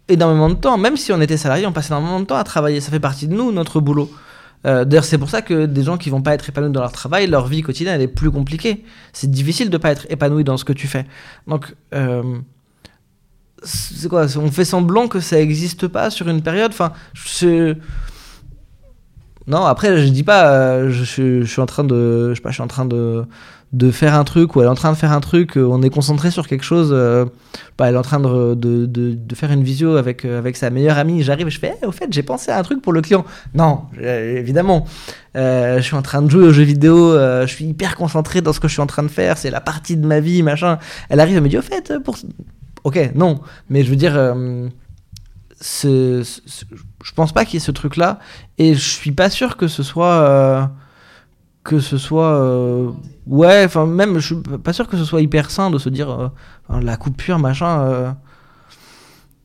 énormément 0.09 0.49
de 0.49 0.55
temps, 0.55 0.77
même 0.79 0.97
si 0.97 1.13
on 1.13 1.21
était 1.21 1.37
salarié, 1.37 1.67
on 1.67 1.73
passe 1.73 1.89
énormément 1.89 2.21
de 2.21 2.27
temps 2.27 2.37
à 2.37 2.45
travailler. 2.45 2.81
Ça 2.81 2.91
fait 2.91 3.01
partie 3.01 3.27
de 3.27 3.35
nous, 3.35 3.53
notre 3.53 3.81
boulot. 3.81 4.11
Euh, 4.67 4.85
d'ailleurs, 4.85 5.05
c'est 5.05 5.19
pour 5.19 5.31
ça 5.31 5.43
que 5.43 5.67
des 5.67 5.83
gens 5.83 5.97
qui 5.97 6.11
vont 6.11 6.23
pas 6.23 6.35
être 6.35 6.49
épanouis 6.49 6.71
dans 6.71 6.81
leur 6.81 6.93
travail, 6.93 7.27
leur 7.27 7.47
vie 7.47 7.63
quotidienne, 7.63 7.95
elle 7.95 8.03
est 8.03 8.09
plus 8.09 8.31
compliquée. 8.31 8.85
C'est 9.13 9.31
difficile 9.31 9.71
de 9.71 9.79
pas 9.79 9.91
être 9.91 10.07
épanoui 10.11 10.45
dans 10.45 10.57
ce 10.57 10.65
que 10.65 10.73
tu 10.73 10.87
fais. 10.87 11.07
Donc, 11.47 11.75
euh, 11.95 12.39
c'est 13.63 14.09
quoi? 14.09 14.27
On 14.37 14.51
fait 14.51 14.65
semblant 14.65 15.09
que 15.09 15.21
ça 15.21 15.37
n'existe 15.37 15.87
pas 15.89 16.11
sur 16.11 16.29
une 16.29 16.43
période? 16.43 16.73
Enfin, 16.73 16.93
je... 17.15 17.75
non. 19.47 19.65
Après, 19.65 19.99
je 19.99 20.09
dis 20.09 20.23
pas. 20.23 20.53
Euh, 20.53 20.91
je, 20.91 21.45
suis 21.45 21.61
en 21.61 21.67
train 21.67 21.85
de. 21.85 22.31
Je 22.31 22.35
sais 22.35 22.41
pas. 22.41 22.51
Je 22.51 22.55
suis 22.55 22.63
en 22.63 22.69
train 22.69 22.87
de 22.87 23.25
de 23.73 23.93
faire 23.93 24.17
un 24.17 24.25
truc 24.25 24.57
ou 24.57 24.61
elle 24.61 24.67
est 24.67 24.71
en 24.71 24.75
train 24.75 24.91
de 24.91 24.97
faire 24.97 25.13
un 25.13 25.21
truc. 25.21 25.57
Euh, 25.57 25.65
on 25.65 25.81
est 25.83 25.91
concentré 25.91 26.33
sur 26.33 26.49
quelque 26.49 26.65
chose. 26.65 26.91
Euh, 26.93 27.27
elle 27.79 27.95
est 27.95 27.97
en 27.97 28.03
train 28.03 28.19
de, 28.19 28.55
de, 28.55 28.85
de, 28.85 29.35
faire 29.37 29.53
une 29.53 29.63
visio 29.63 29.95
avec 29.97 30.25
avec 30.25 30.57
sa 30.57 30.71
meilleure 30.71 30.99
amie. 30.99 31.23
J'arrive 31.23 31.47
et 31.47 31.51
je 31.51 31.61
fais. 31.61 31.77
Eh, 31.81 31.87
au 31.87 31.93
fait, 31.93 32.13
j'ai 32.13 32.25
pensé 32.25 32.51
à 32.51 32.59
un 32.59 32.63
truc 32.63 32.83
pour 32.83 32.93
le 32.93 33.01
client. 33.01 33.25
Non, 33.55 33.83
évidemment. 34.01 34.87
je 35.35 35.81
suis 35.81 35.95
en 35.95 36.03
train 36.03 36.21
de 36.23 36.31
jouer 36.31 36.45
aux 36.45 36.53
jeux 36.53 36.65
vidéo. 36.65 37.15
je 37.15 37.47
suis 37.47 37.67
hyper 37.67 37.97
concentré 37.97 38.41
dans 38.41 38.53
ce 38.53 38.61
que 38.61 38.67
je 38.67 38.73
suis 38.73 38.83
en 38.83 38.89
train 38.89 39.05
de 39.05 39.09
faire. 39.09 39.39
C'est 39.39 39.51
la 39.51 39.61
partie 39.61 39.97
de 39.97 40.07
ma 40.07 40.21
vie, 40.21 40.43
machin. 40.43 40.79
Elle 41.09 41.21
arrive 41.21 41.37
et 41.37 41.41
me 41.41 41.49
dit 41.49 41.59
au 41.59 41.63
fait 41.63 41.95
pour 42.05 42.17
ok, 42.83 43.13
non, 43.15 43.41
mais 43.69 43.85
je 43.85 43.91
veux 43.91 43.97
dire, 43.97 44.35
euh, 45.85 46.25
je 47.03 47.13
pense 47.15 47.33
pas 47.33 47.45
qu'il 47.45 47.55
y 47.55 47.57
ait 47.59 47.65
ce 47.65 47.71
truc-là, 47.71 48.19
et 48.59 48.75
je 48.75 48.89
suis 48.91 49.13
pas 49.13 49.31
sûr 49.31 49.57
que 49.57 49.69
ce 49.69 49.83
soit, 49.83 50.23
euh, 50.23 50.63
que 51.65 51.81
ce 51.81 51.99
soit, 51.99 52.33
euh, 52.33 52.91
ouais, 53.27 53.65
enfin 53.65 53.87
même, 53.87 54.19
je 54.19 54.35
suis 54.35 54.59
pas 54.59 54.73
sûr 54.73 54.89
que 54.89 54.97
ce 54.97 55.05
soit 55.05 55.21
hyper 55.21 55.51
sain 55.51 55.71
de 55.71 55.79
se 55.79 55.89
dire 55.89 56.31
la 56.69 56.97
coupure, 56.97 57.39
machin. 57.39 58.17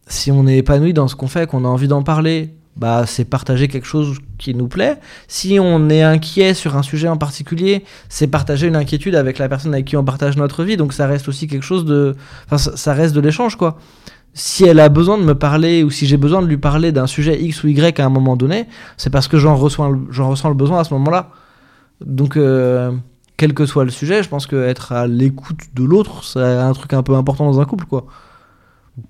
si 0.08 0.32
on 0.32 0.48
est 0.48 0.58
épanoui 0.58 0.94
dans 0.94 1.08
ce 1.08 1.16
qu'on 1.16 1.28
fait, 1.28 1.48
qu'on 1.48 1.66
a 1.66 1.68
envie 1.68 1.88
d'en 1.88 2.04
parler, 2.04 2.56
bah, 2.76 3.06
c'est 3.08 3.26
partager 3.26 3.68
quelque 3.68 3.88
chose 3.88 4.18
qui 4.38 4.54
nous 4.54 4.68
plaît. 4.68 4.98
Si 5.28 5.58
on 5.62 5.90
est 5.90 6.04
inquiet 6.04 6.54
sur 6.54 6.76
un 6.76 6.84
sujet 6.84 7.08
en 7.08 7.18
particulier, 7.18 7.86
c'est 8.10 8.28
partager 8.28 8.68
une 8.68 8.76
inquiétude 8.76 9.16
avec 9.16 9.38
la 9.38 9.48
personne 9.48 9.74
avec 9.74 9.86
qui 9.86 9.96
on 9.96 10.04
partage 10.04 10.36
notre 10.36 10.64
vie. 10.64 10.76
Donc 10.76 10.92
ça 10.94 11.08
reste 11.08 11.28
aussi 11.30 11.48
quelque 11.48 11.64
chose 11.64 11.86
de... 11.86 12.16
Enfin, 12.46 12.58
ça 12.58 12.94
reste 12.94 13.16
de 13.16 13.22
l'échange, 13.22 13.56
quoi. 13.56 13.78
Si 14.38 14.66
elle 14.66 14.82
a 14.82 14.90
besoin 14.90 15.18
de 15.18 15.24
me 15.24 15.34
parler 15.34 15.84
ou 15.84 15.90
si 15.90 16.06
j'ai 16.06 16.18
besoin 16.18 16.42
de 16.42 16.48
lui 16.48 16.58
parler 16.58 16.92
d'un 16.92 17.08
sujet 17.08 17.42
X 17.42 17.64
ou 17.64 17.70
Y 17.70 18.00
à 18.02 18.06
un 18.06 18.10
moment 18.10 18.36
donné, 18.36 18.68
c'est 18.98 19.10
parce 19.10 19.30
que 19.30 19.38
j'en 19.38 19.56
ressens, 19.56 19.90
le 19.90 20.54
besoin 20.54 20.80
à 20.80 20.84
ce 20.84 20.94
moment-là. 20.94 21.30
Donc, 22.02 22.36
euh, 22.36 22.92
quel 23.38 23.54
que 23.54 23.66
soit 23.66 23.86
le 23.86 23.92
sujet, 23.92 24.24
je 24.24 24.30
pense 24.30 24.46
qu'être 24.46 24.92
à 24.92 25.08
l'écoute 25.08 25.62
de 25.74 25.86
l'autre, 25.86 26.26
c'est 26.26 26.42
un 26.42 26.74
truc 26.74 26.92
un 26.92 27.02
peu 27.02 27.16
important 27.16 27.46
dans 27.46 27.62
un 27.62 27.66
couple, 27.66 27.86
quoi. 27.86 28.06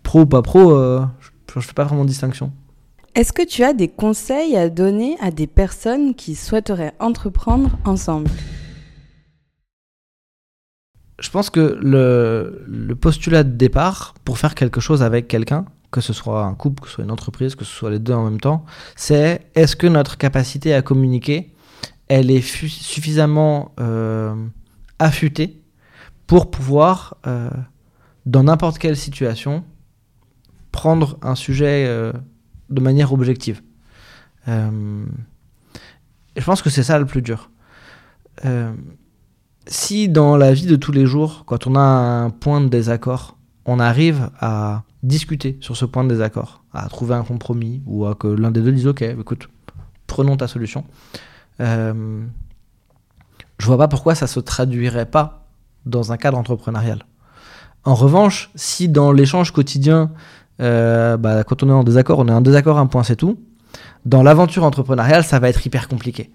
Pro 0.03 0.21
ou 0.21 0.25
pas 0.27 0.43
pro, 0.43 0.71
euh, 0.71 1.01
je, 1.19 1.59
je 1.59 1.65
fais 1.65 1.73
pas 1.73 1.85
vraiment 1.85 2.05
distinction. 2.05 2.51
Est-ce 3.15 3.33
que 3.33 3.43
tu 3.43 3.63
as 3.63 3.73
des 3.73 3.87
conseils 3.87 4.55
à 4.55 4.69
donner 4.69 5.17
à 5.21 5.31
des 5.31 5.47
personnes 5.47 6.13
qui 6.13 6.35
souhaiteraient 6.35 6.93
entreprendre 6.99 7.71
ensemble? 7.85 8.29
Je 11.25 11.31
pense 11.31 11.49
que 11.49 11.79
le, 11.81 12.93
postulat 12.93 13.43
de 13.43 13.49
départ 13.49 14.13
pour 14.23 14.37
faire 14.37 14.53
quelque 14.53 14.79
chose 14.79 15.01
avec 15.01 15.27
quelqu'un, 15.27 15.65
que 15.89 15.99
ce 15.99 16.13
soit 16.13 16.43
un 16.43 16.53
couple, 16.53 16.83
que 16.83 16.87
ce 16.87 16.93
soit 16.93 17.03
une 17.03 17.09
entreprise, 17.09 17.55
que 17.55 17.65
ce 17.65 17.73
soit 17.73 17.89
les 17.89 17.97
deux 17.97 18.13
en 18.13 18.25
même 18.25 18.39
temps, 18.39 18.63
c'est 18.95 19.47
est-ce 19.55 19.75
que 19.75 19.87
notre 19.87 20.19
capacité 20.19 20.75
à 20.75 20.83
communiquer, 20.83 21.51
elle 22.09 22.29
est 22.29 22.41
suffisamment 22.41 23.73
euh, 23.79 24.35
affûtée 24.99 25.63
pour 26.27 26.51
pouvoir, 26.51 27.17
euh, 27.25 27.49
dans 28.27 28.43
n'importe 28.43 28.77
quelle 28.77 28.95
situation, 28.95 29.63
prendre 30.71 31.17
un 31.23 31.33
sujet 31.33 31.85
euh, 31.87 32.13
de 32.69 32.81
manière 32.81 33.13
objective. 33.13 33.63
je 34.45 35.03
pense 36.45 36.61
que 36.61 36.69
c'est 36.69 36.83
ça 36.83 36.99
le 36.99 37.07
plus 37.07 37.23
dur. 37.23 37.49
Si 39.67 40.09
dans 40.09 40.37
la 40.37 40.53
vie 40.53 40.67
de 40.67 40.75
tous 40.75 40.91
les 40.91 41.05
jours, 41.05 41.43
quand 41.45 41.67
on 41.67 41.75
a 41.75 41.79
un 41.79 42.29
point 42.29 42.61
de 42.61 42.67
désaccord, 42.67 43.37
on 43.65 43.79
arrive 43.79 44.29
à 44.39 44.83
discuter 45.03 45.57
sur 45.61 45.75
ce 45.75 45.85
point 45.85 46.03
de 46.03 46.09
désaccord, 46.09 46.63
à 46.73 46.87
trouver 46.87 47.15
un 47.15 47.23
compromis, 47.23 47.81
ou 47.85 48.05
à 48.05 48.15
que 48.15 48.27
l'un 48.27 48.51
des 48.51 48.61
deux 48.61 48.71
dise 48.71 48.87
ok, 48.87 49.01
écoute, 49.01 49.49
prenons 50.07 50.37
ta 50.37 50.47
solution. 50.47 50.85
Euh, 51.61 52.23
je 53.59 53.65
vois 53.65 53.77
pas 53.77 53.87
pourquoi 53.87 54.15
ça 54.15 54.27
se 54.27 54.39
traduirait 54.39 55.05
pas 55.05 55.47
dans 55.85 56.11
un 56.11 56.17
cadre 56.17 56.37
entrepreneurial. 56.37 57.05
En 57.83 57.95
revanche, 57.95 58.51
si 58.55 58.89
dans 58.89 59.11
l'échange 59.11 59.51
quotidien, 59.51 60.11
euh, 60.61 61.17
bah, 61.17 61.43
quand 61.43 61.63
on 61.63 61.69
est 61.69 61.73
en 61.73 61.83
désaccord, 61.83 62.19
on 62.19 62.27
est 62.27 62.31
en 62.31 62.41
désaccord, 62.41 62.77
un 62.77 62.87
point 62.87 63.03
c'est 63.03 63.15
tout. 63.15 63.39
Dans 64.05 64.23
l'aventure 64.23 64.63
entrepreneuriale, 64.63 65.23
ça 65.23 65.39
va 65.39 65.49
être 65.49 65.65
hyper 65.65 65.87
compliqué. 65.87 66.31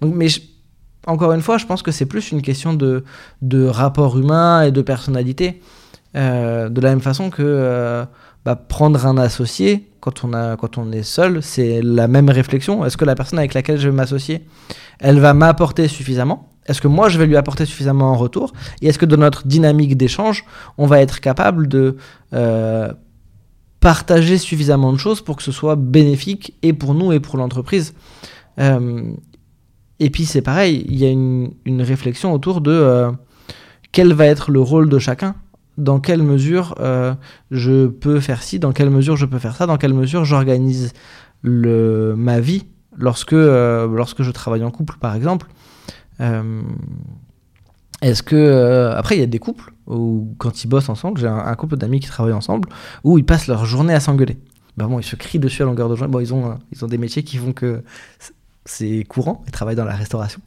Donc, 0.00 0.14
mais 0.14 0.28
encore 1.08 1.32
une 1.32 1.40
fois, 1.40 1.56
je 1.56 1.66
pense 1.66 1.82
que 1.82 1.90
c'est 1.90 2.06
plus 2.06 2.30
une 2.32 2.42
question 2.42 2.74
de, 2.74 3.02
rapport 3.66 4.18
humain 4.18 4.62
et 4.62 4.70
de 4.70 4.82
personnalité. 4.82 5.60
Euh, 6.16 6.68
de 6.68 6.80
la 6.80 6.90
même 6.90 7.00
façon 7.00 7.28
que 7.28 7.42
euh, 7.44 8.04
bah, 8.44 8.56
prendre 8.56 9.04
un 9.06 9.18
associé 9.18 9.90
quand 10.00 10.24
on, 10.24 10.32
a, 10.32 10.56
quand 10.56 10.78
on 10.78 10.90
est 10.90 11.02
seul, 11.02 11.42
c'est 11.42 11.80
la 11.82 12.08
même 12.08 12.30
réflexion. 12.30 12.84
Est-ce 12.84 12.96
que 12.96 13.04
la 13.04 13.14
personne 13.14 13.38
avec 13.38 13.54
laquelle 13.54 13.78
je 13.78 13.88
vais 13.88 13.94
m'associer, 13.94 14.46
elle 15.00 15.18
va 15.18 15.34
m'apporter 15.34 15.88
suffisamment? 15.88 16.50
Est-ce 16.66 16.80
que 16.80 16.88
moi 16.88 17.08
je 17.08 17.18
vais 17.18 17.26
lui 17.26 17.36
apporter 17.36 17.64
suffisamment 17.64 18.12
en 18.12 18.16
retour? 18.16 18.52
Et 18.82 18.88
est-ce 18.88 18.98
que 18.98 19.06
dans 19.06 19.16
notre 19.16 19.46
dynamique 19.46 19.96
d'échange, 19.96 20.44
on 20.76 20.86
va 20.86 21.00
être 21.00 21.20
capable 21.20 21.68
de 21.68 21.96
euh, 22.34 22.92
partager 23.80 24.38
suffisamment 24.38 24.92
de 24.92 24.98
choses 24.98 25.20
pour 25.22 25.36
que 25.36 25.42
ce 25.42 25.52
soit 25.52 25.76
bénéfique 25.76 26.54
et 26.62 26.72
pour 26.72 26.94
nous 26.94 27.12
et 27.12 27.20
pour 27.20 27.36
l'entreprise? 27.36 27.94
Et 30.00 30.10
puis 30.10 30.24
c'est 30.24 30.42
pareil, 30.42 30.84
il 30.88 30.96
y 30.96 31.06
a 31.06 31.10
une, 31.10 31.52
réflexion 31.82 32.32
autour 32.32 32.60
de 32.60 33.10
quel 33.92 34.12
va 34.12 34.26
être 34.26 34.50
le 34.50 34.60
rôle 34.60 34.88
de 34.88 34.98
chacun? 34.98 35.34
Dans 35.76 36.00
quelle 36.00 36.22
mesure 36.22 36.74
euh, 36.80 37.14
je 37.50 37.86
peux 37.86 38.20
faire 38.20 38.42
ci, 38.42 38.58
dans 38.58 38.72
quelle 38.72 38.90
mesure 38.90 39.16
je 39.16 39.26
peux 39.26 39.38
faire 39.38 39.54
ça, 39.54 39.66
dans 39.66 39.76
quelle 39.76 39.94
mesure 39.94 40.24
j'organise 40.24 40.92
ma 41.44 42.40
vie 42.40 42.66
lorsque, 42.96 43.32
euh, 43.32 43.86
lorsque 43.86 44.22
je 44.22 44.30
travaille 44.32 44.64
en 44.64 44.70
couple, 44.70 44.96
par 44.98 45.14
exemple? 45.14 45.46
Euh, 46.20 46.62
est-ce 48.02 48.24
que. 48.24 48.92
après, 48.96 49.16
il 49.16 49.20
y 49.20 49.24
a 49.24 49.26
des 49.26 49.38
couples 49.38 49.72
où, 49.86 50.34
quand 50.38 50.64
ils 50.64 50.66
bossent 50.66 50.88
ensemble, 50.88 51.20
j'ai 51.20 51.28
un, 51.28 51.54
couple 51.54 51.76
d'amis 51.76 52.00
qui 52.00 52.08
travaillent 52.08 52.32
ensemble, 52.32 52.68
où 53.04 53.18
ils 53.18 53.24
passent 53.24 53.46
leur 53.46 53.66
journée 53.66 53.94
à 53.94 54.00
s'engueuler. 54.00 54.36
Ben 54.76 54.86
bon, 54.86 54.98
ils 55.00 55.04
se 55.04 55.16
crient 55.16 55.40
dessus 55.40 55.62
à 55.62 55.64
longueur 55.64 55.88
de 55.88 55.96
journée. 55.96 56.10
Bon, 56.10 56.20
ils 56.20 56.34
ont, 56.34 56.56
ils 56.72 56.84
ont 56.84 56.88
des 56.88 56.98
métiers 56.98 57.22
qui 57.24 57.36
font 57.36 57.52
que 57.52 57.82
c'est 58.70 59.04
courant. 59.08 59.42
Ils 59.46 59.52
travaillent 59.52 59.76
dans 59.76 59.84
la 59.84 59.96
restauration. 59.96 60.40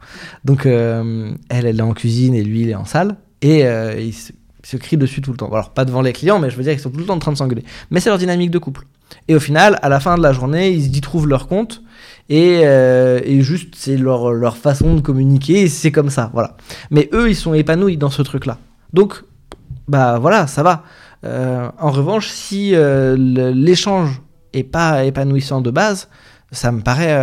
Donc, 0.45 0.65
elle, 0.65 1.35
elle 1.49 1.79
est 1.79 1.81
en 1.81 1.93
cuisine 1.93 2.33
et 2.33 2.43
lui, 2.43 2.61
il 2.61 2.69
est 2.69 2.75
en 2.75 2.85
salle. 2.85 3.17
Et 3.41 3.61
ils 3.61 4.13
se 4.13 4.77
crient 4.77 4.97
dessus 4.97 5.21
tout 5.21 5.31
le 5.31 5.37
temps. 5.37 5.49
Alors, 5.51 5.71
pas 5.71 5.85
devant 5.85 6.01
les 6.01 6.13
clients, 6.13 6.39
mais 6.39 6.49
je 6.49 6.55
veux 6.55 6.63
dire, 6.63 6.73
ils 6.73 6.79
sont 6.79 6.91
tout 6.91 6.99
le 6.99 7.05
temps 7.05 7.15
en 7.15 7.19
train 7.19 7.31
de 7.31 7.37
s'engueuler. 7.37 7.63
Mais 7.89 7.99
c'est 7.99 8.09
leur 8.09 8.17
dynamique 8.17 8.51
de 8.51 8.59
couple. 8.59 8.85
Et 9.27 9.35
au 9.35 9.39
final, 9.39 9.79
à 9.81 9.89
la 9.89 9.99
fin 9.99 10.17
de 10.17 10.23
la 10.23 10.33
journée, 10.33 10.69
ils 10.71 10.95
y 10.95 11.01
trouvent 11.01 11.27
leur 11.27 11.47
compte. 11.47 11.81
Et, 12.29 12.61
euh, 12.63 13.19
et 13.23 13.41
juste, 13.41 13.75
c'est 13.75 13.97
leur, 13.97 14.31
leur, 14.31 14.57
façon 14.57 14.95
de 14.95 15.01
communiquer. 15.01 15.67
c'est 15.67 15.91
comme 15.91 16.09
ça, 16.09 16.29
voilà. 16.33 16.55
Mais 16.89 17.09
eux, 17.13 17.29
ils 17.29 17.35
sont 17.35 17.53
épanouis 17.53 17.97
dans 17.97 18.09
ce 18.09 18.21
truc-là. 18.21 18.57
Donc, 18.93 19.23
bah 19.87 20.19
voilà, 20.19 20.47
ça 20.47 20.63
va. 20.63 20.83
Euh, 21.25 21.69
en 21.77 21.91
revanche, 21.91 22.29
si 22.29 22.73
euh, 22.73 23.15
l'échange 23.17 24.21
est 24.53 24.63
pas 24.63 25.03
épanouissant 25.03 25.61
de 25.61 25.71
base, 25.71 26.07
ça 26.51 26.71
me 26.71 26.81
paraît 26.81 27.15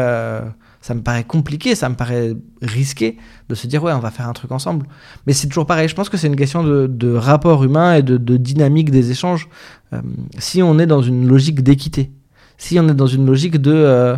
ça 0.89 0.95
me 0.95 1.03
paraît 1.03 1.25
compliqué, 1.25 1.75
ça 1.75 1.91
me 1.91 1.97
paraît 1.97 2.35
risqué 2.63 3.19
de 3.51 3.55
se 3.55 3.67
dire 3.67 3.85
ouais 3.85 3.93
on 3.93 3.99
va 3.99 4.11
faire 4.11 4.27
un 4.27 4.33
truc 4.33 4.53
ensemble. 4.53 4.87
Mais 5.27 5.35
c'est 5.35 5.47
toujours 5.47 5.67
pareil, 5.67 5.87
je 5.87 5.95
pense 5.95 6.09
que 6.09 6.17
c'est 6.17 6.29
une 6.29 6.37
question 6.45 6.65
de, 6.65 7.15
rapport 7.15 7.63
humain 7.63 7.97
et 7.97 8.03
de, 8.03 8.37
dynamique 8.39 8.91
des 8.91 9.11
échanges. 9.11 9.51
Euh, 9.93 10.01
si 10.39 10.63
on 10.63 10.79
est 10.79 10.87
dans 10.87 11.03
une 11.03 11.29
logique 11.29 11.63
d'équité, 11.63 12.11
si 12.57 12.81
on 12.81 12.89
est 12.89 12.95
dans 12.95 13.07
une 13.07 13.27
logique 13.27 13.59
de 13.59 13.75
euh, 13.75 14.17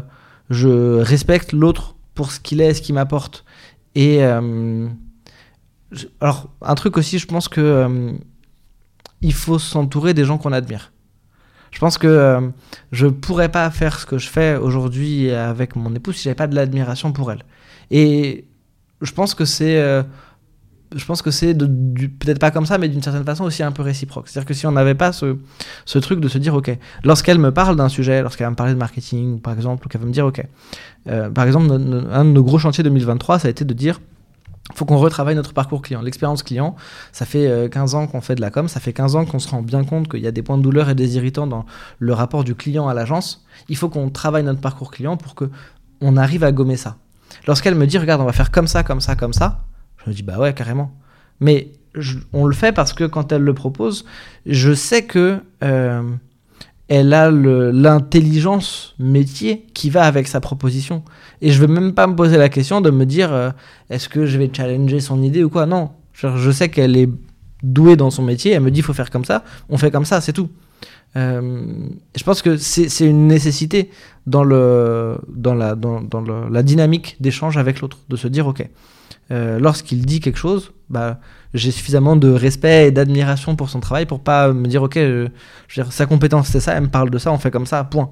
je 0.48 1.00
respecte 1.00 1.52
l'autre 1.52 1.96
pour 2.14 2.30
ce 2.30 2.38
qu'il 2.38 2.60
est, 2.60 2.72
ce 2.72 2.82
qu'il 2.82 2.94
m'apporte. 2.94 3.44
Et 3.96 4.22
euh, 4.22 4.86
alors 6.20 6.50
un 6.62 6.76
truc 6.76 6.98
aussi, 6.98 7.18
je 7.18 7.26
pense 7.26 7.48
que 7.48 8.14
il 9.22 9.34
faut 9.34 9.58
s'entourer 9.58 10.14
des 10.14 10.24
gens 10.24 10.38
qu'on 10.38 10.52
admire. 10.52 10.92
Je 11.70 11.78
pense 11.78 11.98
que 11.98 12.06
euh, 12.06 12.40
je 12.92 13.06
pourrais 13.06 13.48
pas 13.48 13.70
faire 13.70 13.98
ce 13.98 14.06
que 14.06 14.18
je 14.18 14.28
fais 14.28 14.56
aujourd'hui 14.56 15.30
avec 15.30 15.76
mon 15.76 15.94
épouse 15.94 16.16
si 16.16 16.24
j'avais 16.24 16.34
pas 16.34 16.46
de 16.46 16.54
l'admiration 16.54 17.12
pour 17.12 17.30
elle. 17.30 17.42
Et 17.90 18.46
je 19.00 19.12
pense 19.12 19.34
que 19.34 19.44
c'est 19.44 19.80
euh, 19.80 20.02
je 20.94 21.04
pense 21.04 21.22
que 21.22 21.30
c'est 21.30 21.54
peut-être 21.56 22.40
pas 22.40 22.50
comme 22.50 22.66
ça, 22.66 22.76
mais 22.78 22.88
d'une 22.88 23.02
certaine 23.02 23.24
façon 23.24 23.44
aussi 23.44 23.62
un 23.62 23.70
peu 23.70 23.82
réciproque. 23.82 24.28
C'est-à-dire 24.28 24.46
que 24.46 24.54
si 24.54 24.66
on 24.66 24.72
n'avait 24.72 24.94
pas 24.94 25.12
ce, 25.12 25.98
truc 26.00 26.20
de 26.20 26.28
se 26.28 26.38
dire, 26.38 26.54
ok, 26.54 26.76
lorsqu'elle 27.04 27.38
me 27.38 27.52
parle 27.52 27.76
d'un 27.76 27.88
sujet, 27.88 28.22
lorsqu'elle 28.22 28.46
va 28.46 28.50
me 28.50 28.56
parler 28.56 28.72
de 28.72 28.78
marketing, 28.78 29.40
par 29.40 29.52
exemple, 29.52 29.86
ou 29.86 29.88
qu'elle 29.88 30.00
va 30.00 30.06
me 30.06 30.12
dire, 30.12 30.26
ok, 30.26 30.44
euh, 31.08 31.30
par 31.30 31.46
exemple, 31.46 31.70
un 31.70 32.24
de 32.24 32.30
nos 32.30 32.42
gros 32.42 32.58
chantiers 32.58 32.82
2023, 32.82 33.38
ça 33.38 33.48
a 33.48 33.50
été 33.50 33.64
de 33.64 33.74
dire, 33.74 34.00
faut 34.74 34.84
qu'on 34.84 34.98
retravaille 34.98 35.34
notre 35.34 35.52
parcours 35.52 35.82
client. 35.82 36.02
L'expérience 36.02 36.42
client, 36.42 36.76
ça 37.12 37.26
fait 37.26 37.68
15 37.70 37.94
euh, 37.94 37.98
ans 37.98 38.06
qu'on 38.06 38.20
fait 38.20 38.34
de 38.34 38.40
la 38.40 38.50
com, 38.50 38.68
ça 38.68 38.80
fait 38.80 38.92
15 38.92 39.16
ans 39.16 39.24
qu'on 39.24 39.38
se 39.38 39.48
rend 39.48 39.62
bien 39.62 39.84
compte 39.84 40.08
qu'il 40.08 40.20
y 40.20 40.26
a 40.26 40.32
des 40.32 40.42
points 40.42 40.58
de 40.58 40.62
douleur 40.62 40.88
et 40.90 40.94
des 40.94 41.16
irritants 41.16 41.46
dans 41.46 41.66
le 41.98 42.12
rapport 42.12 42.44
du 42.44 42.54
client 42.54 42.88
à 42.88 42.94
l'agence. 42.94 43.44
Il 43.68 43.76
faut 43.76 43.88
qu'on 43.88 44.10
travaille 44.10 44.44
notre 44.44 44.60
parcours 44.60 44.90
client 44.90 45.16
pour 45.16 45.34
que 45.34 45.50
on 46.00 46.16
arrive 46.16 46.44
à 46.44 46.52
gommer 46.52 46.76
ça. 46.76 46.96
Lorsqu'elle 47.46 47.74
me 47.74 47.86
dit, 47.86 47.98
regarde, 47.98 48.20
on 48.20 48.26
va 48.26 48.32
faire 48.32 48.50
comme 48.50 48.66
ça, 48.66 48.82
comme 48.82 49.00
ça, 49.00 49.16
comme 49.16 49.32
ça, 49.32 49.64
je 50.04 50.10
me 50.10 50.14
dis, 50.14 50.22
bah 50.22 50.38
ouais, 50.38 50.54
carrément. 50.54 50.92
Mais 51.40 51.72
on 52.32 52.46
le 52.46 52.54
fait 52.54 52.72
parce 52.72 52.92
que 52.92 53.04
quand 53.04 53.32
elle 53.32 53.42
le 53.42 53.54
propose, 53.54 54.04
je 54.46 54.72
sais 54.72 55.04
que 55.04 55.40
euh, 55.62 56.02
elle 56.90 57.14
a 57.14 57.30
l'intelligence 57.30 58.96
métier 58.98 59.64
qui 59.74 59.90
va 59.90 60.02
avec 60.02 60.26
sa 60.26 60.40
proposition. 60.40 61.04
Et 61.40 61.52
je 61.52 61.62
ne 61.62 61.68
vais 61.68 61.72
même 61.72 61.94
pas 61.94 62.08
me 62.08 62.16
poser 62.16 62.36
la 62.36 62.48
question 62.48 62.80
de 62.80 62.90
me 62.90 63.06
dire 63.06 63.32
euh, 63.32 63.50
est-ce 63.90 64.08
que 64.08 64.26
je 64.26 64.36
vais 64.36 64.50
challenger 64.52 64.98
son 64.98 65.22
idée 65.22 65.44
ou 65.44 65.50
quoi? 65.50 65.66
Non, 65.66 65.90
je, 66.12 66.50
sais 66.50 66.68
qu'elle 66.68 66.96
est 66.96 67.08
douée 67.62 67.94
dans 67.94 68.10
son 68.10 68.24
métier, 68.24 68.52
elle 68.52 68.62
me 68.62 68.72
dit 68.72 68.80
il 68.80 68.82
faut 68.82 68.92
faire 68.92 69.10
comme 69.10 69.24
ça, 69.24 69.44
on 69.68 69.78
fait 69.78 69.92
comme 69.92 70.04
ça, 70.04 70.20
c'est 70.20 70.32
tout. 70.32 70.48
Euh, 71.14 71.62
je 72.16 72.24
pense 72.24 72.42
que 72.42 72.56
c'est 72.56 73.06
une 73.06 73.28
nécessité 73.28 73.90
dans, 74.26 74.42
la 74.42 75.14
dynamique 76.64 77.16
d'échange 77.20 77.56
avec 77.56 77.80
l'autre, 77.80 77.98
de 78.08 78.16
se 78.16 78.26
dire 78.26 78.48
ok, 78.48 78.68
euh, 79.30 79.58
lorsqu'il 79.58 80.04
dit 80.06 80.20
quelque 80.20 80.38
chose, 80.38 80.72
bah, 80.88 81.20
j'ai 81.54 81.70
suffisamment 81.70 82.16
de 82.16 82.28
respect 82.28 82.88
et 82.88 82.90
d'admiration 82.90 83.56
pour 83.56 83.70
son 83.70 83.80
travail 83.80 84.06
pour 84.06 84.20
pas 84.20 84.52
me 84.52 84.66
dire 84.66 84.82
ok, 84.82 84.96
je 84.96 85.82
sa 85.90 86.06
compétence 86.06 86.48
c'est 86.48 86.60
ça, 86.60 86.74
elle 86.74 86.84
me 86.84 86.88
parle 86.88 87.10
de 87.10 87.18
ça, 87.18 87.32
on 87.32 87.38
fait 87.38 87.50
comme 87.50 87.66
ça, 87.66 87.84
point. 87.84 88.10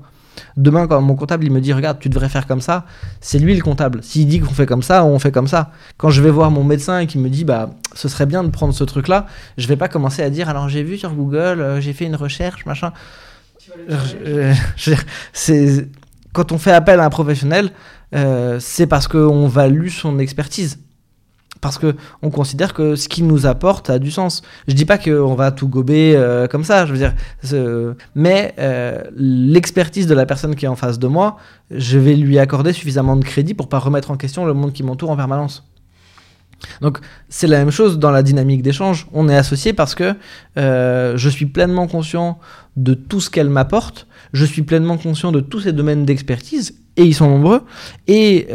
Demain, 0.57 0.87
quand 0.87 1.01
mon 1.01 1.17
comptable 1.17 1.45
il 1.45 1.53
me 1.53 1.61
dit 1.61 1.73
regarde, 1.73 1.99
tu 1.99 2.09
devrais 2.09 2.29
faire 2.29 2.47
comme 2.47 2.61
ça, 2.61 2.85
c'est 3.21 3.39
lui 3.39 3.55
le 3.57 3.63
comptable. 3.63 4.03
S'il 4.03 4.27
dit 4.27 4.41
qu'on 4.41 4.53
fait 4.53 4.67
comme 4.67 4.83
ça, 4.83 5.05
on 5.05 5.19
fait 5.19 5.33
comme 5.33 5.49
ça. 5.49 5.73
Quand 5.97 6.11
je 6.11 6.23
vais 6.23 6.31
voir 6.31 6.51
mon 6.51 6.65
médecin 6.65 7.01
et 7.01 7.07
qu'il 7.07 7.21
me 7.21 7.29
dit 7.29 7.45
bah 7.45 7.71
ce 7.95 8.09
serait 8.09 8.27
bien 8.27 8.45
de 8.45 8.51
prendre 8.51 8.75
ce 8.75 8.85
truc 8.85 9.09
là, 9.09 9.27
je 9.57 9.67
vais 9.67 9.77
pas 9.77 9.89
commencer 9.89 10.23
à 10.23 10.31
dire 10.31 10.49
alors 10.49 10.69
j'ai 10.69 10.83
vu 10.83 10.99
sur 10.99 11.13
Google, 11.15 11.61
euh, 11.61 11.81
j'ai 11.81 11.93
fait 11.93 12.05
une 12.05 12.17
recherche, 12.17 12.67
machin. 12.67 12.93
Euh, 13.91 14.55
quand 16.33 16.53
on 16.53 16.59
fait 16.59 16.73
appel 16.73 17.01
à 17.01 17.05
un 17.05 17.11
professionnel, 17.11 17.71
euh, 18.15 18.59
c'est 18.61 18.87
parce 18.87 19.09
qu'on 19.09 19.49
value 19.49 19.89
son 19.89 20.19
expertise 20.19 20.79
parce 21.61 21.79
que 21.79 21.95
on 22.23 22.31
considère 22.31 22.75
que 22.75 22.97
ce 22.97 23.09
qu'il 23.09 23.27
nous 23.27 23.47
apporte 23.47 23.91
a 23.91 23.99
du 23.99 24.11
sens. 24.11 24.43
Je 24.67 24.75
dis 24.75 24.85
pas 24.85 24.99
qu'on 24.99 25.35
va 25.35 25.51
tout 25.51 25.69
gober 25.69 26.15
euh, 26.15 26.47
comme 26.47 26.65
ça, 26.65 26.87
je 26.87 26.93
veux 26.93 26.99
dire, 26.99 27.15
mais 28.15 28.55
euh, 28.59 29.03
l'expertise 29.17 30.07
de 30.07 30.15
la 30.15 30.27
personne 30.27 30.55
qui 30.55 30.65
est 30.65 30.69
en 30.69 30.77
face 30.77 30.99
de 30.99 31.07
moi, 31.07 31.37
je 31.71 31.99
vais 31.99 32.15
lui 32.15 32.39
accorder 32.39 32.73
suffisamment 32.73 33.17
de 33.17 33.25
crédit 33.25 33.55
pour 33.55 33.69
pas 33.69 33.79
remettre 33.79 34.11
en 34.11 34.17
question 34.17 34.45
le 34.47 34.55
monde 34.55 34.73
qui 34.73 34.83
m'entoure 34.83 35.11
en 35.11 35.17
permanence. 35.17 35.65
Donc 36.81 36.99
c'est 37.29 37.47
la 37.47 37.59
même 37.59 37.71
chose 37.71 38.01
dans 38.01 38.11
la 38.11 38.23
dynamique 38.23 38.63
d'échange. 38.63 39.07
On 39.13 39.29
est 39.29 39.37
associé 39.37 39.73
parce 39.73 39.95
que 39.95 40.15
euh, 40.57 41.17
je 41.17 41.29
suis 41.29 41.47
pleinement 41.47 41.87
conscient 41.87 42.39
de 42.77 42.95
tout 42.95 43.21
ce 43.21 43.31
qu'elle 43.31 43.49
m'apporte, 43.49 44.07
je 44.33 44.45
suis 44.45 44.63
pleinement 44.63 44.99
conscient 44.99 45.33
de 45.33 45.41
tous 45.41 45.61
ces 45.61 45.73
domaines 45.73 46.05
d'expertise, 46.05 46.75
et 46.97 47.05
ils 47.05 47.15
sont 47.15 47.29
nombreux, 47.29 47.63
et 48.09 48.49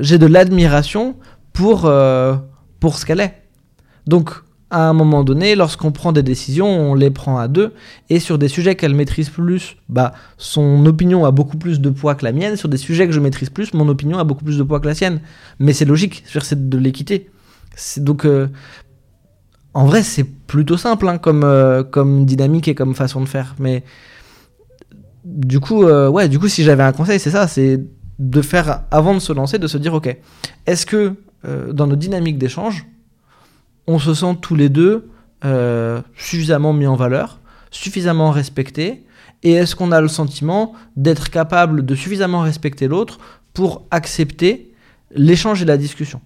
j'ai 0.00 0.18
de 0.18 0.26
l'admiration 0.26 1.16
pour, 1.56 1.90
pour 2.80 2.98
ce 2.98 3.06
qu'elle 3.06 3.20
est. 3.20 3.34
Donc, 4.06 4.30
à 4.70 4.88
un 4.88 4.92
moment 4.92 5.22
donné, 5.22 5.54
lorsqu'on 5.54 5.92
prend 5.92 6.12
des 6.12 6.22
décisions, 6.22 6.66
on 6.66 6.94
les 6.94 7.10
prend 7.10 7.38
à 7.38 7.46
deux. 7.48 7.72
Et 8.10 8.18
sur 8.18 8.36
des 8.36 8.48
sujets 8.48 8.74
qu'elle 8.74 8.94
maîtrise 8.94 9.30
plus, 9.30 9.76
bah, 9.88 10.12
son 10.38 10.84
opinion 10.86 11.24
a 11.24 11.30
beaucoup 11.30 11.56
plus 11.56 11.80
de 11.80 11.90
poids 11.90 12.14
que 12.14 12.24
la 12.24 12.32
mienne. 12.32 12.56
Sur 12.56 12.68
des 12.68 12.76
sujets 12.76 13.06
que 13.06 13.12
je 13.12 13.20
maîtrise 13.20 13.50
plus, 13.50 13.74
mon 13.74 13.88
opinion 13.88 14.18
a 14.18 14.24
beaucoup 14.24 14.44
plus 14.44 14.58
de 14.58 14.62
poids 14.62 14.80
que 14.80 14.86
la 14.86 14.94
sienne. 14.94 15.20
Mais 15.60 15.72
c'est 15.72 15.84
logique, 15.84 16.24
c'est 16.26 16.68
de 16.68 16.78
l'équité. 16.78 17.30
Donc, 17.98 18.24
euh, 18.24 18.48
en 19.72 19.84
vrai, 19.84 20.02
c'est 20.02 20.24
plutôt 20.24 20.76
simple 20.76 21.08
hein, 21.08 21.18
comme, 21.18 21.44
euh, 21.44 21.84
comme 21.84 22.24
dynamique 22.24 22.66
et 22.66 22.74
comme 22.74 22.94
façon 22.94 23.20
de 23.20 23.26
faire. 23.26 23.54
Mais 23.60 23.84
du 25.24 25.60
coup, 25.60 25.84
euh, 25.84 26.08
ouais, 26.08 26.28
du 26.28 26.38
coup, 26.38 26.48
si 26.48 26.64
j'avais 26.64 26.82
un 26.82 26.92
conseil, 26.92 27.20
c'est 27.20 27.30
ça, 27.30 27.46
c'est 27.46 27.84
de 28.18 28.42
faire, 28.42 28.84
avant 28.90 29.14
de 29.14 29.18
se 29.18 29.32
lancer, 29.32 29.58
de 29.58 29.66
se 29.66 29.76
dire, 29.76 29.94
ok, 29.94 30.16
est-ce 30.66 30.86
que 30.86 31.14
dans 31.44 31.86
nos 31.86 31.96
dynamiques 31.96 32.38
d'échange, 32.38 32.86
on 33.86 33.98
se 33.98 34.14
sent 34.14 34.38
tous 34.40 34.56
les 34.56 34.68
deux 34.68 35.08
euh, 35.44 36.02
suffisamment 36.16 36.72
mis 36.72 36.86
en 36.86 36.96
valeur, 36.96 37.40
suffisamment 37.70 38.30
respectés, 38.30 39.04
et 39.42 39.52
est-ce 39.52 39.76
qu'on 39.76 39.92
a 39.92 40.00
le 40.00 40.08
sentiment 40.08 40.72
d'être 40.96 41.30
capable 41.30 41.84
de 41.84 41.94
suffisamment 41.94 42.40
respecter 42.40 42.88
l'autre 42.88 43.18
pour 43.52 43.86
accepter 43.90 44.72
l'échange 45.14 45.62
et 45.62 45.66
la 45.66 45.76
discussion? 45.76 46.20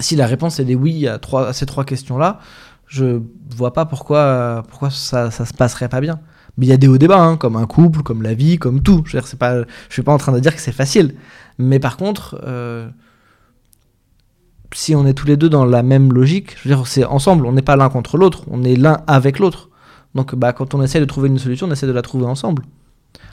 Si 0.00 0.16
la 0.16 0.26
réponse 0.26 0.60
est 0.60 0.64
des 0.64 0.74
oui 0.74 1.06
à 1.08 1.18
ces 1.52 1.66
trois 1.66 1.84
questions-là, 1.84 2.40
je 2.86 3.20
vois 3.56 3.72
pas 3.72 3.84
pourquoi, 3.84 4.64
pourquoi 4.68 4.90
ça, 4.90 5.30
ça 5.30 5.46
se 5.46 5.54
passerait 5.54 5.88
pas 5.88 6.00
bien. 6.00 6.20
Mais 6.56 6.66
il 6.66 6.68
y 6.68 6.72
a 6.72 6.76
des 6.76 6.88
hauts 6.88 6.98
débats, 6.98 7.20
hein, 7.20 7.36
comme 7.36 7.56
un 7.56 7.66
couple, 7.66 8.02
comme 8.02 8.22
la 8.22 8.34
vie, 8.34 8.58
comme 8.58 8.82
tout. 8.82 9.02
Je 9.06 9.16
ne 9.16 9.22
suis 9.22 10.02
pas 10.02 10.12
en 10.12 10.18
train 10.18 10.32
de 10.32 10.40
dire 10.40 10.54
que 10.54 10.60
c'est 10.60 10.72
facile. 10.72 11.14
Mais 11.58 11.78
par 11.78 11.96
contre, 11.96 12.40
euh, 12.44 12.88
si 14.72 14.94
on 14.94 15.06
est 15.06 15.14
tous 15.14 15.26
les 15.26 15.36
deux 15.36 15.48
dans 15.48 15.64
la 15.64 15.82
même 15.82 16.12
logique, 16.12 16.56
c'est 16.84 17.04
ensemble, 17.04 17.46
on 17.46 17.52
n'est 17.52 17.62
pas 17.62 17.76
l'un 17.76 17.88
contre 17.88 18.16
l'autre, 18.16 18.44
on 18.50 18.64
est 18.64 18.76
l'un 18.76 19.02
avec 19.06 19.38
l'autre. 19.38 19.70
Donc 20.14 20.34
bah, 20.34 20.52
quand 20.52 20.74
on 20.74 20.82
essaie 20.82 21.00
de 21.00 21.04
trouver 21.04 21.28
une 21.28 21.38
solution, 21.38 21.66
on 21.68 21.72
essaie 21.72 21.86
de 21.86 21.92
la 21.92 22.02
trouver 22.02 22.26
ensemble. 22.26 22.64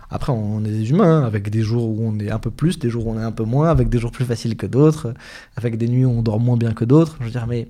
Après, 0.09 0.31
on 0.31 0.63
est 0.63 0.69
des 0.69 0.91
humains, 0.91 1.21
hein, 1.21 1.25
avec 1.25 1.49
des 1.49 1.61
jours 1.61 1.89
où 1.89 2.07
on 2.07 2.19
est 2.19 2.29
un 2.29 2.37
peu 2.37 2.51
plus, 2.51 2.77
des 2.79 2.89
jours 2.89 3.07
où 3.07 3.11
on 3.11 3.19
est 3.19 3.23
un 3.23 3.31
peu 3.31 3.43
moins, 3.43 3.69
avec 3.69 3.89
des 3.89 3.97
jours 3.97 4.11
plus 4.11 4.25
faciles 4.25 4.55
que 4.55 4.67
d'autres, 4.67 5.13
avec 5.55 5.77
des 5.77 5.87
nuits 5.87 6.05
où 6.05 6.11
on 6.11 6.21
dort 6.21 6.39
moins 6.39 6.57
bien 6.57 6.73
que 6.73 6.85
d'autres. 6.85 7.17
Mais 7.47 7.67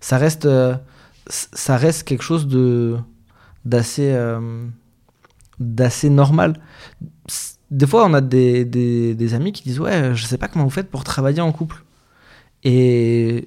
ça 0.00 0.18
reste, 0.18 0.46
euh, 0.46 0.74
ça 1.28 1.76
reste 1.76 2.02
quelque 2.02 2.24
chose 2.24 2.48
de 2.48 2.96
d'assez 3.64 4.12
euh, 4.12 4.68
normal. 6.10 6.60
Des 7.70 7.86
fois, 7.86 8.04
on 8.06 8.14
a 8.14 8.20
des 8.20 9.34
amis 9.34 9.52
qui 9.52 9.62
disent 9.62 9.80
ouais, 9.80 10.14
je 10.14 10.26
sais 10.26 10.38
pas 10.38 10.48
comment 10.48 10.64
vous 10.64 10.70
faites 10.70 10.90
pour 10.90 11.04
travailler 11.04 11.40
en 11.40 11.52
couple. 11.52 11.84
Et 12.68 13.46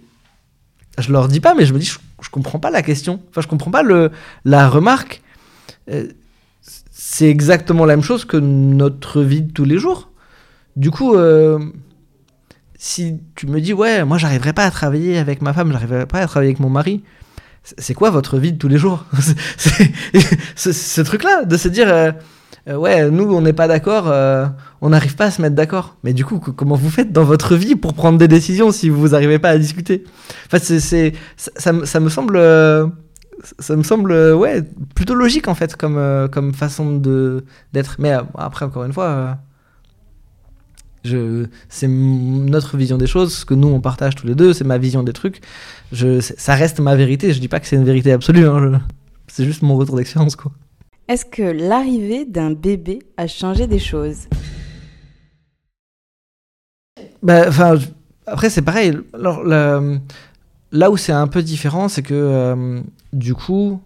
je 0.97 1.11
leur 1.11 1.27
dis 1.27 1.41
pas, 1.41 1.53
mais 1.53 1.65
je 1.65 1.73
me 1.73 1.79
dis, 1.79 1.87
je, 1.87 2.29
comprends 2.29 2.57
pas 2.57 2.71
la 2.71 2.81
question. 2.81 3.19
Enfin, 3.29 3.41
je 3.41 3.47
comprends 3.47 3.69
pas 3.69 3.83
le, 3.83 4.11
la 4.45 4.69
remarque. 4.69 5.21
Euh, 5.91 6.07
c'est 6.89 7.29
exactement 7.29 7.85
la 7.85 7.97
même 7.97 8.03
chose 8.03 8.23
que 8.23 8.37
notre 8.37 9.21
vie 9.21 9.41
de 9.41 9.51
tous 9.51 9.65
les 9.65 9.77
jours. 9.77 10.09
Du 10.77 10.89
coup, 10.89 11.15
euh, 11.15 11.59
si 12.77 13.17
tu 13.35 13.47
me 13.47 13.59
dis, 13.59 13.73
ouais, 13.73 14.05
moi, 14.05 14.17
j'arriverai 14.17 14.53
pas 14.53 14.63
à 14.63 14.71
travailler 14.71 15.17
avec 15.17 15.41
ma 15.41 15.51
femme, 15.51 15.73
j'arriverai 15.73 16.05
pas 16.05 16.21
à 16.21 16.27
travailler 16.27 16.51
avec 16.51 16.61
mon 16.61 16.69
mari, 16.69 17.03
c'est 17.77 17.93
quoi 17.93 18.11
votre 18.11 18.37
vie 18.37 18.53
de 18.53 18.57
tous 18.57 18.69
les 18.69 18.77
jours? 18.77 19.03
Ce 20.55 21.01
truc-là, 21.01 21.43
de 21.43 21.57
se 21.57 21.67
dire. 21.67 21.89
Euh, 21.89 22.13
euh, 22.69 22.75
ouais, 22.75 23.09
nous, 23.09 23.23
on 23.33 23.41
n'est 23.41 23.53
pas 23.53 23.67
d'accord, 23.67 24.05
euh, 24.07 24.45
on 24.81 24.89
n'arrive 24.89 25.15
pas 25.15 25.25
à 25.25 25.31
se 25.31 25.41
mettre 25.41 25.55
d'accord. 25.55 25.95
Mais 26.03 26.13
du 26.13 26.23
coup, 26.23 26.39
comment 26.39 26.75
vous 26.75 26.89
faites 26.89 27.11
dans 27.11 27.23
votre 27.23 27.55
vie 27.55 27.75
pour 27.75 27.93
prendre 27.93 28.17
des 28.17 28.27
décisions 28.27 28.71
si 28.71 28.89
vous 28.89 29.09
n'arrivez 29.09 29.39
pas 29.39 29.49
à 29.49 29.57
discuter? 29.57 30.03
Enfin, 30.45 30.59
c'est, 30.59 31.13
ça, 31.35 31.73
me 31.73 32.09
semble, 32.09 32.39
ça 33.59 33.75
me 33.75 33.83
semble, 33.83 34.13
ouais, 34.13 34.63
plutôt 34.93 35.15
logique 35.15 35.47
en 35.47 35.55
fait 35.55 35.75
comme, 35.75 36.29
comme 36.31 36.53
façon 36.53 36.95
de 36.97 37.43
d'être. 37.73 37.95
Mais 37.99 38.13
euh, 38.13 38.21
après, 38.37 38.65
encore 38.65 38.83
une 38.83 38.93
fois, 38.93 39.37
c'est 41.69 41.87
notre 41.87 42.77
vision 42.77 42.97
des 42.97 43.07
choses, 43.07 43.33
ce 43.33 43.45
que 43.45 43.55
nous 43.55 43.69
on 43.69 43.81
partage 43.81 44.15
tous 44.15 44.27
les 44.27 44.35
deux, 44.35 44.53
c'est 44.53 44.65
ma 44.65 44.77
vision 44.77 45.01
des 45.01 45.13
trucs. 45.13 45.41
Ça 45.91 46.53
reste 46.53 46.79
ma 46.79 46.95
vérité. 46.95 47.33
Je 47.33 47.39
dis 47.39 47.47
pas 47.47 47.59
que 47.59 47.67
c'est 47.67 47.77
une 47.77 47.85
vérité 47.85 48.11
absolue. 48.11 48.45
Hein, 48.45 48.81
c'est 49.27 49.45
juste 49.45 49.63
mon 49.63 49.75
retour 49.75 49.95
d'expérience, 49.95 50.35
quoi. 50.35 50.51
Est-ce 51.09 51.25
que 51.25 51.41
l'arrivée 51.41 52.23
d'un 52.23 52.51
bébé 52.51 52.99
a 53.17 53.25
changé 53.25 53.65
des 53.65 53.79
choses? 53.79 54.27
Bah, 57.23 57.47
Après, 58.27 58.51
c'est 58.51 58.61
pareil. 58.61 58.95
Alors, 59.15 59.43
là 59.43 60.91
où 60.91 60.97
c'est 60.97 61.11
un 61.11 61.25
peu 61.25 61.41
différent, 61.41 61.89
c'est 61.89 62.03
que 62.03 62.13
euh, 62.13 62.79
du 63.11 63.33
coup, 63.33 63.81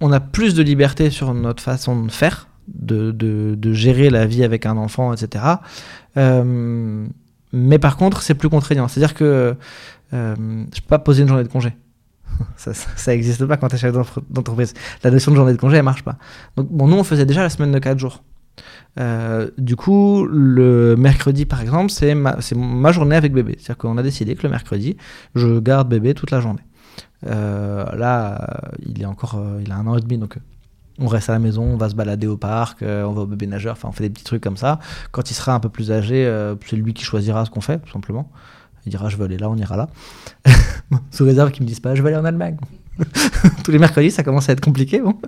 on 0.00 0.12
a 0.12 0.20
plus 0.20 0.54
de 0.54 0.62
liberté 0.62 1.10
sur 1.10 1.34
notre 1.34 1.60
façon 1.60 2.04
de 2.04 2.12
faire, 2.12 2.46
de, 2.68 3.10
de, 3.10 3.72
gérer 3.72 4.08
la 4.08 4.24
vie 4.24 4.44
avec 4.44 4.64
un 4.64 4.76
enfant, 4.76 5.12
etc. 5.12 5.44
Euh, 6.16 7.04
mais 7.52 7.80
par 7.80 7.96
contre, 7.96 8.22
c'est 8.22 8.34
plus 8.34 8.48
contraignant. 8.48 8.86
C'est-à-dire 8.86 9.14
que 9.14 9.56
euh, 10.12 10.36
je 10.72 10.80
peux 10.82 10.88
pas 10.88 11.00
poser 11.00 11.22
une 11.22 11.28
journée 11.28 11.42
de 11.42 11.48
congé. 11.48 11.72
ça 12.56 13.12
n'existe 13.12 13.44
pas 13.46 13.56
quand 13.56 13.68
tu 13.68 13.76
es 13.76 13.78
chef 13.78 13.94
d'entreprise. 14.30 14.74
La 15.02 15.10
notion 15.10 15.30
de 15.32 15.36
journée 15.36 15.52
de 15.52 15.58
congé, 15.58 15.76
elle 15.76 15.82
marche 15.82 16.04
pas. 16.04 16.16
Donc, 16.56 16.68
bon, 16.70 16.88
nous, 16.88 16.96
on 16.96 17.04
faisait 17.04 17.26
déjà 17.26 17.42
la 17.42 17.50
semaine 17.50 17.72
de 17.72 17.78
4 17.78 17.98
jours. 17.98 18.22
Euh, 18.98 19.50
du 19.58 19.76
coup, 19.76 20.26
le 20.26 20.96
mercredi, 20.96 21.46
par 21.46 21.60
exemple, 21.60 21.90
c'est 21.90 22.14
ma, 22.14 22.92
journée 22.92 23.16
avec 23.16 23.32
bébé. 23.32 23.56
C'est-à-dire 23.58 23.78
qu'on 23.78 23.98
a 23.98 24.02
décidé 24.02 24.34
que 24.34 24.42
le 24.42 24.50
mercredi, 24.50 24.96
je 25.34 25.58
garde 25.60 25.88
bébé 25.88 26.14
toute 26.14 26.30
la 26.30 26.40
journée. 26.40 26.62
Euh, 27.26 27.84
là, 27.96 28.72
il 28.84 29.02
est 29.02 29.06
encore, 29.06 29.36
euh, 29.36 29.60
il 29.64 29.72
a 29.72 29.76
un 29.76 29.86
an 29.86 29.96
et 29.96 30.00
demi, 30.00 30.18
donc 30.18 30.38
on 31.00 31.06
reste 31.06 31.30
à 31.30 31.32
la 31.32 31.38
maison, 31.38 31.62
on 31.62 31.76
va 31.76 31.88
se 31.88 31.94
balader 31.94 32.26
au 32.26 32.36
parc, 32.36 32.78
on 32.82 33.12
va 33.12 33.22
au 33.22 33.26
bébé 33.26 33.46
nageur, 33.46 33.72
enfin 33.72 33.88
on 33.88 33.92
fait 33.92 34.04
des 34.04 34.10
petits 34.10 34.24
trucs 34.24 34.42
comme 34.42 34.56
ça. 34.56 34.80
Quand 35.12 35.30
il 35.30 35.34
sera 35.34 35.54
un 35.54 35.60
peu 35.60 35.68
plus 35.68 35.92
âgé, 35.92 36.26
c'est 36.66 36.74
lui 36.74 36.92
qui 36.92 37.04
choisira 37.04 37.44
ce 37.44 37.50
qu'on 37.50 37.60
fait, 37.60 37.78
tout 37.78 37.92
simplement. 37.92 38.32
Il 38.88 38.90
dira 38.90 39.10
je 39.10 39.18
veux 39.18 39.26
aller 39.26 39.36
là, 39.36 39.50
on 39.50 39.56
ira 39.56 39.76
là. 39.76 39.88
Sous 41.10 41.24
réserve 41.24 41.50
qu'ils 41.50 41.62
me 41.62 41.68
disent 41.68 41.80
pas 41.80 41.94
je 41.94 42.00
veux 42.00 42.08
aller 42.08 42.16
en 42.16 42.24
Allemagne. 42.24 42.56
Tous 43.64 43.70
les 43.70 43.78
mercredis, 43.78 44.10
ça 44.10 44.22
commence 44.22 44.48
à 44.48 44.52
être 44.52 44.60
compliqué. 44.60 45.00
Bon. 45.00 45.14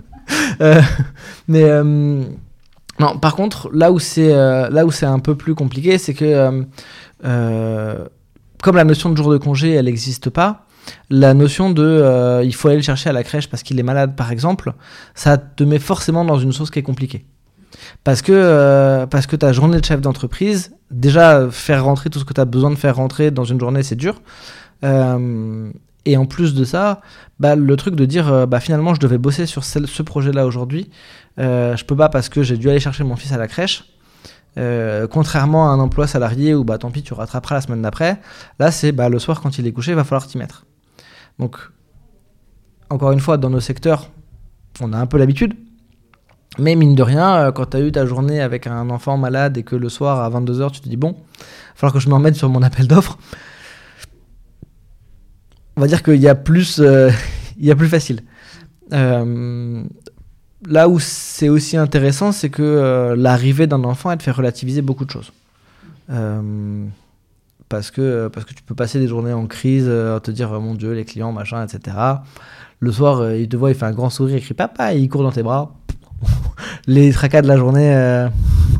Euh, 0.60 0.82
mais 1.48 1.64
euh, 1.64 2.22
non, 2.98 3.18
par 3.18 3.34
contre, 3.34 3.70
là 3.72 3.92
où 3.92 3.98
c'est 3.98 4.34
euh, 4.34 4.68
là 4.68 4.84
un 5.02 5.18
peu 5.18 5.34
plus 5.34 5.54
compliqué, 5.54 5.96
c'est 5.96 6.12
que 6.12 6.64
comme 8.62 8.76
la 8.76 8.84
notion 8.84 9.10
de 9.10 9.16
jour 9.16 9.32
de 9.32 9.38
congé, 9.38 9.70
elle 9.70 9.86
n'existe 9.86 10.28
pas. 10.28 10.66
La 11.08 11.32
notion 11.32 11.70
de 11.70 12.42
il 12.44 12.54
faut 12.54 12.68
aller 12.68 12.76
le 12.76 12.82
chercher 12.82 13.08
à 13.08 13.12
la 13.12 13.22
crèche 13.22 13.48
parce 13.48 13.62
qu'il 13.62 13.78
est 13.78 13.82
malade, 13.82 14.16
par 14.16 14.32
exemple, 14.32 14.74
ça 15.14 15.38
te 15.38 15.64
met 15.64 15.78
forcément 15.78 16.24
dans 16.24 16.38
une 16.38 16.52
sauce 16.52 16.70
qui 16.70 16.78
est 16.78 16.82
compliquée. 16.82 17.24
Parce 18.04 18.22
que, 18.22 18.32
euh, 18.32 19.06
parce 19.06 19.26
que 19.26 19.36
ta 19.36 19.52
journée 19.52 19.80
de 19.80 19.84
chef 19.84 20.00
d'entreprise, 20.00 20.72
déjà, 20.90 21.50
faire 21.50 21.84
rentrer 21.84 22.10
tout 22.10 22.18
ce 22.18 22.24
que 22.24 22.34
tu 22.34 22.40
as 22.40 22.44
besoin 22.44 22.70
de 22.70 22.76
faire 22.76 22.96
rentrer 22.96 23.30
dans 23.30 23.44
une 23.44 23.60
journée, 23.60 23.82
c'est 23.82 23.96
dur. 23.96 24.20
Euh, 24.84 25.70
et 26.06 26.16
en 26.16 26.26
plus 26.26 26.54
de 26.54 26.64
ça, 26.64 27.00
bah, 27.38 27.56
le 27.56 27.76
truc 27.76 27.94
de 27.94 28.04
dire, 28.04 28.32
euh, 28.32 28.46
bah, 28.46 28.60
finalement, 28.60 28.94
je 28.94 29.00
devais 29.00 29.18
bosser 29.18 29.46
sur 29.46 29.64
ce 29.64 30.02
projet-là 30.02 30.46
aujourd'hui, 30.46 30.90
je 31.38 31.84
peux 31.84 31.96
pas 31.96 32.10
parce 32.10 32.28
que 32.28 32.42
j'ai 32.42 32.58
dû 32.58 32.68
aller 32.68 32.80
chercher 32.80 33.02
mon 33.02 33.16
fils 33.16 33.32
à 33.32 33.38
la 33.38 33.48
crèche. 33.48 33.84
contrairement 35.10 35.70
à 35.70 35.72
un 35.72 35.78
emploi 35.78 36.06
salarié 36.06 36.54
où 36.54 36.64
bah 36.64 36.76
tant 36.76 36.90
pis 36.90 37.02
tu 37.02 37.14
rattraperas 37.14 37.54
la 37.54 37.60
semaine 37.62 37.80
d'après, 37.80 38.20
là 38.58 38.70
c'est 38.70 38.92
bah, 38.92 39.08
le 39.08 39.18
soir 39.18 39.40
quand 39.40 39.56
il 39.58 39.66
est 39.66 39.72
couché, 39.72 39.92
il 39.92 39.94
va 39.94 40.04
falloir 40.04 40.26
t'y 40.26 40.36
mettre. 40.36 40.66
Donc 41.38 41.56
encore 42.90 43.12
une 43.12 43.20
fois, 43.20 43.36
dans 43.38 43.50
nos 43.50 43.60
secteurs, 43.60 44.08
on 44.80 44.92
a 44.92 44.98
un 44.98 45.06
peu 45.06 45.16
l'habitude, 45.16 45.54
mais 46.58 46.74
mine 46.74 46.94
de 46.94 47.02
rien, 47.02 47.36
euh, 47.36 47.52
quand 47.52 47.66
tu 47.66 47.76
as 47.76 47.80
eu 47.80 47.92
ta 47.92 48.06
journée 48.06 48.40
avec 48.40 48.66
un 48.66 48.90
enfant 48.90 49.16
malade 49.16 49.56
et 49.56 49.62
que 49.62 49.76
le 49.76 49.88
soir 49.88 50.20
à 50.20 50.30
22h, 50.30 50.72
tu 50.72 50.80
te 50.80 50.88
dis 50.88 50.96
bon, 50.96 51.10
il 51.10 51.38
va 51.38 51.44
falloir 51.74 51.92
que 51.92 52.00
je 52.00 52.08
m'en 52.08 52.18
mette 52.18 52.34
sur 52.34 52.48
mon 52.48 52.62
appel 52.62 52.88
d'offres. 52.88 53.18
On 55.76 55.80
va 55.80 55.86
dire 55.86 56.02
qu'il 56.02 56.16
y 56.16 56.28
a 56.28 56.34
plus, 56.34 56.80
euh, 56.80 57.10
y 57.58 57.70
a 57.70 57.76
plus 57.76 57.88
facile. 57.88 58.22
Euh, 58.92 59.84
là 60.66 60.88
où 60.88 60.98
c'est 60.98 61.48
aussi 61.48 61.76
intéressant, 61.76 62.32
c'est 62.32 62.50
que 62.50 63.14
l'arrivée 63.16 63.68
d'un 63.68 63.84
enfant, 63.84 64.10
elle 64.10 64.18
te 64.18 64.24
fait 64.24 64.30
relativiser 64.32 64.82
beaucoup 64.82 65.04
de 65.04 65.10
choses. 65.10 65.32
parce, 67.68 67.92
que, 67.92 68.26
parce 68.26 68.44
que 68.44 68.54
tu 68.54 68.64
peux 68.64 68.74
passer 68.74 68.98
des 68.98 69.06
journées 69.06 69.32
en 69.32 69.46
crise, 69.46 69.88
à 69.88 70.18
te 70.18 70.32
dire 70.32 70.50
mon 70.60 70.74
Dieu, 70.74 70.92
les 70.92 71.04
clients, 71.04 71.30
machin, 71.30 71.64
etc. 71.64 71.96
Le 72.80 72.92
soir, 72.92 73.32
il 73.32 73.48
te 73.48 73.56
voit, 73.56 73.70
il 73.70 73.76
fait 73.76 73.86
un 73.86 73.92
grand 73.92 74.10
sourire, 74.10 74.36
il 74.36 74.42
crie 74.42 74.54
papa, 74.54 74.94
et 74.94 74.98
il 74.98 75.08
court 75.08 75.22
dans 75.22 75.32
tes 75.32 75.44
bras 75.44 75.80
les 76.86 77.12
tracas 77.12 77.42
de 77.42 77.48
la 77.48 77.56
journée, 77.56 77.94
euh, 77.94 78.28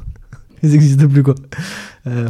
ils 0.62 0.70
n'existent 0.70 1.09
plus 1.09 1.22
quoi. 1.22 1.34
Euh, 2.07 2.28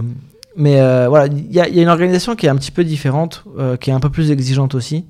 mais 0.56 0.80
euh, 0.80 1.08
voilà, 1.08 1.26
il 1.26 1.52
y, 1.52 1.60
a 1.60 1.68
une 1.68 1.88
organisation 1.88 2.34
qui 2.36 2.46
est 2.46 2.48
un 2.48 2.56
petit 2.56 2.72
peu 2.72 2.84
différente, 2.84 3.44
qui 3.80 3.90
est 3.90 3.92
un 3.92 4.00
peu 4.00 4.10
plus 4.10 4.30
exigeante 4.30 4.74
aussi. 4.74 5.06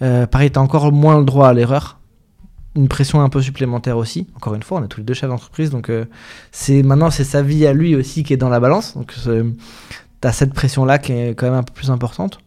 pareil, 0.00 0.50
tu 0.50 0.58
as 0.58 0.62
encore 0.62 0.92
moins 0.92 1.18
le 1.18 1.24
droit 1.24 1.48
à 1.48 1.52
l'erreur. 1.54 1.98
Une 2.76 2.88
pression 2.88 3.22
un 3.22 3.30
peu 3.30 3.40
supplémentaire 3.40 3.96
aussi. 3.96 4.26
Encore 4.36 4.54
une 4.54 4.62
fois, 4.62 4.80
on 4.80 4.84
est 4.84 4.88
tous 4.88 5.00
les 5.00 5.06
deux 5.06 5.14
chefs 5.14 5.30
d'entreprise, 5.30 5.70
donc 5.70 5.90
c'est 6.52 6.82
maintenant 6.82 7.10
c'est 7.10 7.24
sa 7.24 7.40
vie 7.40 7.66
à 7.66 7.72
lui 7.72 7.96
aussi 7.96 8.22
qui 8.22 8.34
est 8.34 8.36
dans 8.36 8.50
la 8.50 8.60
balance. 8.60 8.94
Donc 8.94 9.14
tu 9.14 10.28
as 10.28 10.32
cette 10.32 10.52
pression 10.52 10.84
là 10.84 10.98
qui 10.98 11.12
est 11.12 11.30
quand 11.30 11.46
même 11.46 11.58
un 11.58 11.62
peu 11.62 11.72
plus 11.72 11.90
importante. 11.90 12.38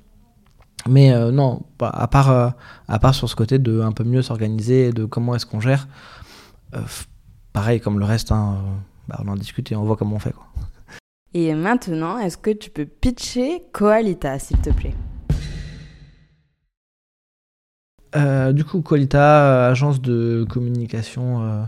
Mais 0.87 1.11
non, 1.31 1.63
à 1.81 2.07
part, 2.07 2.53
à 2.87 2.99
part 2.99 3.15
sur 3.15 3.27
ce 3.27 3.35
côté 3.35 3.57
de 3.57 3.81
un 3.81 3.91
peu 3.91 4.03
mieux 4.03 4.21
s'organiser, 4.21 4.93
de 4.93 5.03
comment 5.03 5.35
est-ce 5.35 5.47
qu'on 5.47 5.59
gère, 5.59 5.87
pareil 7.53 7.79
comme 7.79 7.99
le 7.99 8.05
reste, 8.05 8.31
hein, 8.31 8.57
bah, 9.07 9.19
on 9.23 9.27
en 9.27 9.35
discute 9.35 9.71
et 9.71 9.75
on 9.75 9.83
voit 9.83 9.97
comment 9.97 10.15
on 10.15 10.19
fait. 10.19 10.33
Quoi. 10.33 10.45
Et 11.33 11.53
maintenant, 11.53 12.17
est-ce 12.17 12.37
que 12.37 12.49
tu 12.49 12.71
peux 12.71 12.85
pitcher 12.85 13.63
Coalita, 13.71 14.39
s'il 14.39 14.57
te 14.57 14.71
plaît? 14.71 14.95
Euh, 18.15 18.51
Du 18.51 18.65
coup, 18.65 18.81
Coalita, 18.81 19.43
euh, 19.43 19.71
agence 19.71 20.01
de 20.01 20.45
communication 20.49 21.43
euh, 21.43 21.63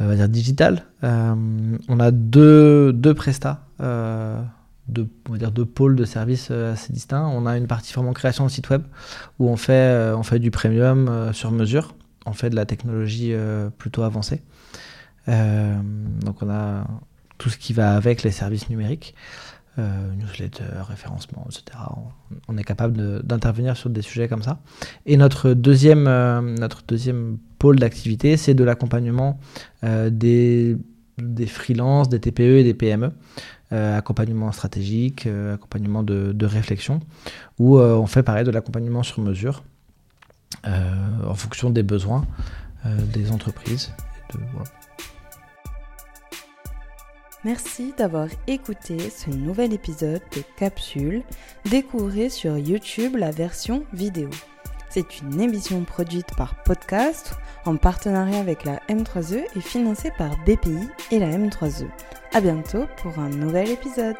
on 0.00 0.06
va 0.06 0.14
dire 0.14 0.28
digitale. 0.28 0.84
on 1.02 2.00
a 2.00 2.10
deux, 2.10 2.92
deux 2.92 3.14
prestats, 3.14 3.66
deux, 4.88 5.08
on 5.28 5.32
va 5.32 5.38
dire 5.38 5.50
deux 5.50 5.64
pôles 5.64 5.96
de 5.96 6.04
services 6.04 6.50
assez 6.50 6.92
distincts. 6.92 7.26
On 7.26 7.46
a 7.46 7.56
une 7.56 7.66
partie 7.66 7.92
vraiment 7.92 8.12
création 8.12 8.44
de 8.44 8.50
site 8.50 8.70
web 8.70 8.82
où 9.38 9.48
on 9.48 9.56
fait, 9.56 10.12
on 10.16 10.24
fait 10.24 10.40
du 10.40 10.50
premium 10.50 11.32
sur 11.32 11.52
mesure. 11.52 11.94
On 12.26 12.32
fait 12.32 12.50
de 12.50 12.56
la 12.56 12.66
technologie 12.66 13.34
plutôt 13.78 14.02
avancée. 14.02 14.42
donc 15.26 16.42
on 16.42 16.50
a 16.50 16.86
tout 17.38 17.50
ce 17.50 17.58
qui 17.58 17.72
va 17.72 17.94
avec 17.94 18.22
les 18.22 18.30
services 18.30 18.68
numériques, 18.70 19.14
euh, 19.78 20.14
newsletter, 20.14 20.82
référencement, 20.88 21.46
etc. 21.46 21.78
On, 22.46 22.56
est 22.56 22.62
capable 22.62 23.22
d'intervenir 23.24 23.76
sur 23.76 23.90
des 23.90 24.02
sujets 24.02 24.28
comme 24.28 24.42
ça. 24.42 24.60
Et 25.04 25.16
notre 25.16 25.52
deuxième, 25.52 26.06
euh, 26.06 26.40
notre 26.40 26.84
deuxième 26.86 27.38
pôle 27.58 27.80
d'activité, 27.80 28.36
c'est 28.36 28.54
de 28.54 28.62
l'accompagnement 28.62 29.40
euh, 29.82 30.10
des, 30.10 30.76
des 31.18 31.46
freelances, 31.46 32.08
des 32.08 32.20
TPE 32.20 32.60
et 32.60 32.64
des 32.64 32.74
PME. 32.74 33.10
accompagnement 33.72 34.52
stratégique, 34.52 35.26
accompagnement 35.52 36.04
de, 36.04 36.46
réflexion, 36.46 37.00
où 37.58 37.78
on 37.80 38.06
fait 38.06 38.22
pareil 38.22 38.44
de 38.44 38.52
l'accompagnement 38.52 39.02
sur 39.02 39.20
mesure 39.20 39.64
en 40.66 41.34
fonction 41.34 41.70
des 41.70 41.82
besoins 41.82 42.26
des 42.84 43.30
entreprises. 43.30 43.92
Merci 47.44 47.92
d'avoir 47.98 48.28
écouté 48.46 49.10
ce 49.10 49.28
nouvel 49.28 49.74
épisode 49.74 50.22
de 50.34 50.42
Capsule. 50.56 51.22
Découvrez 51.66 52.30
sur 52.30 52.56
YouTube 52.56 53.16
la 53.16 53.30
version 53.30 53.84
vidéo. 53.92 54.30
C'est 54.88 55.20
une 55.20 55.40
émission 55.40 55.84
produite 55.84 56.34
par 56.36 56.62
Podcast 56.62 57.34
en 57.66 57.76
partenariat 57.76 58.38
avec 58.38 58.64
la 58.64 58.78
M3E 58.88 59.44
et 59.56 59.60
financée 59.60 60.12
par 60.16 60.30
BPI 60.44 60.88
et 61.10 61.18
la 61.18 61.36
M3E. 61.36 61.88
À 62.32 62.40
bientôt 62.40 62.86
pour 63.02 63.18
un 63.18 63.28
nouvel 63.28 63.70
épisode. 63.70 64.16